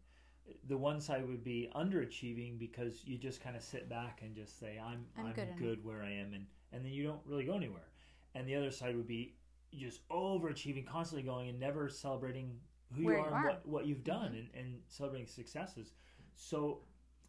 The 0.67 0.77
one 0.77 1.01
side 1.01 1.27
would 1.27 1.43
be 1.43 1.71
underachieving 1.75 2.59
because 2.59 3.01
you 3.03 3.17
just 3.17 3.41
kind 3.41 3.55
of 3.55 3.63
sit 3.63 3.89
back 3.89 4.19
and 4.21 4.35
just 4.35 4.59
say 4.59 4.79
I'm 4.83 5.05
I'm 5.17 5.27
I'm, 5.27 5.33
good 5.33 5.57
good, 5.57 5.85
where 5.85 6.03
I 6.03 6.11
am, 6.11 6.33
and 6.33 6.45
and 6.71 6.83
then 6.83 6.91
you 6.91 7.03
don't 7.03 7.21
really 7.25 7.45
go 7.45 7.55
anywhere. 7.55 7.87
And 8.35 8.47
the 8.47 8.55
other 8.55 8.71
side 8.71 8.95
would 8.95 9.07
be 9.07 9.35
just 9.73 10.07
overachieving, 10.09 10.85
constantly 10.85 11.23
going 11.23 11.49
and 11.49 11.59
never 11.59 11.89
celebrating 11.89 12.57
who 12.93 13.03
you 13.03 13.11
you 13.11 13.15
are, 13.17 13.29
are. 13.29 13.35
and 13.35 13.45
what 13.45 13.67
what 13.67 13.85
you've 13.85 14.03
done, 14.03 14.35
and, 14.35 14.49
and 14.55 14.79
celebrating 14.87 15.27
successes. 15.27 15.93
So, 16.35 16.79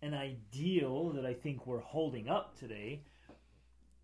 an 0.03 0.15
ideal 0.15 1.11
that 1.11 1.25
I 1.25 1.33
think 1.33 1.67
we're 1.67 1.81
holding 1.81 2.29
up 2.29 2.59
today 2.59 3.03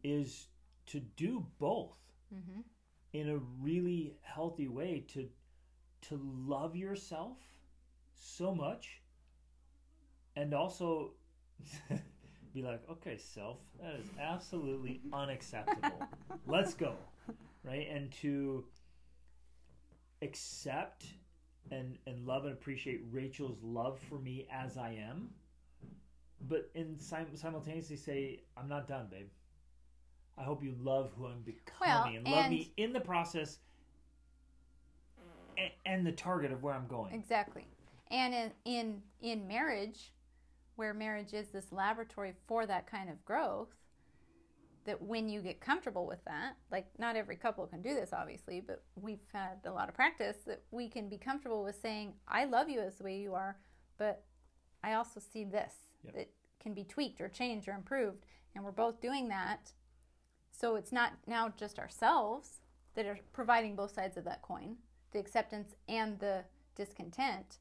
is 0.05 0.47
to 0.87 1.01
do 1.01 1.47
both 1.59 1.97
Mm-hmm. 2.35 2.61
In 3.13 3.29
a 3.29 3.39
really 3.61 4.15
healthy 4.23 4.69
way 4.69 5.05
to 5.09 5.29
to 6.09 6.21
love 6.47 6.75
yourself 6.75 7.39
so 8.15 8.55
much 8.55 9.01
and 10.37 10.53
also 10.55 11.13
be 12.55 12.63
like 12.63 12.81
okay 12.91 13.17
self 13.17 13.59
that 13.81 13.95
is 13.95 14.07
absolutely 14.21 15.01
unacceptable. 15.13 16.07
Let's 16.47 16.75
go 16.75 16.95
right? 17.65 17.89
And 17.93 18.11
to 18.23 18.65
accept 20.23 21.07
and 21.71 21.99
and 22.07 22.27
love 22.27 22.45
and 22.45 22.53
appreciate 22.53 23.03
Rachel's 23.11 23.59
love 23.63 23.99
for 24.09 24.19
me 24.19 24.47
as 24.51 24.77
I 24.77 24.91
am 25.09 25.31
but 26.49 26.71
in 26.75 26.99
sim- 26.99 27.37
simultaneously 27.37 27.97
say 27.97 28.41
I'm 28.57 28.69
not 28.69 28.89
done 28.89 29.07
babe 29.11 29.29
I 30.39 30.43
hope 30.43 30.63
you 30.63 30.75
love 30.81 31.11
who 31.17 31.27
I'm 31.27 31.43
becoming 31.43 32.17
and 32.17 32.27
love 32.27 32.45
and- 32.47 32.51
me 32.51 32.73
in 32.77 32.93
the 32.93 33.01
process 33.01 33.59
and, 35.59 35.71
and 35.85 36.07
the 36.07 36.13
target 36.13 36.53
of 36.53 36.63
where 36.63 36.75
I'm 36.75 36.87
going. 36.87 37.15
Exactly. 37.15 37.67
And 38.11 38.35
in, 38.35 38.53
in 38.65 39.03
in 39.21 39.49
marriage, 39.49 40.13
where 40.77 40.93
marriage 40.95 41.33
is 41.33 41.49
this 41.49 41.73
laboratory 41.73 42.35
for 42.47 42.67
that 42.67 42.87
kind 42.91 43.09
of 43.11 43.23
growth, 43.25 43.69
that 44.85 45.01
when 45.01 45.29
you 45.29 45.41
get 45.41 45.61
comfortable 45.61 46.07
with 46.07 46.23
that, 46.25 46.57
like 46.71 46.87
not 46.99 47.17
every 47.17 47.37
couple 47.37 47.67
can 47.67 47.83
do 47.83 47.95
this 47.95 48.11
obviously, 48.13 48.61
but 48.61 48.83
we've 48.97 49.21
had 49.33 49.61
a 49.65 49.71
lot 49.71 49.89
of 49.89 49.95
practice 49.95 50.37
that 50.47 50.63
we 50.71 50.89
can 50.89 51.09
be 51.09 51.17
comfortable 51.19 51.63
with 51.63 51.77
saying, 51.81 52.15
I 52.27 52.45
love 52.45 52.69
you 52.69 52.81
as 52.81 52.97
the 52.97 53.05
way 53.05 53.17
you 53.19 53.35
are, 53.35 53.57
but 53.99 54.25
I 54.83 54.95
also 54.95 55.21
see 55.21 55.45
this 55.45 55.73
Yep. 56.05 56.15
that 56.17 56.31
can 56.59 56.75
be 56.75 56.83
tweaked 56.85 57.21
or 57.21 57.29
changed 57.29 57.69
or 57.69 57.73
improved. 57.75 58.27
And 58.57 58.65
we're 58.65 58.73
both 58.73 59.01
doing 59.01 59.29
that. 59.29 59.71
So 60.53 60.77
it's 60.77 60.93
not 60.93 61.13
now 61.27 61.53
just 61.57 61.79
ourselves 61.79 62.61
that 62.95 63.07
are 63.07 63.19
providing 63.33 63.75
both 63.75 63.93
sides 63.95 64.17
of 64.17 64.25
that 64.25 64.43
coin, 64.43 64.77
the 65.13 65.19
acceptance 65.19 65.75
and 65.89 66.19
the 66.21 66.45
discontent, 66.77 67.59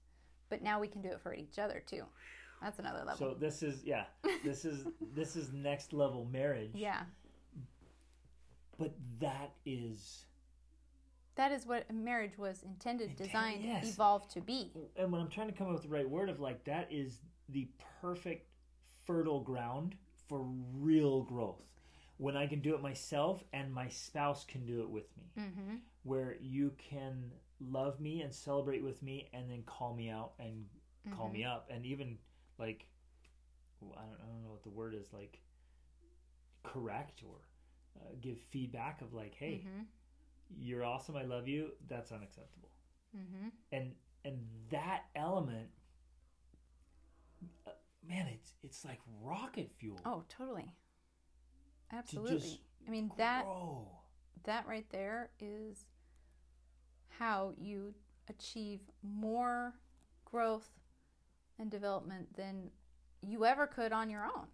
but 0.50 0.62
now 0.62 0.80
we 0.80 0.88
can 0.88 1.02
do 1.02 1.10
it 1.10 1.22
for 1.22 1.34
each 1.34 1.58
other 1.58 1.82
too. 1.86 2.04
That's 2.62 2.78
another 2.80 3.00
level. 3.00 3.16
So 3.18 3.34
this 3.34 3.64
is 3.64 3.84
yeah, 3.84 4.04
this 4.44 4.66
is 4.66 4.86
this 5.16 5.36
is 5.36 5.52
next 5.52 5.94
level 5.94 6.26
marriage. 6.32 6.72
yeah. 6.76 7.02
But 8.78 8.94
that 9.20 9.52
is 9.66 10.26
That 11.36 11.52
is 11.52 11.66
what 11.68 11.92
marriage 11.94 12.38
was 12.38 12.64
intended, 12.64 13.16
designed, 13.16 13.64
yes. 13.64 13.94
evolved 13.94 14.32
to 14.32 14.42
be. 14.42 14.72
and 14.98 15.12
when 15.12 15.22
I'm 15.22 15.30
trying 15.30 15.48
to 15.48 15.54
come 15.54 15.68
up 15.68 15.74
with 15.74 15.84
the 15.84 15.90
right 15.90 16.10
word 16.10 16.30
of 16.30 16.40
like 16.40 16.64
that 16.66 16.88
is 16.92 17.20
the 17.50 17.68
perfect 18.02 18.48
fertile 19.06 19.40
ground 19.42 19.96
for 20.28 20.46
real 20.76 21.22
growth. 21.24 21.71
When 22.22 22.38
I 22.38 22.46
can 22.48 22.60
do 22.62 22.76
it 22.76 22.82
myself 22.82 23.44
and 23.52 23.74
my 23.74 23.88
spouse 23.90 24.46
can 24.46 24.66
do 24.66 24.82
it 24.82 24.90
with 24.90 25.10
me. 25.18 25.32
Mm-hmm. 25.44 25.76
Where 26.04 26.36
you 26.40 26.72
can 26.78 27.32
love 27.60 28.00
me 28.00 28.22
and 28.22 28.34
celebrate 28.34 28.84
with 28.84 29.02
me 29.02 29.30
and 29.34 29.50
then 29.50 29.64
call 29.66 29.94
me 29.96 30.10
out 30.10 30.34
and 30.40 30.66
call 31.16 31.26
Mm-hmm. 31.26 31.34
me 31.34 31.44
up 31.46 31.68
and 31.74 31.86
even 31.86 32.18
like 32.60 32.86
I 33.82 33.86
don't, 34.06 34.20
I 34.24 34.26
don't 34.28 34.44
know 34.44 34.52
what 34.52 34.64
the 34.64 34.70
word 34.70 34.94
is 34.94 35.12
like 35.14 35.40
correct 36.64 37.24
or 37.28 37.38
uh, 38.00 38.14
give 38.22 38.38
feedback 38.52 39.02
of 39.02 39.14
like 39.14 39.34
hey 39.34 39.64
Mm-hmm. 39.66 39.82
you're 40.60 40.84
awesome 40.86 41.16
i 41.16 41.24
love 41.24 41.48
you 41.48 41.72
that's 41.90 42.12
unacceptable 42.12 42.70
Mm-hmm. 43.18 43.48
and 43.72 43.92
and 44.26 44.38
that 44.70 45.02
element 45.16 45.70
uh, 47.68 47.72
man 48.08 48.28
it's 48.34 48.54
it's 48.64 48.86
like 48.86 49.00
rocket 49.22 49.72
fuel 49.80 50.00
Oh, 50.06 50.24
totally. 50.30 50.72
Absolutely. 51.94 52.62
I 52.88 52.90
mean 52.92 53.12
that 53.18 53.44
grow. 53.44 53.88
that 54.46 54.68
right 54.68 54.86
there 54.92 55.30
is 55.40 55.86
how 57.10 57.54
you 57.58 57.94
achieve 58.30 58.80
more 59.04 59.74
growth 60.26 60.70
and 61.60 61.70
development 61.70 62.28
than 62.36 62.70
you 63.22 63.46
ever 63.46 63.68
could 63.68 63.92
on 63.92 64.10
your 64.10 64.24
own. 64.24 64.48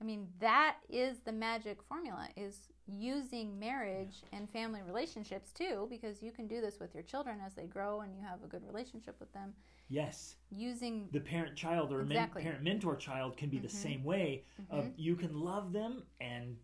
I 0.00 0.04
mean, 0.04 0.28
that 0.40 0.76
is 0.88 1.20
the 1.20 1.32
magic 1.32 1.82
formula 1.82 2.28
is 2.36 2.68
using 2.86 3.58
marriage 3.58 4.22
and 4.32 4.48
family 4.50 4.80
relationships 4.82 5.52
too 5.52 5.86
because 5.90 6.22
you 6.22 6.32
can 6.32 6.48
do 6.48 6.60
this 6.60 6.80
with 6.80 6.92
your 6.94 7.04
children 7.04 7.38
as 7.44 7.54
they 7.54 7.66
grow 7.66 8.00
and 8.00 8.14
you 8.16 8.20
have 8.26 8.42
a 8.42 8.46
good 8.48 8.66
relationship 8.66 9.14
with 9.20 9.32
them 9.32 9.52
yes 9.88 10.34
using 10.50 11.08
the 11.12 11.20
parent 11.20 11.54
child 11.54 11.92
or 11.92 12.04
men- 12.04 12.28
parent 12.30 12.64
mentor 12.64 12.96
child 12.96 13.36
can 13.36 13.48
be 13.48 13.58
the 13.60 13.68
Mhm. 13.68 13.70
same 13.70 14.02
way 14.02 14.44
Mhm. 14.72 14.92
you 14.96 15.14
can 15.14 15.38
love 15.38 15.72
them 15.72 16.02
and 16.20 16.58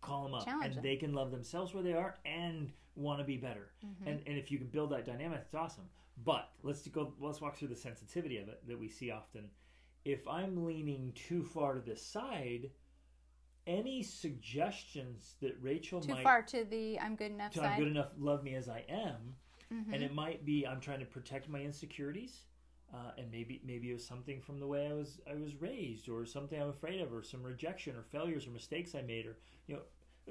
call 0.00 0.24
them 0.24 0.34
up 0.34 0.44
Challenge 0.44 0.66
and 0.66 0.74
them. 0.76 0.82
they 0.82 0.96
can 0.96 1.12
love 1.12 1.30
themselves 1.30 1.74
where 1.74 1.82
they 1.82 1.92
are 1.92 2.16
and 2.24 2.72
want 2.96 3.18
to 3.18 3.24
be 3.24 3.36
better 3.36 3.70
Mhm. 3.84 4.06
and 4.06 4.22
and 4.26 4.38
if 4.38 4.50
you 4.50 4.58
can 4.58 4.66
build 4.68 4.90
that 4.90 5.04
dynamic 5.04 5.40
it's 5.44 5.54
awesome 5.54 5.88
but 6.24 6.52
let's 6.62 6.86
go 6.88 7.14
let's 7.20 7.40
walk 7.40 7.56
through 7.56 7.68
the 7.68 7.76
sensitivity 7.76 8.38
of 8.38 8.48
it 8.48 8.66
that 8.66 8.78
we 8.78 8.88
see 8.88 9.10
often 9.10 9.50
if 10.04 10.26
i'm 10.28 10.64
leaning 10.64 11.12
too 11.14 11.44
far 11.44 11.74
to 11.74 11.80
this 11.80 12.04
side 12.04 12.70
any 13.66 14.02
suggestions 14.02 15.36
that 15.40 15.56
rachel 15.60 16.00
too 16.00 16.12
might 16.14 16.22
far 16.24 16.42
to 16.42 16.64
the 16.64 16.98
I'm 16.98 17.14
good 17.16 17.30
enough 17.30 17.52
to 17.52 17.58
side. 17.60 17.72
i'm 17.72 17.78
good 17.78 17.88
enough 17.88 18.08
love 18.18 18.42
me 18.42 18.54
as 18.54 18.68
i 18.68 18.84
am 18.88 19.36
Mhm. 19.72 19.92
and 19.92 20.02
it 20.02 20.12
might 20.12 20.44
be 20.44 20.66
i'm 20.66 20.80
trying 20.80 21.00
to 21.00 21.06
protect 21.06 21.48
my 21.48 21.60
insecurities 21.62 22.46
uh, 22.92 23.12
and 23.18 23.30
maybe 23.30 23.60
maybe 23.64 23.90
it 23.90 23.94
was 23.94 24.04
something 24.06 24.40
from 24.40 24.58
the 24.58 24.66
way 24.66 24.88
i 24.88 24.92
was 24.92 25.20
i 25.30 25.34
was 25.34 25.54
raised 25.60 26.08
or 26.08 26.24
something 26.24 26.60
i'm 26.60 26.68
afraid 26.68 27.00
of 27.00 27.12
or 27.12 27.22
some 27.22 27.42
rejection 27.42 27.94
or 27.96 28.02
failures 28.02 28.46
or 28.46 28.50
mistakes 28.50 28.94
i 28.94 29.02
made 29.02 29.26
or 29.26 29.36
you 29.66 29.74
know 29.76 29.82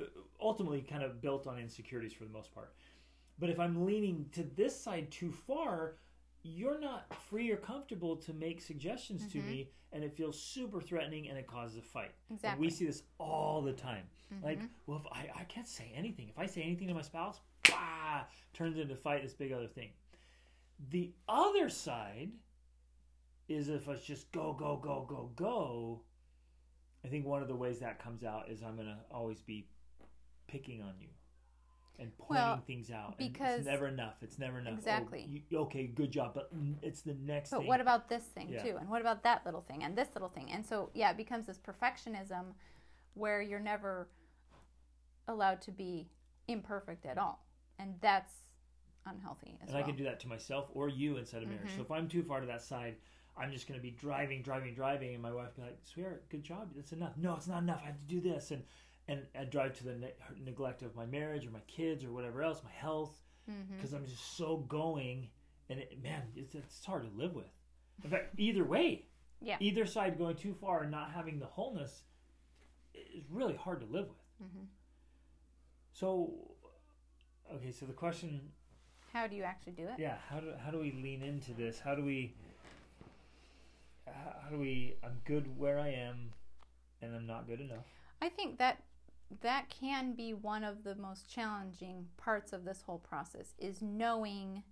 uh, 0.01 0.05
ultimately 0.41 0.81
kind 0.81 1.03
of 1.03 1.21
built 1.21 1.47
on 1.47 1.57
insecurities 1.59 2.13
for 2.13 2.23
the 2.25 2.29
most 2.31 2.53
part 2.53 2.73
but 3.39 3.49
if 3.49 3.59
i'm 3.59 3.85
leaning 3.85 4.25
to 4.31 4.43
this 4.55 4.79
side 4.79 5.09
too 5.11 5.31
far 5.31 5.95
you're 6.43 6.79
not 6.79 7.13
free 7.29 7.51
or 7.51 7.57
comfortable 7.57 8.15
to 8.15 8.33
make 8.33 8.61
suggestions 8.61 9.27
to 9.31 9.39
Mhm. 9.39 9.45
me 9.45 9.69
and 9.91 10.03
it 10.03 10.15
feels 10.15 10.41
super 10.41 10.79
threatening 10.81 11.27
and 11.29 11.37
it 11.37 11.47
causes 11.47 11.77
a 11.77 11.81
fight 11.81 12.11
and 12.29 12.35
exactly. 12.35 12.65
we 12.65 12.69
see 12.69 12.85
this 12.85 13.03
all 13.19 13.61
the 13.61 13.73
time 13.73 14.05
like, 14.43 14.59
Mhm. 14.61 14.69
well, 14.85 14.99
if 14.99 15.07
I, 15.11 15.31
I 15.35 15.43
can't 15.45 15.67
say 15.67 15.91
anything. 15.93 16.29
If 16.29 16.37
I 16.37 16.45
say 16.45 16.61
anything 16.61 16.87
to 16.87 16.93
my 16.93 17.01
spouse, 17.01 17.41
bah, 17.67 18.23
turns 18.53 18.77
into 18.77 18.95
fight, 18.95 19.23
this 19.23 19.33
big 19.33 19.51
other 19.51 19.67
thing. 19.67 19.91
The 20.91 21.13
other 21.27 21.67
side 21.69 22.31
is 23.49 23.67
if 23.69 23.87
it's 23.87 24.05
just 24.05 24.31
go, 24.31 24.53
go, 24.57 24.77
go, 24.81 25.05
go, 25.09 25.31
go. 25.35 26.01
I 27.03 27.07
think 27.07 27.25
one 27.25 27.41
of 27.41 27.47
the 27.47 27.55
ways 27.55 27.79
that 27.79 28.01
comes 28.01 28.23
out 28.23 28.49
is 28.49 28.61
I'm 28.61 28.75
going 28.75 28.87
to 28.87 28.97
always 29.11 29.41
be 29.41 29.67
picking 30.47 30.81
on 30.81 30.93
you. 30.99 31.07
and 32.01 32.17
pointing 32.17 32.35
Well, 32.37 32.63
things 32.65 32.91
out. 32.91 33.17
because- 33.17 33.41
and 33.49 33.57
it's 33.59 33.65
never 33.67 33.87
enough. 33.89 34.13
It's 34.23 34.39
never 34.39 34.59
enough. 34.59 34.75
Oh, 34.75 34.77
Exactly. 34.77 35.43
you- 35.49 35.59
okay, 35.59 35.85
good 35.85 36.11
job, 36.11 36.33
but 36.33 36.49
it's 36.81 37.01
the 37.01 37.13
next 37.15 37.49
But 37.49 37.57
thing. 37.59 37.67
what 37.67 37.81
about 37.81 38.07
this 38.07 38.25
thing 38.25 38.47
Yeah. 38.47 38.63
too? 38.63 38.77
And 38.77 38.89
what 38.89 39.01
about 39.01 39.23
that 39.23 39.43
little 39.45 39.59
thing? 39.63 39.83
And 39.83 39.97
this 39.97 40.07
little 40.15 40.29
thing? 40.29 40.49
And 40.49 40.65
so, 40.65 40.91
yeah, 40.93 41.11
it 41.11 41.17
becomes 41.17 41.45
this 41.47 41.57
perfectionism 41.59 42.53
where 43.15 43.41
you're 43.41 43.59
never 43.59 44.07
allowed 45.27 45.61
to 45.63 45.73
be 45.73 46.09
imperfect 46.47 47.05
at 47.05 47.17
all. 47.17 47.45
And 47.77 47.99
that's 47.99 48.45
unhealthy 49.05 49.57
as 49.61 49.67
and 49.67 49.71
well. 49.73 49.83
I 49.83 49.85
can 49.85 49.97
do 49.97 50.05
that 50.05 50.21
to 50.21 50.29
myself 50.29 50.69
or 50.73 50.87
you 50.87 51.17
inside 51.17 51.43
of 51.43 51.49
marriage. 51.49 51.67
Mm-hmm. 51.67 51.75
So 51.79 51.81
if 51.83 51.91
I'm 51.91 52.07
too 52.07 52.23
far 52.23 52.39
to 52.39 52.47
that 52.47 52.61
side, 52.61 52.95
I'm 53.39 53.51
just 53.51 53.67
going 53.67 53.79
to 53.79 53.81
be 53.83 53.91
driving, 53.91 54.41
driving, 54.41 54.73
driving, 54.73 55.13
and 55.13 55.21
my 55.23 55.31
wife 55.31 55.55
be 55.55 55.61
like, 55.61 55.77
"Sweetheart, 55.83 56.27
good 56.29 56.43
job. 56.43 56.69
That's 56.75 56.91
enough." 56.91 57.13
No, 57.17 57.35
it's 57.35 57.47
not 57.47 57.63
enough. 57.63 57.79
I 57.83 57.87
have 57.87 57.97
to 57.99 58.05
do 58.15 58.19
this, 58.21 58.51
and 58.51 58.63
and 59.07 59.21
I 59.39 59.45
drive 59.45 59.77
to 59.79 59.83
the 59.85 59.95
ne- 59.95 60.13
neglect 60.43 60.81
of 60.83 60.95
my 60.95 61.05
marriage 61.05 61.45
or 61.45 61.51
my 61.51 61.61
kids 61.67 62.03
or 62.03 62.11
whatever 62.11 62.43
else, 62.43 62.61
my 62.63 62.71
health, 62.71 63.17
Mm-hmm. 63.49 63.75
because 63.77 63.93
I'm 63.93 64.05
just 64.05 64.37
so 64.37 64.57
going, 64.57 65.27
and 65.69 65.79
it, 65.79 66.03
man, 66.03 66.21
it's, 66.35 66.53
it's 66.53 66.85
hard 66.85 67.09
to 67.09 67.17
live 67.17 67.33
with. 67.33 67.49
In 68.03 68.11
fact, 68.11 68.35
either 68.37 68.63
way, 68.63 69.05
Yeah. 69.41 69.57
either 69.59 69.87
side 69.87 70.19
going 70.19 70.35
too 70.35 70.53
far 70.53 70.83
and 70.83 70.91
not 70.91 71.09
having 71.11 71.39
the 71.39 71.47
wholeness 71.47 72.03
is 72.93 73.23
really 73.31 73.55
hard 73.55 73.79
to 73.79 73.87
live 73.87 74.07
with. 74.09 74.47
Mhm. 74.49 74.67
So, 75.93 76.31
okay, 77.55 77.71
so 77.71 77.85
the 77.87 77.93
question 77.93 78.51
How 79.13 79.25
do 79.25 79.35
you 79.35 79.43
actually 79.43 79.73
do 79.73 79.83
it? 79.87 79.95
yeah 79.97 80.17
how 80.29 80.39
do 80.39 80.53
how 80.63 80.69
do 80.71 80.77
we 80.79 80.91
lean 80.91 81.23
into 81.23 81.53
this 81.53 81.79
how 81.79 81.95
do 81.95 82.03
we 82.03 82.35
how 84.13 84.49
do 84.49 84.57
we 84.57 84.95
i'm 85.03 85.19
good 85.25 85.57
where 85.57 85.79
i 85.79 85.89
am 85.89 86.33
and 87.01 87.15
i'm 87.15 87.27
not 87.27 87.47
good 87.47 87.61
enough 87.61 87.85
I 88.21 88.29
think 88.29 88.57
that 88.59 88.83
that 89.41 89.69
can 89.69 90.13
be 90.13 90.33
one 90.33 90.63
of 90.63 90.83
the 90.83 90.95
most 90.95 91.29
challenging 91.31 92.07
parts 92.17 92.51
of 92.51 92.65
this 92.65 92.81
whole 92.81 92.99
process 92.99 93.53
is 93.59 93.81
knowing 93.81 94.63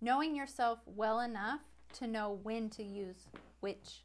knowing 0.00 0.34
yourself 0.34 0.78
well 0.86 1.20
enough 1.20 1.60
to 1.92 2.06
know 2.06 2.38
when 2.42 2.70
to 2.70 2.82
use 2.82 3.26
which 3.60 4.04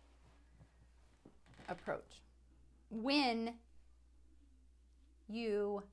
approach. 1.70 2.22
When 2.90 3.54
you 5.30 5.84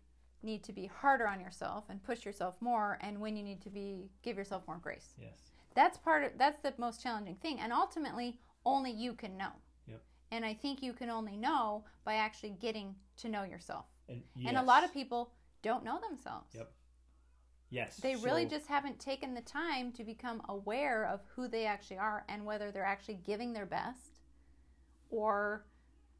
need 0.43 0.65
to 0.65 0.73
be 0.73 0.87
harder 0.87 1.29
on 1.29 1.39
yourself 1.39 1.85
and 1.91 2.03
push 2.03 2.25
yourself 2.25 2.55
more 2.61 2.99
and 3.03 3.21
when 3.21 3.37
you 3.37 3.43
need 3.43 3.61
to 3.61 3.71
be 3.71 4.11
give 4.23 4.37
yourself 4.37 4.67
more 4.67 4.79
grace. 4.79 5.15
yes 5.21 5.53
That's 5.75 5.99
part 5.99 6.25
of 6.25 6.33
that's 6.37 6.61
the 6.63 6.73
most 6.79 7.03
challenging 7.03 7.37
thing 7.37 7.61
and 7.61 7.73
ultimately 7.73 8.39
only 8.65 8.91
you 8.91 9.15
can 9.15 9.37
know. 9.37 9.53
Yep. 9.87 10.03
And 10.33 10.45
I 10.45 10.55
think 10.55 10.83
you 10.83 10.93
can 10.93 11.11
only 11.11 11.37
know 11.37 11.85
by 12.05 12.15
actually 12.15 12.51
getting 12.61 12.95
to 13.19 13.29
know 13.29 13.45
yourself. 13.45 13.87
and 14.09 14.23
And 14.47 14.57
a 14.57 14.63
lot 14.63 14.85
of 14.85 14.93
people 14.93 15.33
don't 15.63 15.85
know 15.85 15.99
themselves. 16.09 16.55
Yep. 16.55 16.73
yes 17.71 17.97
They 17.97 18.17
really 18.17 18.45
so- 18.45 18.57
just 18.57 18.67
haven't 18.67 18.99
taken 18.99 19.35
the 19.35 19.43
time 19.43 19.93
to 19.93 20.05
become 20.05 20.43
aware 20.49 21.05
of 21.07 21.21
who 21.35 21.49
they 21.49 21.67
actually 21.67 21.99
are 21.99 22.25
and 22.29 22.45
whether 22.45 22.71
they're 22.73 22.85
actually 22.85 23.17
giving 23.27 23.53
their 23.53 23.67
best 23.67 24.21
or 25.11 25.67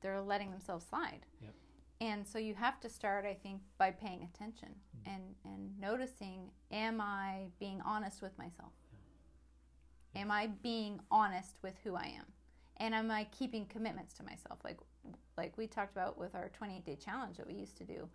they're 0.01 0.21
letting 0.21 0.51
themselves 0.51 0.87
slide. 0.87 1.27
Yep. 1.43 1.55
And 2.01 2.27
so 2.27 2.39
you 2.39 2.55
have 2.55 2.81
to 2.81 2.89
start, 2.89 3.27
I 3.27 3.35
think, 3.35 3.61
by 3.79 3.91
paying 3.91 4.23
attention 4.23 4.75
Mm. 4.97 5.15
and, 5.15 5.23
and 5.45 5.79
noticing 5.79 6.51
am 6.71 7.01
I 7.01 7.49
being 7.59 7.81
honest 7.83 8.23
with 8.23 8.37
myself? 8.39 8.73
Am 10.15 10.31
I 10.31 10.49
being 10.49 11.01
honest 11.11 11.57
with 11.63 11.75
who 11.85 11.95
I 11.95 12.13
am? 12.17 12.27
And 12.79 12.95
am 12.95 13.11
I 13.11 13.25
keeping 13.25 13.67
commitments 13.67 14.15
to 14.15 14.23
myself? 14.25 14.59
Like 14.65 14.79
like 15.37 15.57
we 15.57 15.67
talked 15.67 15.93
about 15.93 16.19
with 16.19 16.35
our 16.35 16.51
28 16.53 16.85
day 16.85 16.97
challenge 16.97 17.37
that 17.39 17.47
we 17.47 17.55
used 17.55 17.77
to 17.79 17.85
do. 17.85 18.09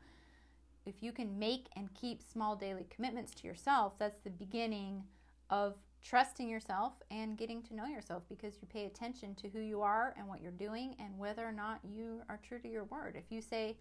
If 0.86 1.02
you 1.02 1.12
can 1.12 1.39
make 1.39 1.68
and 1.76 1.89
keep 1.93 2.22
small 2.22 2.56
daily 2.56 2.86
commitments 2.93 3.34
to 3.36 3.48
yourself, 3.48 3.93
that's 3.98 4.20
the 4.24 4.30
beginning 4.30 5.04
of 5.50 5.76
trusting 6.04 6.48
yourself 6.48 6.93
and 7.10 7.36
getting 7.36 7.64
to 7.64 7.76
know 7.76 7.88
yourself 7.88 8.22
because 8.30 8.54
you 8.62 8.68
pay 8.72 8.86
attention 8.86 9.34
to 9.36 9.50
who 9.50 9.60
you 9.60 9.82
are 9.82 10.14
and 10.18 10.28
what 10.28 10.41
you're 10.41 10.52
doing 10.52 10.96
and 11.00 11.18
whether 11.18 11.43
or 11.43 11.52
not 11.52 11.80
you 11.84 12.22
are 12.30 12.39
true 12.48 12.60
to 12.60 12.70
your 12.70 12.84
word. 12.86 13.16
If 13.16 13.32
you 13.32 13.41
say, 13.41 13.76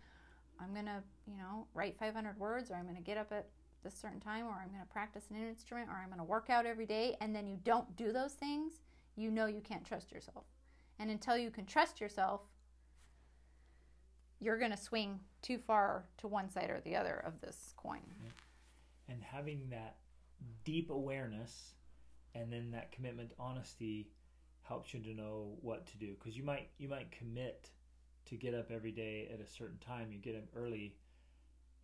I'm 0.59 0.73
going 0.73 0.87
to, 0.87 1.03
you 1.27 1.37
know, 1.37 1.67
write 1.75 1.99
500 1.99 2.39
words 2.39 2.71
or 2.71 2.77
I'm 2.77 2.85
going 2.85 2.97
to 2.97 3.03
get 3.03 3.19
up 3.19 3.31
at 3.31 3.49
this 3.85 3.95
certain 3.95 4.21
time 4.21 4.47
or 4.47 4.61
I'm 4.61 4.69
going 4.69 4.81
to 4.81 4.93
practice 4.93 5.25
an 5.31 5.37
instrument 5.37 5.89
or 5.89 5.95
I'm 5.95 6.09
going 6.09 6.19
to 6.19 6.25
work 6.25 6.51
out 6.51 6.67
every 6.67 6.87
day 6.87 7.17
and 7.21 7.35
then 7.35 7.47
you 7.47 7.59
don't 7.63 7.95
do 7.97 8.13
those 8.13 8.33
things, 8.33 8.81
you 9.17 9.31
know 9.31 9.47
you 9.47 9.61
can't 9.61 9.85
trust 9.85 10.11
yourself. 10.11 10.45
And 10.99 11.11
until 11.11 11.37
you 11.37 11.51
can 11.51 11.67
trust 11.67 12.01
yourself, 12.01 12.41
you're 14.41 14.59
going 14.59 14.71
to 14.71 14.77
swing 14.77 15.21
too 15.43 15.59
far 15.59 16.07
to 16.19 16.29
one 16.29 16.51
side 16.51 16.71
or 16.71 16.81
the 16.85 16.97
other 16.97 17.23
of 17.25 17.41
this 17.41 17.73
coin. 17.77 18.01
and 19.09 19.23
having 19.23 19.69
that 19.71 19.97
deep 20.65 20.91
awareness 20.91 21.75
and 22.35 22.53
then 22.53 22.71
that 22.73 22.93
commitment 22.93 23.33
honesty 23.39 24.09
helps 24.63 24.95
you 24.95 25.01
to 25.01 25.15
know 25.15 25.57
what 25.61 25.87
to 25.87 25.97
do 25.99 26.15
because 26.19 26.37
you 26.37 26.43
might 26.43 26.69
you 26.79 26.89
might 26.89 27.11
commit 27.13 27.71
to 28.27 28.35
get 28.35 28.55
up 28.55 28.71
every 28.71 28.93
day 28.93 29.29
at 29.33 29.41
a 29.41 29.47
certain 29.47 29.79
time 29.79 30.11
you 30.11 30.19
get 30.19 30.35
up 30.35 30.45
early 30.57 30.95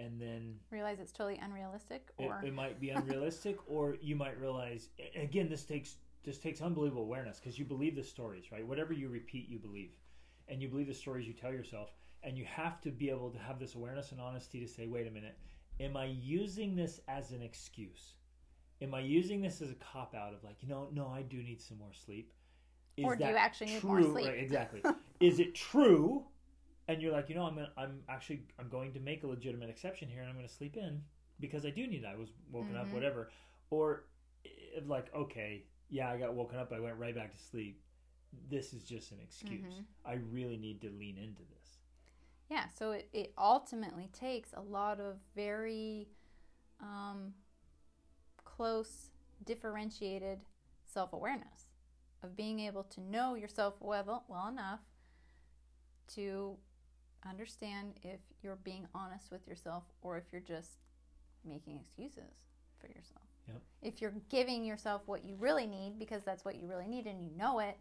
and 0.01 0.21
then 0.21 0.57
Realize 0.71 0.99
it's 1.01 1.13
totally 1.13 1.39
unrealistic 1.43 2.09
or 2.17 2.41
it 2.45 2.55
might 2.55 2.81
be 2.81 2.91
unrealistic 3.01 3.59
or 3.67 3.97
you 4.01 4.17
might 4.17 4.39
realize 4.41 4.89
again 5.15 5.49
this 5.49 5.65
takes 5.65 5.97
this 6.25 6.39
takes 6.39 6.61
unbelievable 6.61 7.03
awareness 7.03 7.39
because 7.39 7.59
you 7.59 7.65
believe 7.65 7.97
the 7.97 8.03
stories 8.03 8.45
right? 8.53 8.67
Whatever 8.67 8.93
you 8.93 9.09
repeat 9.09 9.49
you 9.49 9.59
believe. 9.59 9.91
And 10.49 10.61
you 10.61 10.69
believe 10.69 10.89
the 10.89 10.95
stories 10.95 11.29
you 11.29 11.33
tell 11.33 11.53
yourself 11.53 11.91
and 12.25 12.37
you 12.37 12.45
have 12.45 12.81
to 12.81 12.91
be 12.91 13.09
able 13.09 13.31
to 13.31 13.39
have 13.39 13.61
this 13.61 13.77
awareness 13.77 14.11
and 14.11 14.21
honesty 14.21 14.59
to 14.61 14.67
say 14.67 14.87
wait 14.87 15.07
a 15.07 15.11
minute. 15.11 15.39
Am 15.79 15.97
i 15.97 16.07
using 16.07 16.75
this 16.77 17.01
as 17.09 17.31
an 17.31 17.43
excuse? 17.43 18.15
Am 18.83 18.95
i 18.95 19.01
using 19.01 19.41
this 19.41 19.63
as 19.63 19.71
a 19.71 19.75
cop 19.75 20.15
out 20.15 20.35
of 20.35 20.43
like 20.43 20.57
you 20.61 20.69
know 20.69 20.89
no 20.93 21.07
i 21.09 21.23
do 21.23 21.37
need 21.37 21.61
some 21.61 21.79
more 21.79 21.93
sleep? 21.93 22.33
Is 22.97 23.05
Or 23.05 23.17
do 23.17 23.25
you 23.25 23.37
actually 23.37 23.69
need 23.69 23.85
more 23.85 24.01
true? 24.01 24.13
sleep? 24.13 24.27
Right, 24.27 24.39
exactly. 24.39 24.83
Is 25.21 25.39
it 25.39 25.55
true 25.55 26.25
and 26.91 27.01
you're 27.03 27.13
like 27.13 27.29
you 27.29 27.35
know 27.35 27.45
i'm 27.45 27.55
gonna, 27.55 27.71
i'm 27.77 28.01
actually 28.09 28.43
i'm 28.59 28.69
going 28.69 28.93
to 28.93 29.01
make 29.01 29.23
a 29.23 29.27
legitimate 29.27 29.71
exception 29.71 30.09
here 30.09 30.21
and 30.21 30.29
i'm 30.29 30.35
going 30.37 30.47
to 30.47 30.53
sleep 30.53 30.77
in 30.77 31.01
because 31.39 31.65
i 31.65 31.71
do 31.71 31.87
need 31.87 32.03
that. 32.05 32.13
I 32.13 32.17
was 32.17 32.31
woken 32.51 32.77
up 32.77 32.89
Mhm. 32.89 32.93
whatever. 32.93 33.31
Or 33.71 34.05
like 34.87 35.15
okay 35.15 35.65
yeah 35.89 36.11
i 36.11 36.17
got 36.19 36.35
woken 36.35 36.59
up 36.59 36.73
i 36.73 36.81
went 36.81 36.97
right 36.99 37.15
back 37.15 37.33
to 37.33 37.39
sleep. 37.39 37.81
This 38.49 38.73
is 38.73 38.85
just 38.85 39.13
an 39.13 39.19
excuse. 39.23 39.75
Mhm. 39.75 39.85
i 40.05 40.15
really 40.15 40.57
need 40.57 40.81
to 40.83 40.91
lean 40.91 41.17
into 41.19 41.43
this. 41.43 41.79
Yeah, 42.49 42.67
so 42.69 42.91
it, 42.93 43.09
it 43.13 43.33
ultimately 43.39 44.09
takes 44.13 44.53
a 44.55 44.61
lot 44.61 44.99
of 45.01 45.19
very 45.37 46.09
um, 46.81 47.35
close, 48.45 49.11
differentiated 49.45 50.45
self 50.85 51.13
awareness 51.13 51.69
of 52.23 52.35
being 52.37 52.59
able 52.61 52.83
to 52.85 53.01
know 53.01 53.35
yourself 53.35 53.75
well, 53.81 54.25
well 54.29 54.49
enough 54.49 54.81
to 56.15 56.57
understand 57.29 57.95
if 58.03 58.21
you're 58.43 58.57
being 58.65 58.87
honest 58.95 59.31
with 59.31 59.47
yourself 59.47 59.85
or 60.03 60.17
if 60.17 60.25
you're 60.33 60.41
just 60.41 60.79
making 61.45 61.79
excuses 61.79 62.47
for 62.81 62.87
yourself. 62.89 63.25
Yep. 63.49 63.63
If 63.83 64.01
you're 64.01 64.15
giving 64.29 64.65
yourself 64.65 65.03
what 65.07 65.25
you 65.25 65.37
really 65.39 65.67
need 65.67 65.99
because 65.99 66.23
that's 66.25 66.45
what 66.45 66.57
you 66.57 66.67
really 66.69 66.87
need 66.87 67.07
and 67.07 67.21
you 67.23 67.31
know 67.37 67.59
it, 67.61 67.79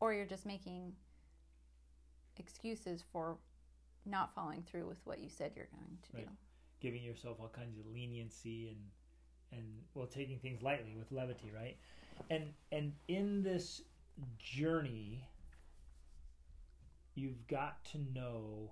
or 0.00 0.12
you're 0.12 0.26
just 0.26 0.46
making 0.46 0.92
excuses 2.36 3.02
for 3.12 3.36
not 4.06 4.34
following 4.34 4.62
through 4.62 4.86
with 4.86 4.98
what 5.04 5.18
you 5.18 5.28
said 5.28 5.52
you're 5.56 5.66
going 5.72 5.98
to 6.10 6.16
Right. 6.16 6.26
do. 6.26 6.32
giving 6.80 7.02
yourself 7.02 7.38
all 7.40 7.48
kinds 7.48 7.78
of 7.78 7.86
leniency 7.92 8.68
and 8.68 8.78
and 9.50 9.64
well 9.94 10.06
taking 10.06 10.38
things 10.38 10.62
lightly 10.62 10.94
with 10.96 11.10
levity 11.10 11.50
right 11.54 11.76
and 12.30 12.52
and 12.70 12.92
in 13.08 13.42
this 13.42 13.82
journey 14.38 15.24
you've 17.18 17.46
got 17.48 17.84
to 17.86 17.98
know 18.14 18.70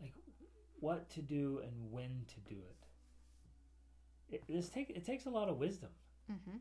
like 0.00 0.14
what 0.80 1.10
to 1.10 1.22
do 1.22 1.60
and 1.62 1.72
when 1.90 2.24
to 2.28 2.40
do 2.54 2.60
it, 4.30 4.34
it 4.36 4.42
this 4.48 4.68
take 4.68 4.90
it 4.90 5.04
takes 5.04 5.26
a 5.26 5.30
lot 5.30 5.48
of 5.48 5.58
wisdom 5.58 5.90
hmm 6.28 6.56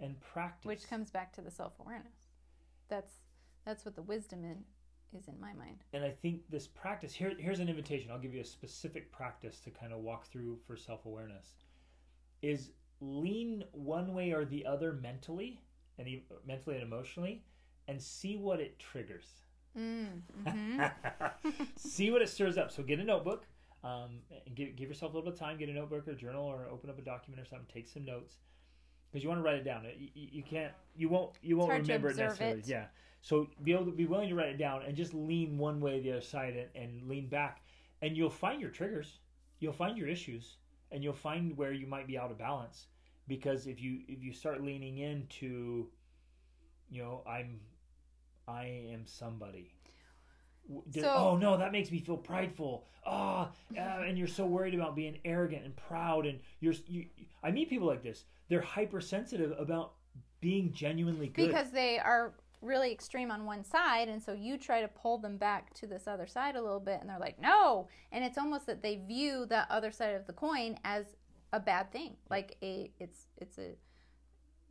and 0.00 0.20
practice 0.20 0.66
Which 0.66 0.88
comes 0.88 1.10
back 1.10 1.32
to 1.34 1.40
the 1.40 1.50
self 1.50 1.72
awareness. 1.80 2.16
That's 2.88 3.12
that's 3.64 3.84
what 3.84 3.94
the 3.96 4.02
wisdom 4.02 4.44
in 4.44 4.64
is 5.16 5.28
in 5.28 5.38
my 5.40 5.52
mind. 5.54 5.84
and 5.92 6.04
I 6.04 6.10
think 6.10 6.42
this 6.50 6.66
practice 6.66 7.14
here 7.14 7.32
here's 7.38 7.60
an 7.60 7.68
invitation. 7.68 8.10
I'll 8.10 8.18
give 8.18 8.34
you 8.34 8.40
a 8.40 8.44
specific 8.44 9.10
practice 9.12 9.60
to 9.60 9.70
kind 9.70 9.92
of 9.92 10.00
walk 10.00 10.26
through 10.26 10.58
for 10.66 10.76
self-awareness. 10.76 11.54
Is 12.42 12.70
lean 13.00 13.64
one 13.72 14.12
way 14.14 14.32
or 14.32 14.44
the 14.44 14.66
other 14.66 14.92
mentally 14.92 15.60
and 15.98 16.08
e- 16.08 16.24
mentally 16.46 16.76
and 16.76 16.84
emotionally 16.84 17.44
and 17.88 18.00
see 18.00 18.36
what 18.36 18.60
it 18.60 18.78
triggers. 18.78 19.26
Mm, 19.76 20.20
hmm 20.46 20.82
see 21.76 22.10
what 22.10 22.22
it 22.22 22.28
stirs 22.28 22.56
up. 22.58 22.70
So 22.70 22.82
get 22.82 22.98
a 23.00 23.04
notebook 23.04 23.46
um, 23.82 24.20
and 24.46 24.54
give, 24.54 24.76
give 24.76 24.88
yourself 24.88 25.12
a 25.12 25.16
little 25.16 25.30
bit 25.30 25.34
of 25.34 25.40
time. 25.40 25.58
Get 25.58 25.68
a 25.68 25.72
notebook 25.72 26.06
or 26.08 26.12
a 26.12 26.16
journal 26.16 26.44
or 26.44 26.66
open 26.70 26.90
up 26.90 26.98
a 26.98 27.02
document 27.02 27.42
or 27.42 27.48
something. 27.48 27.66
Take 27.72 27.88
some 27.88 28.04
notes 28.04 28.36
because 29.10 29.22
you 29.22 29.28
want 29.28 29.40
to 29.40 29.44
write 29.44 29.56
it 29.56 29.64
down. 29.64 29.84
You, 29.98 30.08
you 30.14 30.42
can't. 30.42 30.72
You 30.96 31.08
won't. 31.08 31.32
You 31.42 31.56
won't 31.56 31.72
remember 31.72 32.10
it 32.10 32.16
necessarily. 32.16 32.60
it. 32.60 32.68
Yeah. 32.68 32.86
So 33.20 33.48
be 33.62 33.72
able 33.72 33.86
to 33.86 33.92
be 33.92 34.06
willing 34.06 34.28
to 34.28 34.34
write 34.34 34.50
it 34.50 34.58
down 34.58 34.82
and 34.86 34.96
just 34.96 35.14
lean 35.14 35.58
one 35.58 35.80
way 35.80 35.98
or 35.98 36.00
the 36.02 36.12
other 36.12 36.20
side 36.20 36.54
and, 36.56 36.84
and 36.84 37.08
lean 37.08 37.28
back, 37.28 37.62
and 38.02 38.16
you'll 38.16 38.30
find 38.30 38.60
your 38.60 38.70
triggers. 38.70 39.18
you'll 39.60 39.72
find 39.72 39.96
your 39.96 40.08
issues 40.08 40.56
and 40.90 41.02
you'll 41.02 41.12
find 41.12 41.56
where 41.56 41.72
you 41.72 41.86
might 41.86 42.06
be 42.06 42.18
out 42.18 42.30
of 42.30 42.38
balance 42.38 42.86
because 43.26 43.66
if 43.66 43.80
you 43.80 44.00
if 44.08 44.22
you 44.22 44.32
start 44.32 44.62
leaning 44.62 44.98
into 44.98 45.88
you 46.90 47.02
know 47.02 47.22
i'm 47.26 47.58
i 48.48 48.64
am 48.92 49.06
somebody. 49.06 49.72
Did- 50.90 51.02
So- 51.02 51.12
oh 51.14 51.36
no 51.36 51.56
that 51.56 51.72
makes 51.72 51.90
me 51.90 52.00
feel 52.00 52.16
prideful. 52.16 52.86
Ah 53.06 53.50
uh, 53.76 53.80
and 53.80 54.16
you're 54.16 54.26
so 54.26 54.46
worried 54.46 54.74
about 54.74 54.96
being 54.96 55.18
arrogant 55.24 55.64
and 55.64 55.76
proud 55.76 56.26
and 56.26 56.40
you're 56.60 56.74
you, 56.86 57.06
i 57.42 57.50
meet 57.50 57.68
people 57.68 57.86
like 57.86 58.02
this. 58.02 58.24
They're 58.48 58.60
hypersensitive 58.62 59.52
about 59.58 59.92
being 60.40 60.72
genuinely 60.72 61.28
good. 61.28 61.46
Because 61.48 61.70
they 61.70 61.98
are 61.98 62.34
really 62.62 62.90
extreme 62.92 63.30
on 63.30 63.44
one 63.44 63.62
side 63.62 64.08
and 64.08 64.22
so 64.22 64.32
you 64.32 64.56
try 64.56 64.80
to 64.80 64.88
pull 64.88 65.18
them 65.18 65.36
back 65.36 65.74
to 65.74 65.86
this 65.86 66.06
other 66.08 66.26
side 66.26 66.56
a 66.56 66.62
little 66.62 66.80
bit 66.80 66.98
and 67.00 67.10
they're 67.10 67.18
like 67.18 67.38
no. 67.40 67.88
And 68.10 68.24
it's 68.24 68.38
almost 68.38 68.66
that 68.66 68.82
they 68.82 68.96
view 68.96 69.44
that 69.46 69.66
other 69.70 69.90
side 69.90 70.14
of 70.14 70.26
the 70.26 70.32
coin 70.32 70.78
as 70.84 71.14
a 71.52 71.60
bad 71.60 71.92
thing. 71.92 72.16
Like 72.30 72.56
a 72.62 72.90
it's 72.98 73.26
it's 73.36 73.58
a 73.58 73.72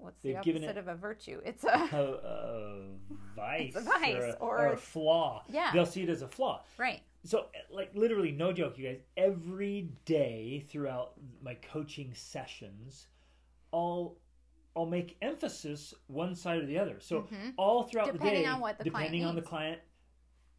what's 0.04 0.20
the 0.22 0.30
They've 0.30 0.38
opposite 0.38 0.78
of 0.78 0.88
a 0.88 0.96
virtue? 0.96 1.40
It's 1.46 1.64
a 1.64 1.68
a, 1.70 2.04
a 2.04 2.82
vice, 3.36 3.76
a 3.76 3.82
vice, 3.82 4.16
or, 4.16 4.26
a, 4.26 4.32
or- 4.34 4.58
or 4.68 4.74
a 4.74 4.78
flaw. 4.78 5.44
Yeah. 5.50 5.72
they'll 5.74 5.86
see 5.86 6.04
it 6.04 6.10
as 6.10 6.22
a 6.22 6.28
flaw. 6.28 6.64
Right. 6.78 7.02
So 7.26 7.46
like 7.72 7.92
literally 7.96 8.32
no 8.32 8.52
joke 8.52 8.78
you 8.78 8.88
guys. 8.88 9.00
Every 9.18 9.90
day 10.06 10.66
throughout 10.70 11.14
my 11.42 11.56
coaching 11.56 12.12
sessions 12.14 13.08
i'll 13.74 14.18
i'll 14.76 14.86
make 14.86 15.18
emphasis 15.22 15.94
one 16.08 16.36
side 16.36 16.60
or 16.62 16.66
the 16.66 16.78
other. 16.78 16.98
So 17.00 17.28
all 17.58 17.84
throughout 17.84 18.08
the 18.08 18.14
Mm-hmm. 18.14 18.18
Depending 18.24 18.44
day 18.44 18.50
on 18.50 18.60
what 18.60 18.78
the 18.78 18.90
client 18.90 19.06
depending 19.12 19.26
on 19.26 19.36
the 19.36 19.42
client 19.42 19.80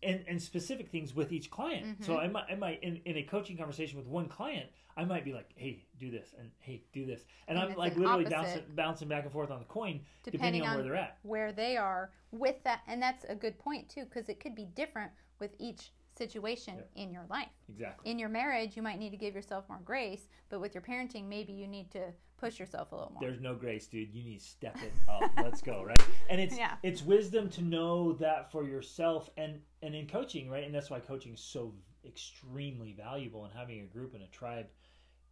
and, 0.04 0.24
and 0.28 0.40
specific 0.40 0.88
things 0.90 1.14
with 1.14 1.32
each 1.32 1.50
client. 1.50 1.86
Mm-hmm. 1.86 2.04
so 2.04 2.18
i 2.18 2.28
might, 2.28 2.44
I 2.50 2.54
might 2.54 2.82
in, 2.82 3.00
in 3.04 3.16
a 3.16 3.22
coaching 3.22 3.56
conversation 3.56 3.98
with 3.98 4.06
one 4.06 4.28
client 4.28 4.68
i 4.96 5.04
might 5.04 5.24
be 5.24 5.32
like 5.32 5.50
hey 5.56 5.84
do 5.98 6.10
this 6.10 6.34
and 6.38 6.50
hey 6.60 6.82
do 6.92 7.04
this. 7.06 7.22
And, 7.48 7.58
And 7.58 7.70
i'm 7.72 7.76
like 7.76 7.94
an 7.96 8.02
literally 8.02 8.24
bouncing, 8.26 8.62
bouncing 8.74 9.08
back 9.08 9.24
and 9.24 9.32
forth 9.32 9.50
on 9.50 9.58
the 9.58 9.64
coin 9.64 10.00
depending, 10.22 10.62
Depending 10.62 10.62
on, 10.62 10.68
on- 10.68 10.74
where 10.76 10.84
they're 10.84 10.96
at. 10.96 11.18
where 11.22 11.52
they 11.52 11.76
are 11.76 12.10
with 12.30 12.62
that 12.64 12.80
and 12.86 13.00
that's 13.02 13.24
a 13.28 13.34
good 13.34 13.58
point 13.58 13.88
too 13.88 14.04
because 14.04 14.28
it 14.28 14.40
could 14.40 14.54
be 14.54 14.66
different 14.74 15.10
with 15.40 15.50
each 15.58 15.92
situation 16.16 16.76
in 16.94 17.10
your 17.12 17.24
life. 17.28 17.48
Exactly. 17.68 18.08
In 18.08 18.20
your 18.20 18.28
marriage 18.28 18.76
you 18.76 18.82
might 18.82 19.00
need 19.00 19.10
to 19.10 19.16
give 19.16 19.34
yourself 19.34 19.64
more 19.68 19.80
grace 19.84 20.28
but 20.48 20.60
with 20.60 20.72
your 20.74 20.82
parenting 20.82 21.28
maybe 21.28 21.52
you 21.52 21.66
need 21.66 21.90
to 21.90 22.12
push 22.44 22.58
yourself 22.60 22.92
a 22.92 22.94
little 22.94 23.12
more 23.12 23.20
There's 23.20 23.40
no 23.40 23.54
grace, 23.54 23.86
dude. 23.86 24.12
You 24.14 24.22
need 24.22 24.38
to 24.40 24.44
step 24.44 24.76
it 24.82 24.92
up. 25.08 25.30
Let's 25.42 25.62
go, 25.62 25.82
right? 25.86 26.00
And 26.28 26.40
it's 26.40 26.56
Yeah. 26.56 26.76
it's 26.82 27.02
wisdom 27.02 27.48
to 27.50 27.62
know 27.62 28.12
that 28.14 28.50
for 28.52 28.64
yourself 28.64 29.30
and 29.36 29.60
and 29.82 29.94
in 29.94 30.06
coaching, 30.06 30.48
right? 30.50 30.64
And 30.64 30.74
that's 30.74 30.90
why 30.90 31.00
coaching 31.00 31.32
is 31.34 31.40
so 31.40 31.72
extremely 32.06 32.92
valuable 32.92 33.44
and 33.44 33.52
having 33.54 33.80
a 33.80 33.86
group 33.86 34.14
and 34.14 34.22
a 34.22 34.26
tribe 34.28 34.66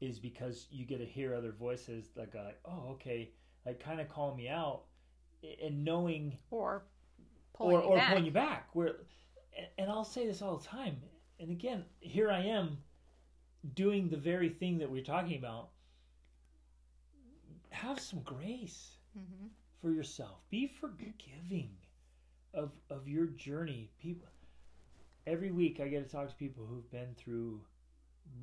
is 0.01 0.19
because 0.19 0.67
you 0.71 0.85
get 0.85 0.99
to 0.99 1.05
hear 1.07 1.35
other 1.35 1.53
voices 1.53 2.09
that 2.17 2.33
go 2.33 2.43
like, 2.43 2.59
"Oh, 2.65 2.91
okay," 2.93 3.31
like 3.67 3.79
kind 3.79 4.01
of 4.01 4.09
call 4.09 4.35
me 4.35 4.49
out 4.49 4.83
and 5.63 5.85
knowing 5.85 6.39
or 6.51 6.85
pulling 7.53 7.77
or, 7.77 7.81
or 7.83 7.97
back. 7.97 8.09
pulling 8.09 8.25
you 8.25 8.31
back. 8.33 8.69
Where, 8.75 8.97
and 9.79 9.91
I'll 9.91 10.05
say 10.05 10.27
this 10.27 10.41
all 10.43 10.57
the 10.57 10.67
time. 10.67 10.97
And 11.41 11.51
again, 11.51 11.85
here 12.01 12.31
I 12.31 12.41
am 12.45 12.79
doing 13.75 14.09
the 14.09 14.17
very 14.17 14.49
thing 14.49 14.79
that 14.79 14.91
we're 14.91 15.03
talking 15.05 15.37
about. 15.39 15.71
Have 17.73 17.99
some 18.01 18.21
grace 18.23 18.99
Mhm. 19.17 19.51
for 19.81 19.91
yourself. 19.91 20.49
Be 20.51 20.67
forgiving 20.67 21.77
of 22.55 22.73
of 22.91 23.09
your 23.09 23.27
journey. 23.27 23.91
People, 23.99 24.29
every 25.27 25.51
week 25.51 25.81
I 25.81 25.89
get 25.89 26.05
to 26.05 26.09
talk 26.11 26.29
to 26.29 26.35
people 26.37 26.67
who've 26.67 26.91
been 26.91 27.15
through 27.15 27.65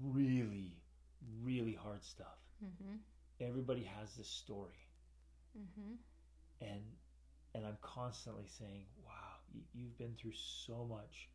really, 0.01 0.75
really 1.41 1.73
hard 1.73 2.03
stuff. 2.03 2.39
Mhm. 2.63 2.99
Everybody 3.39 3.83
has 3.83 4.15
this 4.15 4.27
story 4.29 4.87
Mhm. 5.57 5.97
and 6.61 6.97
and 7.55 7.65
I'm 7.65 7.77
constantly 7.81 8.47
saying, 8.47 8.85
"Wow, 9.03 9.39
you, 9.51 9.63
you've 9.73 9.97
been 9.97 10.15
through 10.15 10.33
so 10.33 10.85
much. 10.85 11.29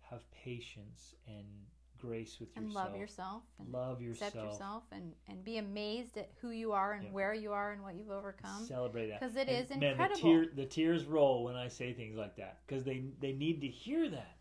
Have 0.00 0.28
patience 0.30 1.14
and 1.26 1.70
grace 2.00 2.38
with 2.40 2.48
and 2.56 2.66
yourself. 2.66 2.84
And 2.86 2.92
love 2.92 3.00
yourself 3.00 3.42
and 3.58 3.72
Love 3.72 4.02
yourself. 4.02 4.34
accept 4.34 4.44
yourself 4.46 4.82
and 4.92 5.14
and 5.28 5.44
be 5.44 5.58
amazed 5.58 6.16
at 6.16 6.30
who 6.40 6.50
you 6.50 6.72
are 6.72 6.92
and 6.92 7.04
Yeah. 7.04 7.10
where 7.12 7.34
you 7.34 7.52
are 7.52 7.72
and 7.72 7.82
what 7.82 7.94
you've 7.94 8.10
overcome 8.10 8.64
Celebrate 8.64 9.08
that 9.08 9.20
'Cause 9.20 9.36
it 9.36 9.48
And, 9.48 9.64
is 9.64 9.70
Man, 9.70 9.80
the, 9.80 9.86
incredible. 9.90 10.20
tear, 10.20 10.46
the 10.46 10.66
tears 10.66 11.04
roll 11.06 11.44
when 11.44 11.56
I 11.56 11.68
say 11.68 11.92
things 11.92 12.16
like 12.16 12.36
that 12.36 12.60
because 12.66 12.84
they 12.84 13.00
they 13.20 13.32
need 13.32 13.60
to 13.60 13.68
hear 13.68 14.08
that. 14.08 14.36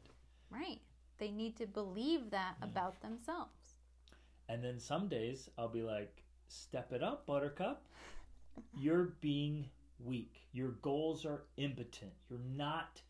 right 0.49 0.81
they 1.17 1.31
need 1.31 1.55
to 1.57 1.67
believe 1.67 2.29
that 2.31 2.55
about 2.61 3.01
themselves 3.01 3.75
And 4.47 4.63
then 4.63 4.79
some 4.79 5.07
days 5.09 5.49
I'll 5.57 5.67
be 5.69 5.83
like, 5.83 6.23
"Step 6.47 6.91
it 6.93 7.03
up, 7.03 7.25
Buttercup. 7.27 7.83
You're 8.77 9.13
being 9.21 9.69
weak. 9.99 10.47
Your 10.53 10.71
goals 10.71 11.23
are 11.25 11.43
impotent. 11.57 12.13
You're 12.29 12.39
not." 12.39 13.01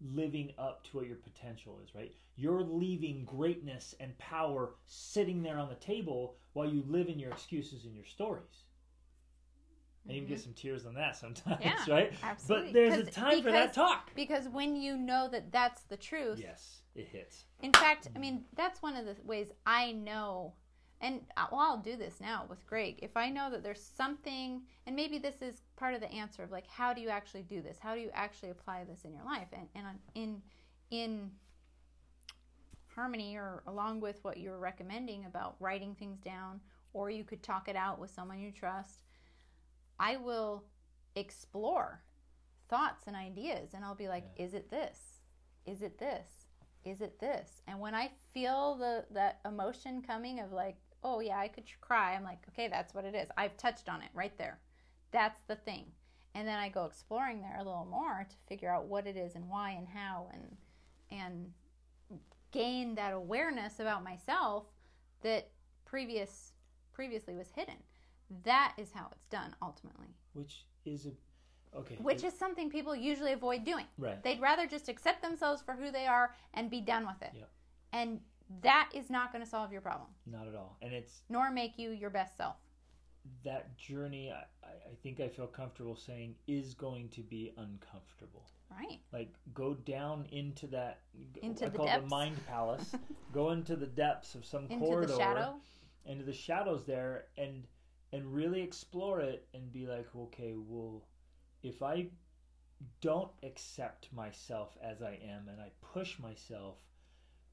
Living 0.00 0.52
up 0.58 0.84
to 0.84 0.96
what 0.98 1.06
your 1.06 1.16
potential 1.16 1.78
is, 1.84 1.94
right? 1.94 2.12
You're 2.36 2.62
leaving 2.62 3.24
greatness 3.24 3.94
and 4.00 4.16
power 4.18 4.74
sitting 4.86 5.42
there 5.42 5.58
on 5.58 5.68
the 5.68 5.74
table 5.76 6.36
while 6.52 6.68
you 6.68 6.84
live 6.88 7.08
in 7.08 7.18
your 7.18 7.30
excuses 7.30 7.84
and 7.84 7.94
your 7.94 8.04
stories. 8.04 8.64
And 10.06 10.16
even 10.16 10.28
get 10.28 10.40
some 10.40 10.52
tears 10.52 10.84
on 10.84 10.94
that 10.94 11.16
sometimes, 11.16 11.62
Mm-hmm. 11.62 11.90
Yeah, 11.90 11.94
right? 11.94 12.12
absolutely. 12.22 12.66
But 12.68 12.74
there's 12.74 13.08
a 13.08 13.10
time 13.10 13.42
for 13.42 13.50
that 13.52 13.72
talk. 13.72 14.10
because 14.14 14.48
when 14.48 14.76
you 14.76 14.98
know 14.98 15.28
that 15.32 15.50
that's 15.50 15.82
the 15.84 15.96
truth 15.96 16.38
Yes, 16.38 16.80
it 16.94 17.08
hits. 17.08 17.44
In 17.62 17.72
fact, 17.72 18.08
I 18.14 18.18
mean, 18.18 18.44
that's 18.54 18.82
one 18.82 18.96
of 18.96 19.06
the 19.06 19.16
ways 19.24 19.50
I 19.64 19.92
know, 19.92 20.52
and 21.00 21.20
uh, 21.36 21.46
well, 21.50 21.60
I'll 21.60 21.78
do 21.78 21.96
this 21.96 22.20
now 22.20 22.44
with 22.48 22.66
Greg. 22.66 22.98
If 23.02 23.16
I 23.16 23.28
know 23.28 23.50
that 23.50 23.62
there's 23.62 23.82
something, 23.82 24.62
and 24.86 24.96
maybe 24.96 25.18
this 25.18 25.42
is 25.42 25.62
part 25.76 25.94
of 25.94 26.00
the 26.00 26.10
answer 26.10 26.42
of 26.42 26.50
like, 26.50 26.66
how 26.66 26.92
do 26.92 27.00
you 27.00 27.08
actually 27.08 27.42
do 27.42 27.60
this? 27.60 27.78
How 27.78 27.94
do 27.94 28.00
you 28.00 28.10
actually 28.14 28.50
apply 28.50 28.84
this 28.84 29.04
in 29.04 29.12
your 29.12 29.24
life? 29.24 29.48
And, 29.52 29.68
and 29.74 29.86
in, 30.14 30.42
in 30.90 31.30
harmony 32.94 33.36
or 33.36 33.62
along 33.66 34.00
with 34.00 34.18
what 34.22 34.38
you're 34.38 34.58
recommending 34.58 35.26
about 35.26 35.56
writing 35.60 35.94
things 35.94 36.20
down, 36.20 36.60
or 36.92 37.10
you 37.10 37.24
could 37.24 37.42
talk 37.42 37.68
it 37.68 37.76
out 37.76 37.98
with 37.98 38.10
someone 38.10 38.38
you 38.38 38.52
trust, 38.52 39.02
I 39.98 40.16
will 40.16 40.64
explore 41.16 42.02
thoughts 42.68 43.06
and 43.06 43.16
ideas, 43.16 43.74
and 43.74 43.84
I'll 43.84 43.94
be 43.94 44.08
like, 44.08 44.24
is 44.36 44.54
it 44.54 44.70
this? 44.70 45.20
Is 45.66 45.82
it 45.82 45.98
this? 45.98 46.46
is 46.84 47.00
it 47.00 47.18
this 47.18 47.62
and 47.66 47.80
when 47.80 47.94
i 47.94 48.10
feel 48.32 48.76
the 48.76 49.04
that 49.10 49.40
emotion 49.46 50.02
coming 50.02 50.40
of 50.40 50.52
like 50.52 50.76
oh 51.04 51.20
yeah 51.20 51.38
i 51.38 51.46
could 51.48 51.64
cry 51.80 52.14
i'm 52.14 52.24
like 52.24 52.38
okay 52.48 52.68
that's 52.68 52.94
what 52.94 53.04
it 53.04 53.14
is 53.14 53.28
i've 53.36 53.56
touched 53.56 53.88
on 53.88 54.02
it 54.02 54.08
right 54.14 54.36
there 54.38 54.58
that's 55.12 55.42
the 55.46 55.56
thing 55.56 55.84
and 56.34 56.48
then 56.48 56.58
i 56.58 56.68
go 56.68 56.84
exploring 56.84 57.40
there 57.40 57.56
a 57.56 57.64
little 57.64 57.86
more 57.90 58.26
to 58.28 58.36
figure 58.48 58.70
out 58.70 58.86
what 58.86 59.06
it 59.06 59.16
is 59.16 59.34
and 59.34 59.48
why 59.48 59.70
and 59.70 59.86
how 59.88 60.28
and 60.32 60.56
and 61.10 61.50
gain 62.50 62.94
that 62.94 63.12
awareness 63.12 63.80
about 63.80 64.02
myself 64.02 64.64
that 65.22 65.48
previous 65.84 66.52
previously 66.92 67.34
was 67.34 67.50
hidden 67.54 67.76
that 68.44 68.72
is 68.78 68.90
how 68.92 69.06
it's 69.12 69.26
done 69.26 69.54
ultimately 69.62 70.08
Which 70.32 70.64
is 70.84 71.06
a 71.06 71.78
okay. 71.78 71.96
which 72.00 72.24
is 72.24 72.32
something 72.32 72.70
people 72.70 72.94
usually 72.96 73.32
avoid 73.32 73.64
doing 73.64 73.86
right. 73.98 74.22
They'd 74.22 74.40
rather 74.40 74.66
just 74.66 74.88
accept 74.88 75.22
themselves 75.22 75.62
for 75.62 75.74
who 75.74 75.90
they 75.90 76.06
are 76.06 76.34
and 76.54 76.70
be 76.70 76.80
done 76.80 77.06
with 77.06 77.20
it. 77.22 77.30
Yep. 77.34 77.50
And 77.92 78.20
that 78.62 78.90
is 78.94 79.10
not 79.10 79.32
going 79.32 79.42
to 79.44 79.50
solve 79.50 79.72
your 79.72 79.80
problem, 79.80 80.08
Not 80.26 80.46
at 80.48 80.54
all. 80.54 80.76
And 80.82 80.92
it's 80.92 81.22
nor 81.28 81.50
make 81.50 81.78
you 81.78 81.90
your 81.90 82.10
best 82.10 82.36
self. 82.36 82.56
that 83.44 83.76
journey. 83.76 84.30
I, 84.30 84.44
I 84.66 84.94
think 85.02 85.20
I 85.20 85.28
feel 85.28 85.46
comfortable 85.46 85.96
saying 85.96 86.34
is 86.46 86.74
going 86.74 87.08
to 87.10 87.20
be 87.22 87.52
uncomfortable. 87.56 88.50
Right. 88.70 88.98
like 89.12 89.32
go 89.52 89.74
down 89.74 90.26
into 90.32 90.66
that 90.68 91.00
Into 91.42 91.66
I 91.66 91.68
the 91.68 91.76
call 91.76 91.86
it 91.86 91.90
depths. 91.90 92.02
the 92.04 92.08
mind 92.08 92.46
palace 92.46 92.94
go 93.32 93.50
into 93.50 93.76
the 93.76 93.86
depths 93.86 94.34
of 94.34 94.44
some 94.44 94.64
Into 94.64 94.78
corridor 94.78 95.12
the 95.12 95.16
shadow. 95.16 95.54
into 96.06 96.24
the 96.24 96.32
shadows 96.32 96.84
there 96.84 97.26
and 97.38 97.64
and 98.12 98.34
really 98.34 98.62
explore 98.62 99.20
it 99.20 99.46
and 99.54 99.72
be 99.72 99.86
like 99.86 100.08
okay 100.16 100.54
well 100.56 101.04
if 101.62 101.82
i 101.82 102.08
don't 103.00 103.30
accept 103.44 104.08
myself 104.12 104.76
as 104.82 105.02
i 105.02 105.12
am 105.24 105.48
and 105.48 105.60
i 105.60 105.70
push 105.92 106.18
myself 106.18 106.78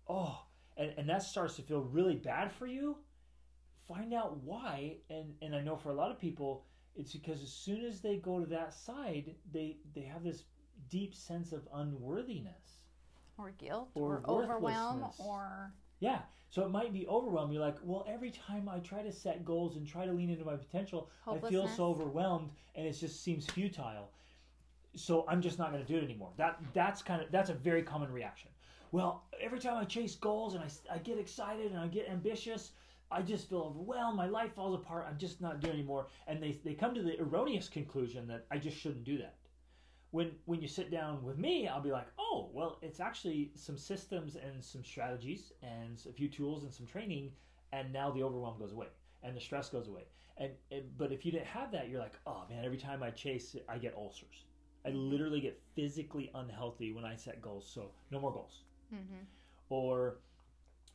oh 0.10 0.40
and, 0.78 0.94
and 0.98 1.10
that 1.10 1.24
starts 1.24 1.56
to 1.56 1.62
feel 1.62 1.82
really 1.82 2.16
bad 2.16 2.52
for 2.52 2.68
you 2.68 2.98
find 3.88 4.14
out 4.14 4.38
why 4.44 4.96
and 5.10 5.34
and 5.42 5.56
i 5.56 5.62
know 5.62 5.76
for 5.76 5.90
a 5.90 5.94
lot 5.94 6.12
of 6.12 6.20
people 6.20 6.64
it's 6.96 7.14
because 7.14 7.42
as 7.42 7.52
soon 7.52 7.84
as 7.84 8.02
they 8.02 8.18
go 8.18 8.40
to 8.40 8.46
that 8.46 8.74
side 8.74 9.36
they 9.52 9.78
they 9.96 10.02
have 10.02 10.24
this 10.24 10.44
deep 10.90 11.14
sense 11.16 11.52
of 11.52 11.68
unworthiness 11.74 12.82
Or 13.38 13.52
guilt. 13.52 13.90
Or 13.96 14.22
Or, 14.26 14.44
overwhelm. 14.44 15.06
Or. 15.20 15.74
yeah 16.00 16.20
so 16.50 16.64
it 16.66 16.70
might 16.70 16.92
be 16.94 17.08
overwhelmed 17.08 17.54
you're 17.54 17.62
like 17.62 17.78
well 17.84 18.06
every 18.08 18.32
time 18.32 18.70
i 18.70 18.80
try 18.80 19.02
to 19.02 19.12
set 19.12 19.44
goals 19.46 19.76
and 19.78 19.88
try 19.88 20.06
to 20.06 20.12
lean 20.12 20.30
into 20.30 20.46
my 20.46 20.56
potential 20.56 21.10
i 21.28 21.38
feel 21.50 21.68
so 21.68 21.86
overwhelmed 21.86 22.50
and 22.76 22.86
it 22.88 22.94
just 22.94 23.24
seems 23.24 23.46
futile 23.48 24.10
so 24.96 25.26
i'm 25.28 25.42
just 25.42 25.58
not 25.58 25.72
going 25.72 25.84
to 25.86 25.92
do 25.92 25.98
it 25.98 26.04
anymore 26.04 26.32
that 26.38 26.60
that's 26.74 27.02
kind 27.02 27.22
of 27.22 27.32
that's 27.32 27.50
a 27.50 27.54
very 27.54 27.82
common 27.84 28.12
reaction 28.12 28.51
well 28.92 29.24
every 29.42 29.60
time 29.60 29.78
i 29.78 29.84
chase 29.84 30.16
goals 30.16 30.54
and 30.54 30.64
i, 30.64 30.96
I 30.96 30.98
get 31.00 31.18
excited 31.18 31.72
and 31.72 31.80
i 31.80 31.88
get 31.88 32.10
ambitious 32.10 32.72
I 33.12 33.22
just 33.22 33.50
feel 33.50 33.60
overwhelmed. 33.60 34.16
My 34.16 34.28
life 34.28 34.56
falls 34.56 34.74
apart. 34.74 35.06
I'm 35.08 35.18
just 35.18 35.42
not 35.42 35.60
doing 35.60 35.74
anymore. 35.74 36.08
And 36.28 36.42
they, 36.42 36.60
they 36.64 36.74
come 36.74 36.96
to 36.96 37.04
the 37.04 37.20
erroneous 37.20 37.68
conclusion 37.68 38.26
that 38.28 38.46
I 38.50 38.58
just 38.58 38.78
shouldn't 38.78 39.04
do 39.04 39.18
that. 39.18 39.36
When, 40.12 40.32
when 40.46 40.62
you 40.62 40.68
sit 40.68 40.92
down 40.92 41.24
with 41.24 41.38
me, 41.38 41.68
I'll 41.68 41.82
be 41.82 41.92
like, 41.92 42.08
oh, 42.20 42.50
well, 42.54 42.80
it's 42.82 43.00
actually 43.00 43.52
some 43.56 43.78
systems 43.78 44.36
and 44.36 44.64
some 44.64 44.84
strategies 44.84 45.52
and 45.62 46.02
a 46.10 46.14
few 46.14 46.30
tools 46.30 46.64
and 46.64 46.74
some 46.74 46.86
training. 46.86 47.32
And 47.74 47.92
now 47.92 48.12
the 48.12 48.24
overwhelm 48.24 48.58
goes 48.60 48.72
away 48.72 48.88
and 49.24 49.36
the 49.36 49.42
stress 49.42 49.70
goes 49.70 49.88
away. 49.88 50.04
And, 50.38 50.52
and 50.72 50.84
but 50.98 51.12
if 51.12 51.26
you 51.26 51.32
didn't 51.32 51.48
have 51.48 51.72
that, 51.74 51.90
you're 51.90 52.00
like, 52.00 52.18
oh 52.26 52.44
man, 52.50 52.64
every 52.64 52.78
time 52.78 53.04
I 53.04 53.12
chase, 53.12 53.56
I 53.68 53.78
get 53.78 53.94
ulcers. 53.96 54.46
I 54.86 54.90
literally 54.90 55.42
get 55.42 55.62
physically 55.76 56.32
unhealthy 56.34 56.92
when 56.94 57.06
I 57.06 57.16
set 57.16 57.42
goals. 57.42 57.70
So 57.72 57.92
no 58.10 58.20
more 58.20 58.32
goals. 58.32 58.62
Mm-hmm. 58.94 59.24
Or 59.70 60.18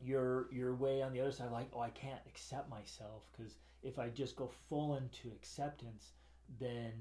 you're 0.01 0.49
you're 0.53 0.75
way 0.75 1.03
on 1.03 1.13
the 1.13 1.21
other 1.21 1.33
side, 1.33 1.51
like, 1.51 1.71
oh, 1.75 1.81
I 1.81 1.91
can't 1.91 2.21
accept 2.27 2.69
myself 2.69 3.25
because 3.33 3.55
if 3.83 3.99
I 3.99 4.09
just 4.09 4.37
go 4.37 4.51
full 4.69 4.97
into 4.97 5.29
acceptance, 5.35 6.13
then 6.61 6.93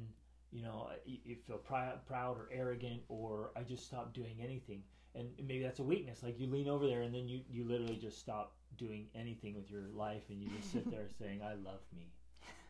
you 0.52 0.64
know 0.64 0.90
you, 1.06 1.18
you 1.26 1.36
feel 1.36 1.58
proud, 1.58 2.06
proud 2.06 2.38
or 2.38 2.50
arrogant, 2.52 3.02
or 3.10 3.52
I 3.56 3.64
just 3.64 3.86
stop 3.86 4.14
doing 4.14 4.38
anything. 4.42 4.84
And 5.14 5.30
maybe 5.48 5.64
that's 5.64 5.80
a 5.80 5.84
weakness. 5.84 6.24
Like 6.24 6.40
you 6.40 6.48
lean 6.48 6.68
over 6.68 6.88
there, 6.88 7.02
and 7.02 7.14
then 7.14 7.28
you 7.28 7.42
you 7.50 7.66
literally 7.66 7.98
just 7.98 8.20
stop 8.20 8.54
doing 8.78 9.08
anything 9.16 9.56
with 9.56 9.70
your 9.70 9.84
life, 9.94 10.24
and 10.30 10.42
you 10.42 10.50
just 10.58 10.72
sit 10.72 10.90
there 10.90 11.08
saying, 11.20 11.42
"I 11.42 11.54
love 11.54 11.82
me, 11.96 12.08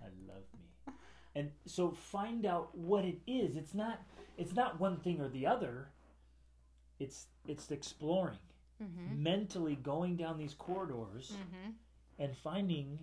I 0.02 0.08
love 0.28 0.44
me." 0.58 0.94
And 1.36 1.52
so 1.66 1.92
find 1.92 2.46
out 2.46 2.76
what 2.76 3.04
it 3.04 3.20
is. 3.28 3.56
It's 3.56 3.74
not 3.74 4.02
it's 4.38 4.54
not 4.56 4.80
one 4.80 4.98
thing 4.98 5.22
or 5.22 5.30
the 5.30 5.46
other. 5.46 5.90
It's 7.00 7.28
it's 7.48 7.72
exploring 7.72 8.38
Mm-hmm. 8.84 9.24
mentally 9.24 9.76
going 9.78 10.18
down 10.18 10.38
these 10.38 10.54
corridors 10.54 11.32
Mm-hmm. 11.32 11.72
and 12.20 12.36
finding 12.36 13.00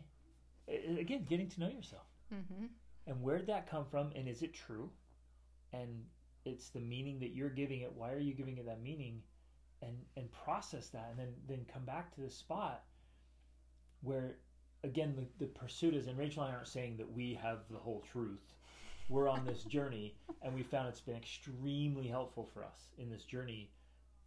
again 0.98 1.24
getting 1.28 1.48
to 1.48 1.60
know 1.60 1.68
yourself 1.68 2.06
Mm-hmm. 2.34 2.66
and 3.06 3.22
where 3.22 3.38
did 3.38 3.46
that 3.48 3.70
come 3.70 3.84
from 3.90 4.10
and 4.14 4.28
is 4.28 4.42
it 4.42 4.52
true 4.54 4.90
and 5.72 6.04
it's 6.44 6.68
the 6.68 6.80
meaning 6.80 7.18
that 7.20 7.30
you're 7.34 7.48
giving 7.50 7.80
it 7.80 7.92
why 7.94 8.12
are 8.12 8.18
you 8.18 8.34
giving 8.34 8.58
it 8.58 8.66
that 8.66 8.82
meaning 8.82 9.22
and 9.80 9.96
and 10.16 10.30
process 10.32 10.88
that 10.88 11.08
and 11.10 11.18
then 11.18 11.32
then 11.48 11.64
come 11.72 11.84
back 11.84 12.14
to 12.14 12.20
the 12.20 12.30
spot 12.30 12.82
where 14.02 14.36
again 14.84 15.14
the, 15.16 15.44
the 15.44 15.50
pursuit 15.52 15.94
is 15.94 16.06
and 16.06 16.18
rachel 16.18 16.42
and 16.42 16.52
i 16.52 16.54
aren't 16.54 16.68
saying 16.68 16.96
that 16.96 17.10
we 17.12 17.32
have 17.40 17.58
the 17.70 17.78
whole 17.78 18.02
truth 18.12 18.52
we're 19.08 19.28
on 19.28 19.44
this 19.46 19.62
journey 19.76 20.14
and 20.42 20.54
we 20.54 20.62
found 20.62 20.88
it's 20.88 21.00
been 21.00 21.16
extremely 21.16 22.08
helpful 22.08 22.48
for 22.52 22.62
us 22.64 22.88
in 22.98 23.08
this 23.10 23.24
journey 23.24 23.70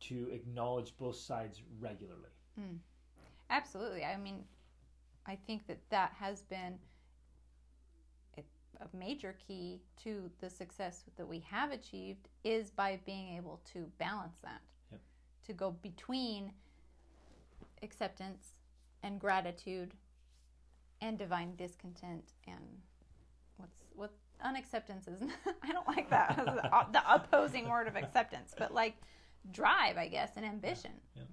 to 0.07 0.29
acknowledge 0.31 0.93
both 0.97 1.15
sides 1.15 1.61
regularly 1.79 2.29
mm. 2.59 2.77
Absolutely. 3.49 4.03
I 4.03 4.17
mean, 4.17 4.43
I 5.25 5.37
think 5.47 5.67
that 5.67 5.77
that 5.89 6.13
has 6.19 6.41
been 6.43 6.77
a, 8.37 8.41
a 8.81 8.97
major 8.97 9.35
key 9.47 9.81
to 10.03 10.29
the 10.39 10.49
success 10.49 11.03
that 11.17 11.27
we 11.27 11.39
have 11.49 11.71
achieved 11.71 12.27
is 12.43 12.71
by 12.71 12.99
being 13.05 13.35
able 13.35 13.61
to 13.73 13.85
balance 13.97 14.37
that. 14.43 14.61
Yep. 14.91 15.01
To 15.47 15.53
go 15.53 15.71
between 15.81 16.51
acceptance 17.83 18.53
and 19.03 19.19
gratitude 19.19 19.93
and 21.01 21.17
divine 21.17 21.55
discontent 21.55 22.31
and 22.47 22.57
what's 23.57 23.75
what 23.95 24.11
unacceptance 24.43 25.07
is 25.07 25.21
I 25.63 25.71
don't 25.71 25.87
like 25.87 26.09
that 26.09 26.35
the 26.93 27.13
opposing 27.13 27.69
word 27.69 27.87
of 27.87 27.95
acceptance 27.95 28.55
but 28.57 28.73
like 28.73 28.95
drive 29.51 29.97
I 29.97 30.07
guess 30.07 30.31
and 30.35 30.45
ambition 30.45 30.91
Yeah. 31.15 31.23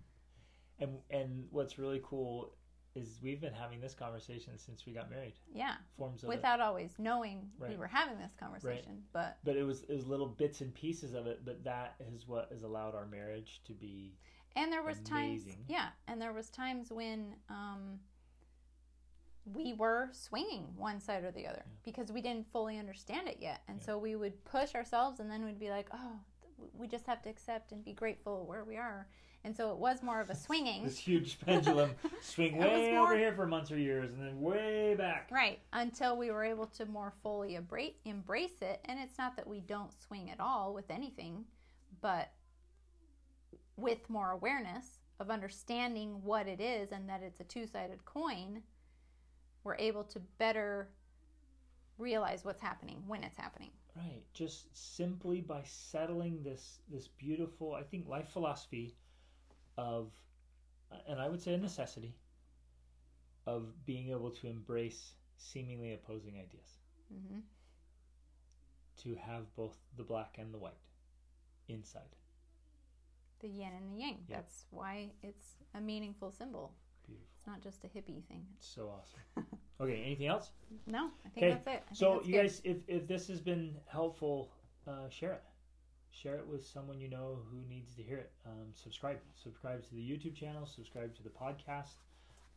And 0.80 0.98
and 1.10 1.46
what's 1.50 1.78
really 1.78 2.00
cool 2.04 2.54
is 2.94 3.20
we've 3.22 3.40
been 3.40 3.54
having 3.54 3.80
this 3.80 3.94
conversation 3.94 4.58
since 4.58 4.84
we 4.84 4.92
got 4.92 5.08
married. 5.10 5.34
yeah 5.54 5.76
Forms 5.96 6.22
of 6.22 6.28
it. 6.28 6.36
without 6.36 6.60
always 6.60 6.94
knowing 6.98 7.48
we 7.70 7.76
were 7.76 7.86
having 7.86 8.18
this 8.18 8.34
conversation. 8.38 9.02
But 9.12 9.38
But 9.44 9.56
it 9.56 9.62
was 9.64 9.82
it 9.84 9.94
was 9.94 10.06
little 10.06 10.26
bits 10.28 10.60
and 10.60 10.74
pieces 10.74 11.14
of 11.14 11.26
it, 11.26 11.44
but 11.44 11.64
that 11.64 11.94
is 12.12 12.28
what 12.28 12.50
has 12.52 12.62
allowed 12.62 12.94
our 12.94 13.06
marriage 13.06 13.62
to 13.64 13.72
be 13.72 14.18
and 14.54 14.70
there 14.70 14.82
was 14.82 15.00
times, 15.00 15.44
yeah, 15.66 15.88
and 16.06 16.20
there 16.20 16.34
was 16.34 16.50
times 16.50 16.92
when 16.92 17.36
um, 17.48 17.98
we 19.46 19.72
were 19.72 20.08
swinging 20.12 20.66
one 20.76 21.00
side 21.00 21.24
or 21.24 21.30
the 21.32 21.46
other 21.46 21.64
because 21.84 22.12
we 22.12 22.20
didn't 22.20 22.46
fully 22.52 22.78
understand 22.78 23.28
it 23.28 23.38
yet, 23.40 23.62
and 23.66 23.78
Yeah. 23.78 23.86
so 23.86 23.98
we 23.98 24.14
would 24.14 24.44
push 24.44 24.74
ourselves, 24.74 25.20
and 25.20 25.30
then 25.30 25.44
we'd 25.44 25.58
be 25.58 25.70
like, 25.70 25.88
oh. 25.94 26.20
We 26.78 26.86
just 26.86 27.06
have 27.06 27.22
to 27.22 27.28
accept 27.28 27.72
and 27.72 27.84
be 27.84 27.92
grateful 27.92 28.44
where 28.46 28.64
we 28.64 28.76
are, 28.76 29.06
and 29.44 29.56
so 29.56 29.70
it 29.72 29.76
was 29.78 30.02
more 30.02 30.20
of 30.20 30.30
a 30.30 30.34
swinging, 30.46 30.84
this 30.84 30.98
huge 30.98 31.38
pendulum 31.40 31.90
swing 32.20 32.56
way 32.56 32.92
more- 32.92 33.06
over 33.06 33.16
here 33.16 33.32
for 33.34 33.46
months 33.46 33.70
or 33.70 33.78
years 33.78 34.12
and 34.12 34.22
then 34.26 34.40
way 34.40 34.94
back. 34.94 35.28
Right, 35.30 35.58
until 35.72 36.16
we 36.16 36.30
were 36.30 36.44
able 36.44 36.66
to 36.66 36.86
more 36.86 37.12
fully 37.22 37.54
embrace, 37.56 37.94
embrace 38.04 38.60
it. 38.60 38.80
And 38.84 38.98
it's 39.00 39.18
not 39.18 39.36
that 39.36 39.46
we 39.46 39.60
don't 39.60 39.92
swing 40.06 40.30
at 40.30 40.40
all 40.40 40.74
with 40.74 40.90
anything, 40.90 41.44
but 42.00 42.30
with 43.76 44.08
more 44.08 44.30
awareness 44.30 44.98
of 45.18 45.30
understanding 45.30 46.20
what 46.24 46.46
it 46.46 46.60
is 46.60 46.92
and 46.92 47.08
that 47.08 47.22
it's 47.22 47.40
a 47.40 47.44
two 47.44 47.66
sided 47.66 48.04
coin, 48.04 48.62
we're 49.64 49.76
able 49.76 50.04
to 50.04 50.20
better 50.38 50.88
realize 51.98 52.44
what's 52.44 52.60
happening 52.60 53.02
when 53.06 53.22
it's 53.22 53.36
happening. 53.36 53.70
Right. 53.96 54.22
Just 54.34 54.74
simply 54.76 55.40
by 55.40 55.62
settling 55.64 56.42
this 56.42 56.80
this 56.88 57.08
beautiful, 57.08 57.74
I 57.74 57.82
think, 57.82 58.06
life 58.08 58.28
philosophy 58.28 58.96
of, 59.78 60.12
and 61.08 61.20
I 61.20 61.28
would 61.28 61.42
say 61.42 61.54
a 61.54 61.58
necessity, 61.58 62.16
of 63.46 63.84
being 63.86 64.10
able 64.10 64.30
to 64.30 64.46
embrace 64.48 65.14
seemingly 65.36 65.92
opposing 65.92 66.38
ideas, 66.38 66.78
hmm 67.10 67.40
to 68.96 69.14
have 69.16 69.54
both 69.54 69.76
the 69.96 70.02
black 70.02 70.36
and 70.38 70.52
the 70.54 70.58
white 70.58 70.80
inside. 71.68 72.16
The 73.40 73.48
yin 73.48 73.72
and 73.76 73.92
the 73.92 73.96
yang. 74.00 74.18
Yeah. 74.28 74.36
That's 74.36 74.66
why 74.70 75.10
it's 75.22 75.56
a 75.74 75.80
meaningful 75.80 76.30
symbol. 76.30 76.72
Beautiful. 77.06 77.28
It's 77.36 77.46
not 77.46 77.60
just 77.60 77.84
a 77.84 77.88
hippie 77.88 78.22
thing. 78.24 78.46
It's 78.56 78.66
So 78.74 78.88
awesome. 78.90 79.20
okay. 79.82 80.02
Anything 80.06 80.26
else? 80.28 80.50
No, 80.86 81.10
I 81.24 81.28
think 81.30 81.44
Okay, 81.46 81.50
that's 81.50 81.66
it. 81.66 81.70
I 81.70 81.72
think 81.74 81.84
So 81.96 82.14
that's 82.14 82.26
you 82.26 82.32
good. 82.34 82.42
guys, 82.42 82.60
if 82.64 82.76
if 82.88 83.06
this 83.06 83.28
has 83.28 83.40
been 83.40 83.76
helpful, 83.86 84.50
uh, 84.86 85.08
share 85.08 85.32
it. 85.32 85.42
Share 86.10 86.36
it 86.36 86.46
with 86.46 86.64
someone 86.66 87.00
you 87.00 87.08
know 87.08 87.38
who 87.50 87.58
needs 87.68 87.94
to 87.94 88.02
hear 88.02 88.18
it. 88.18 88.32
Um, 88.46 88.72
subscribe. 88.74 89.18
Subscribe 89.42 89.82
to 89.88 89.94
the 89.94 90.00
YouTube 90.02 90.34
channel. 90.34 90.66
Subscribe 90.66 91.14
to 91.16 91.22
the 91.22 91.30
podcast. 91.30 91.96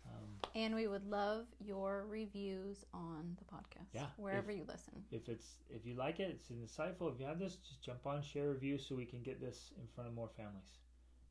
Um, 0.06 0.28
And 0.54 0.76
we 0.76 0.88
would 0.88 1.10
love 1.10 1.46
your 1.60 2.06
reviews 2.08 2.86
on 2.94 3.36
the 3.40 3.46
podcast. 3.46 3.88
Yeah, 3.94 4.06
Wherever 4.18 4.52
you 4.52 4.64
listen. 4.68 4.94
if 5.12 5.28
it's 5.30 5.56
if 5.70 5.86
you 5.86 5.96
like 5.96 6.20
it, 6.20 6.30
it's 6.30 6.50
insightful. 6.52 7.12
If 7.14 7.20
you 7.20 7.26
have 7.26 7.40
this, 7.40 7.56
just 7.56 7.82
jump 7.82 8.06
on, 8.06 8.22
share 8.22 8.50
a 8.50 8.54
review, 8.54 8.78
so 8.78 8.94
we 8.96 9.06
can 9.06 9.24
get 9.24 9.40
this 9.42 9.72
in 9.82 9.88
front 9.96 10.08
of 10.10 10.16
more 10.16 10.30
families. 10.38 10.80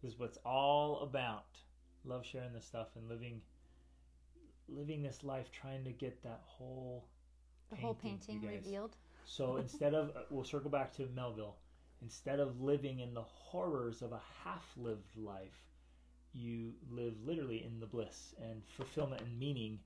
This 0.02 0.14
is 0.14 0.18
what's 0.18 0.38
all 0.44 1.00
about. 1.00 1.46
Love 2.04 2.24
sharing 2.26 2.52
this 2.52 2.64
stuff 2.66 2.88
and 2.96 3.08
living 3.08 3.40
living 4.68 5.02
this 5.02 5.22
life, 5.24 5.50
trying 5.52 5.84
to 5.84 5.90
get 5.92 6.22
that 6.22 6.40
whole 6.44 7.04
The 7.70 7.76
whole 7.76 7.94
painting, 7.94 8.34
you 8.36 8.40
painting 8.40 8.56
revealed. 8.64 8.96
So 9.26 9.56
instead 9.58 9.94
of, 9.94 10.10
uh, 10.16 10.20
we'll 10.30 10.44
circle 10.44 10.70
back 10.70 10.92
to 10.96 11.08
Melville. 11.14 11.56
Instead 12.02 12.40
of 12.40 12.60
living 12.60 13.00
in 13.00 13.14
the 13.14 13.22
horrors 13.22 14.02
of 14.02 14.12
a 14.12 14.20
half-lived 14.44 15.16
life, 15.16 15.62
you 16.32 16.74
live 16.90 17.14
literally 17.24 17.64
in 17.64 17.80
the 17.80 17.86
bliss 17.86 18.34
and 18.42 18.62
fulfillment 18.76 19.22
and 19.22 19.38
meaning 19.38 19.78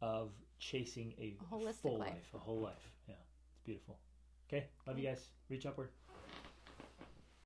of 0.00 0.30
chasing 0.58 1.14
a, 1.18 1.36
A 1.40 1.54
holistic 1.54 1.74
full 1.82 1.98
life. 1.98 2.10
life, 2.10 2.34
a 2.34 2.38
whole 2.38 2.60
life. 2.60 2.90
Yeah, 3.08 3.14
it's 3.52 3.60
beautiful. 3.64 3.98
Okay, 4.48 4.66
love 4.86 4.98
you 4.98 5.04
guys. 5.06 5.28
Reach 5.48 5.66
upward. 5.66 5.90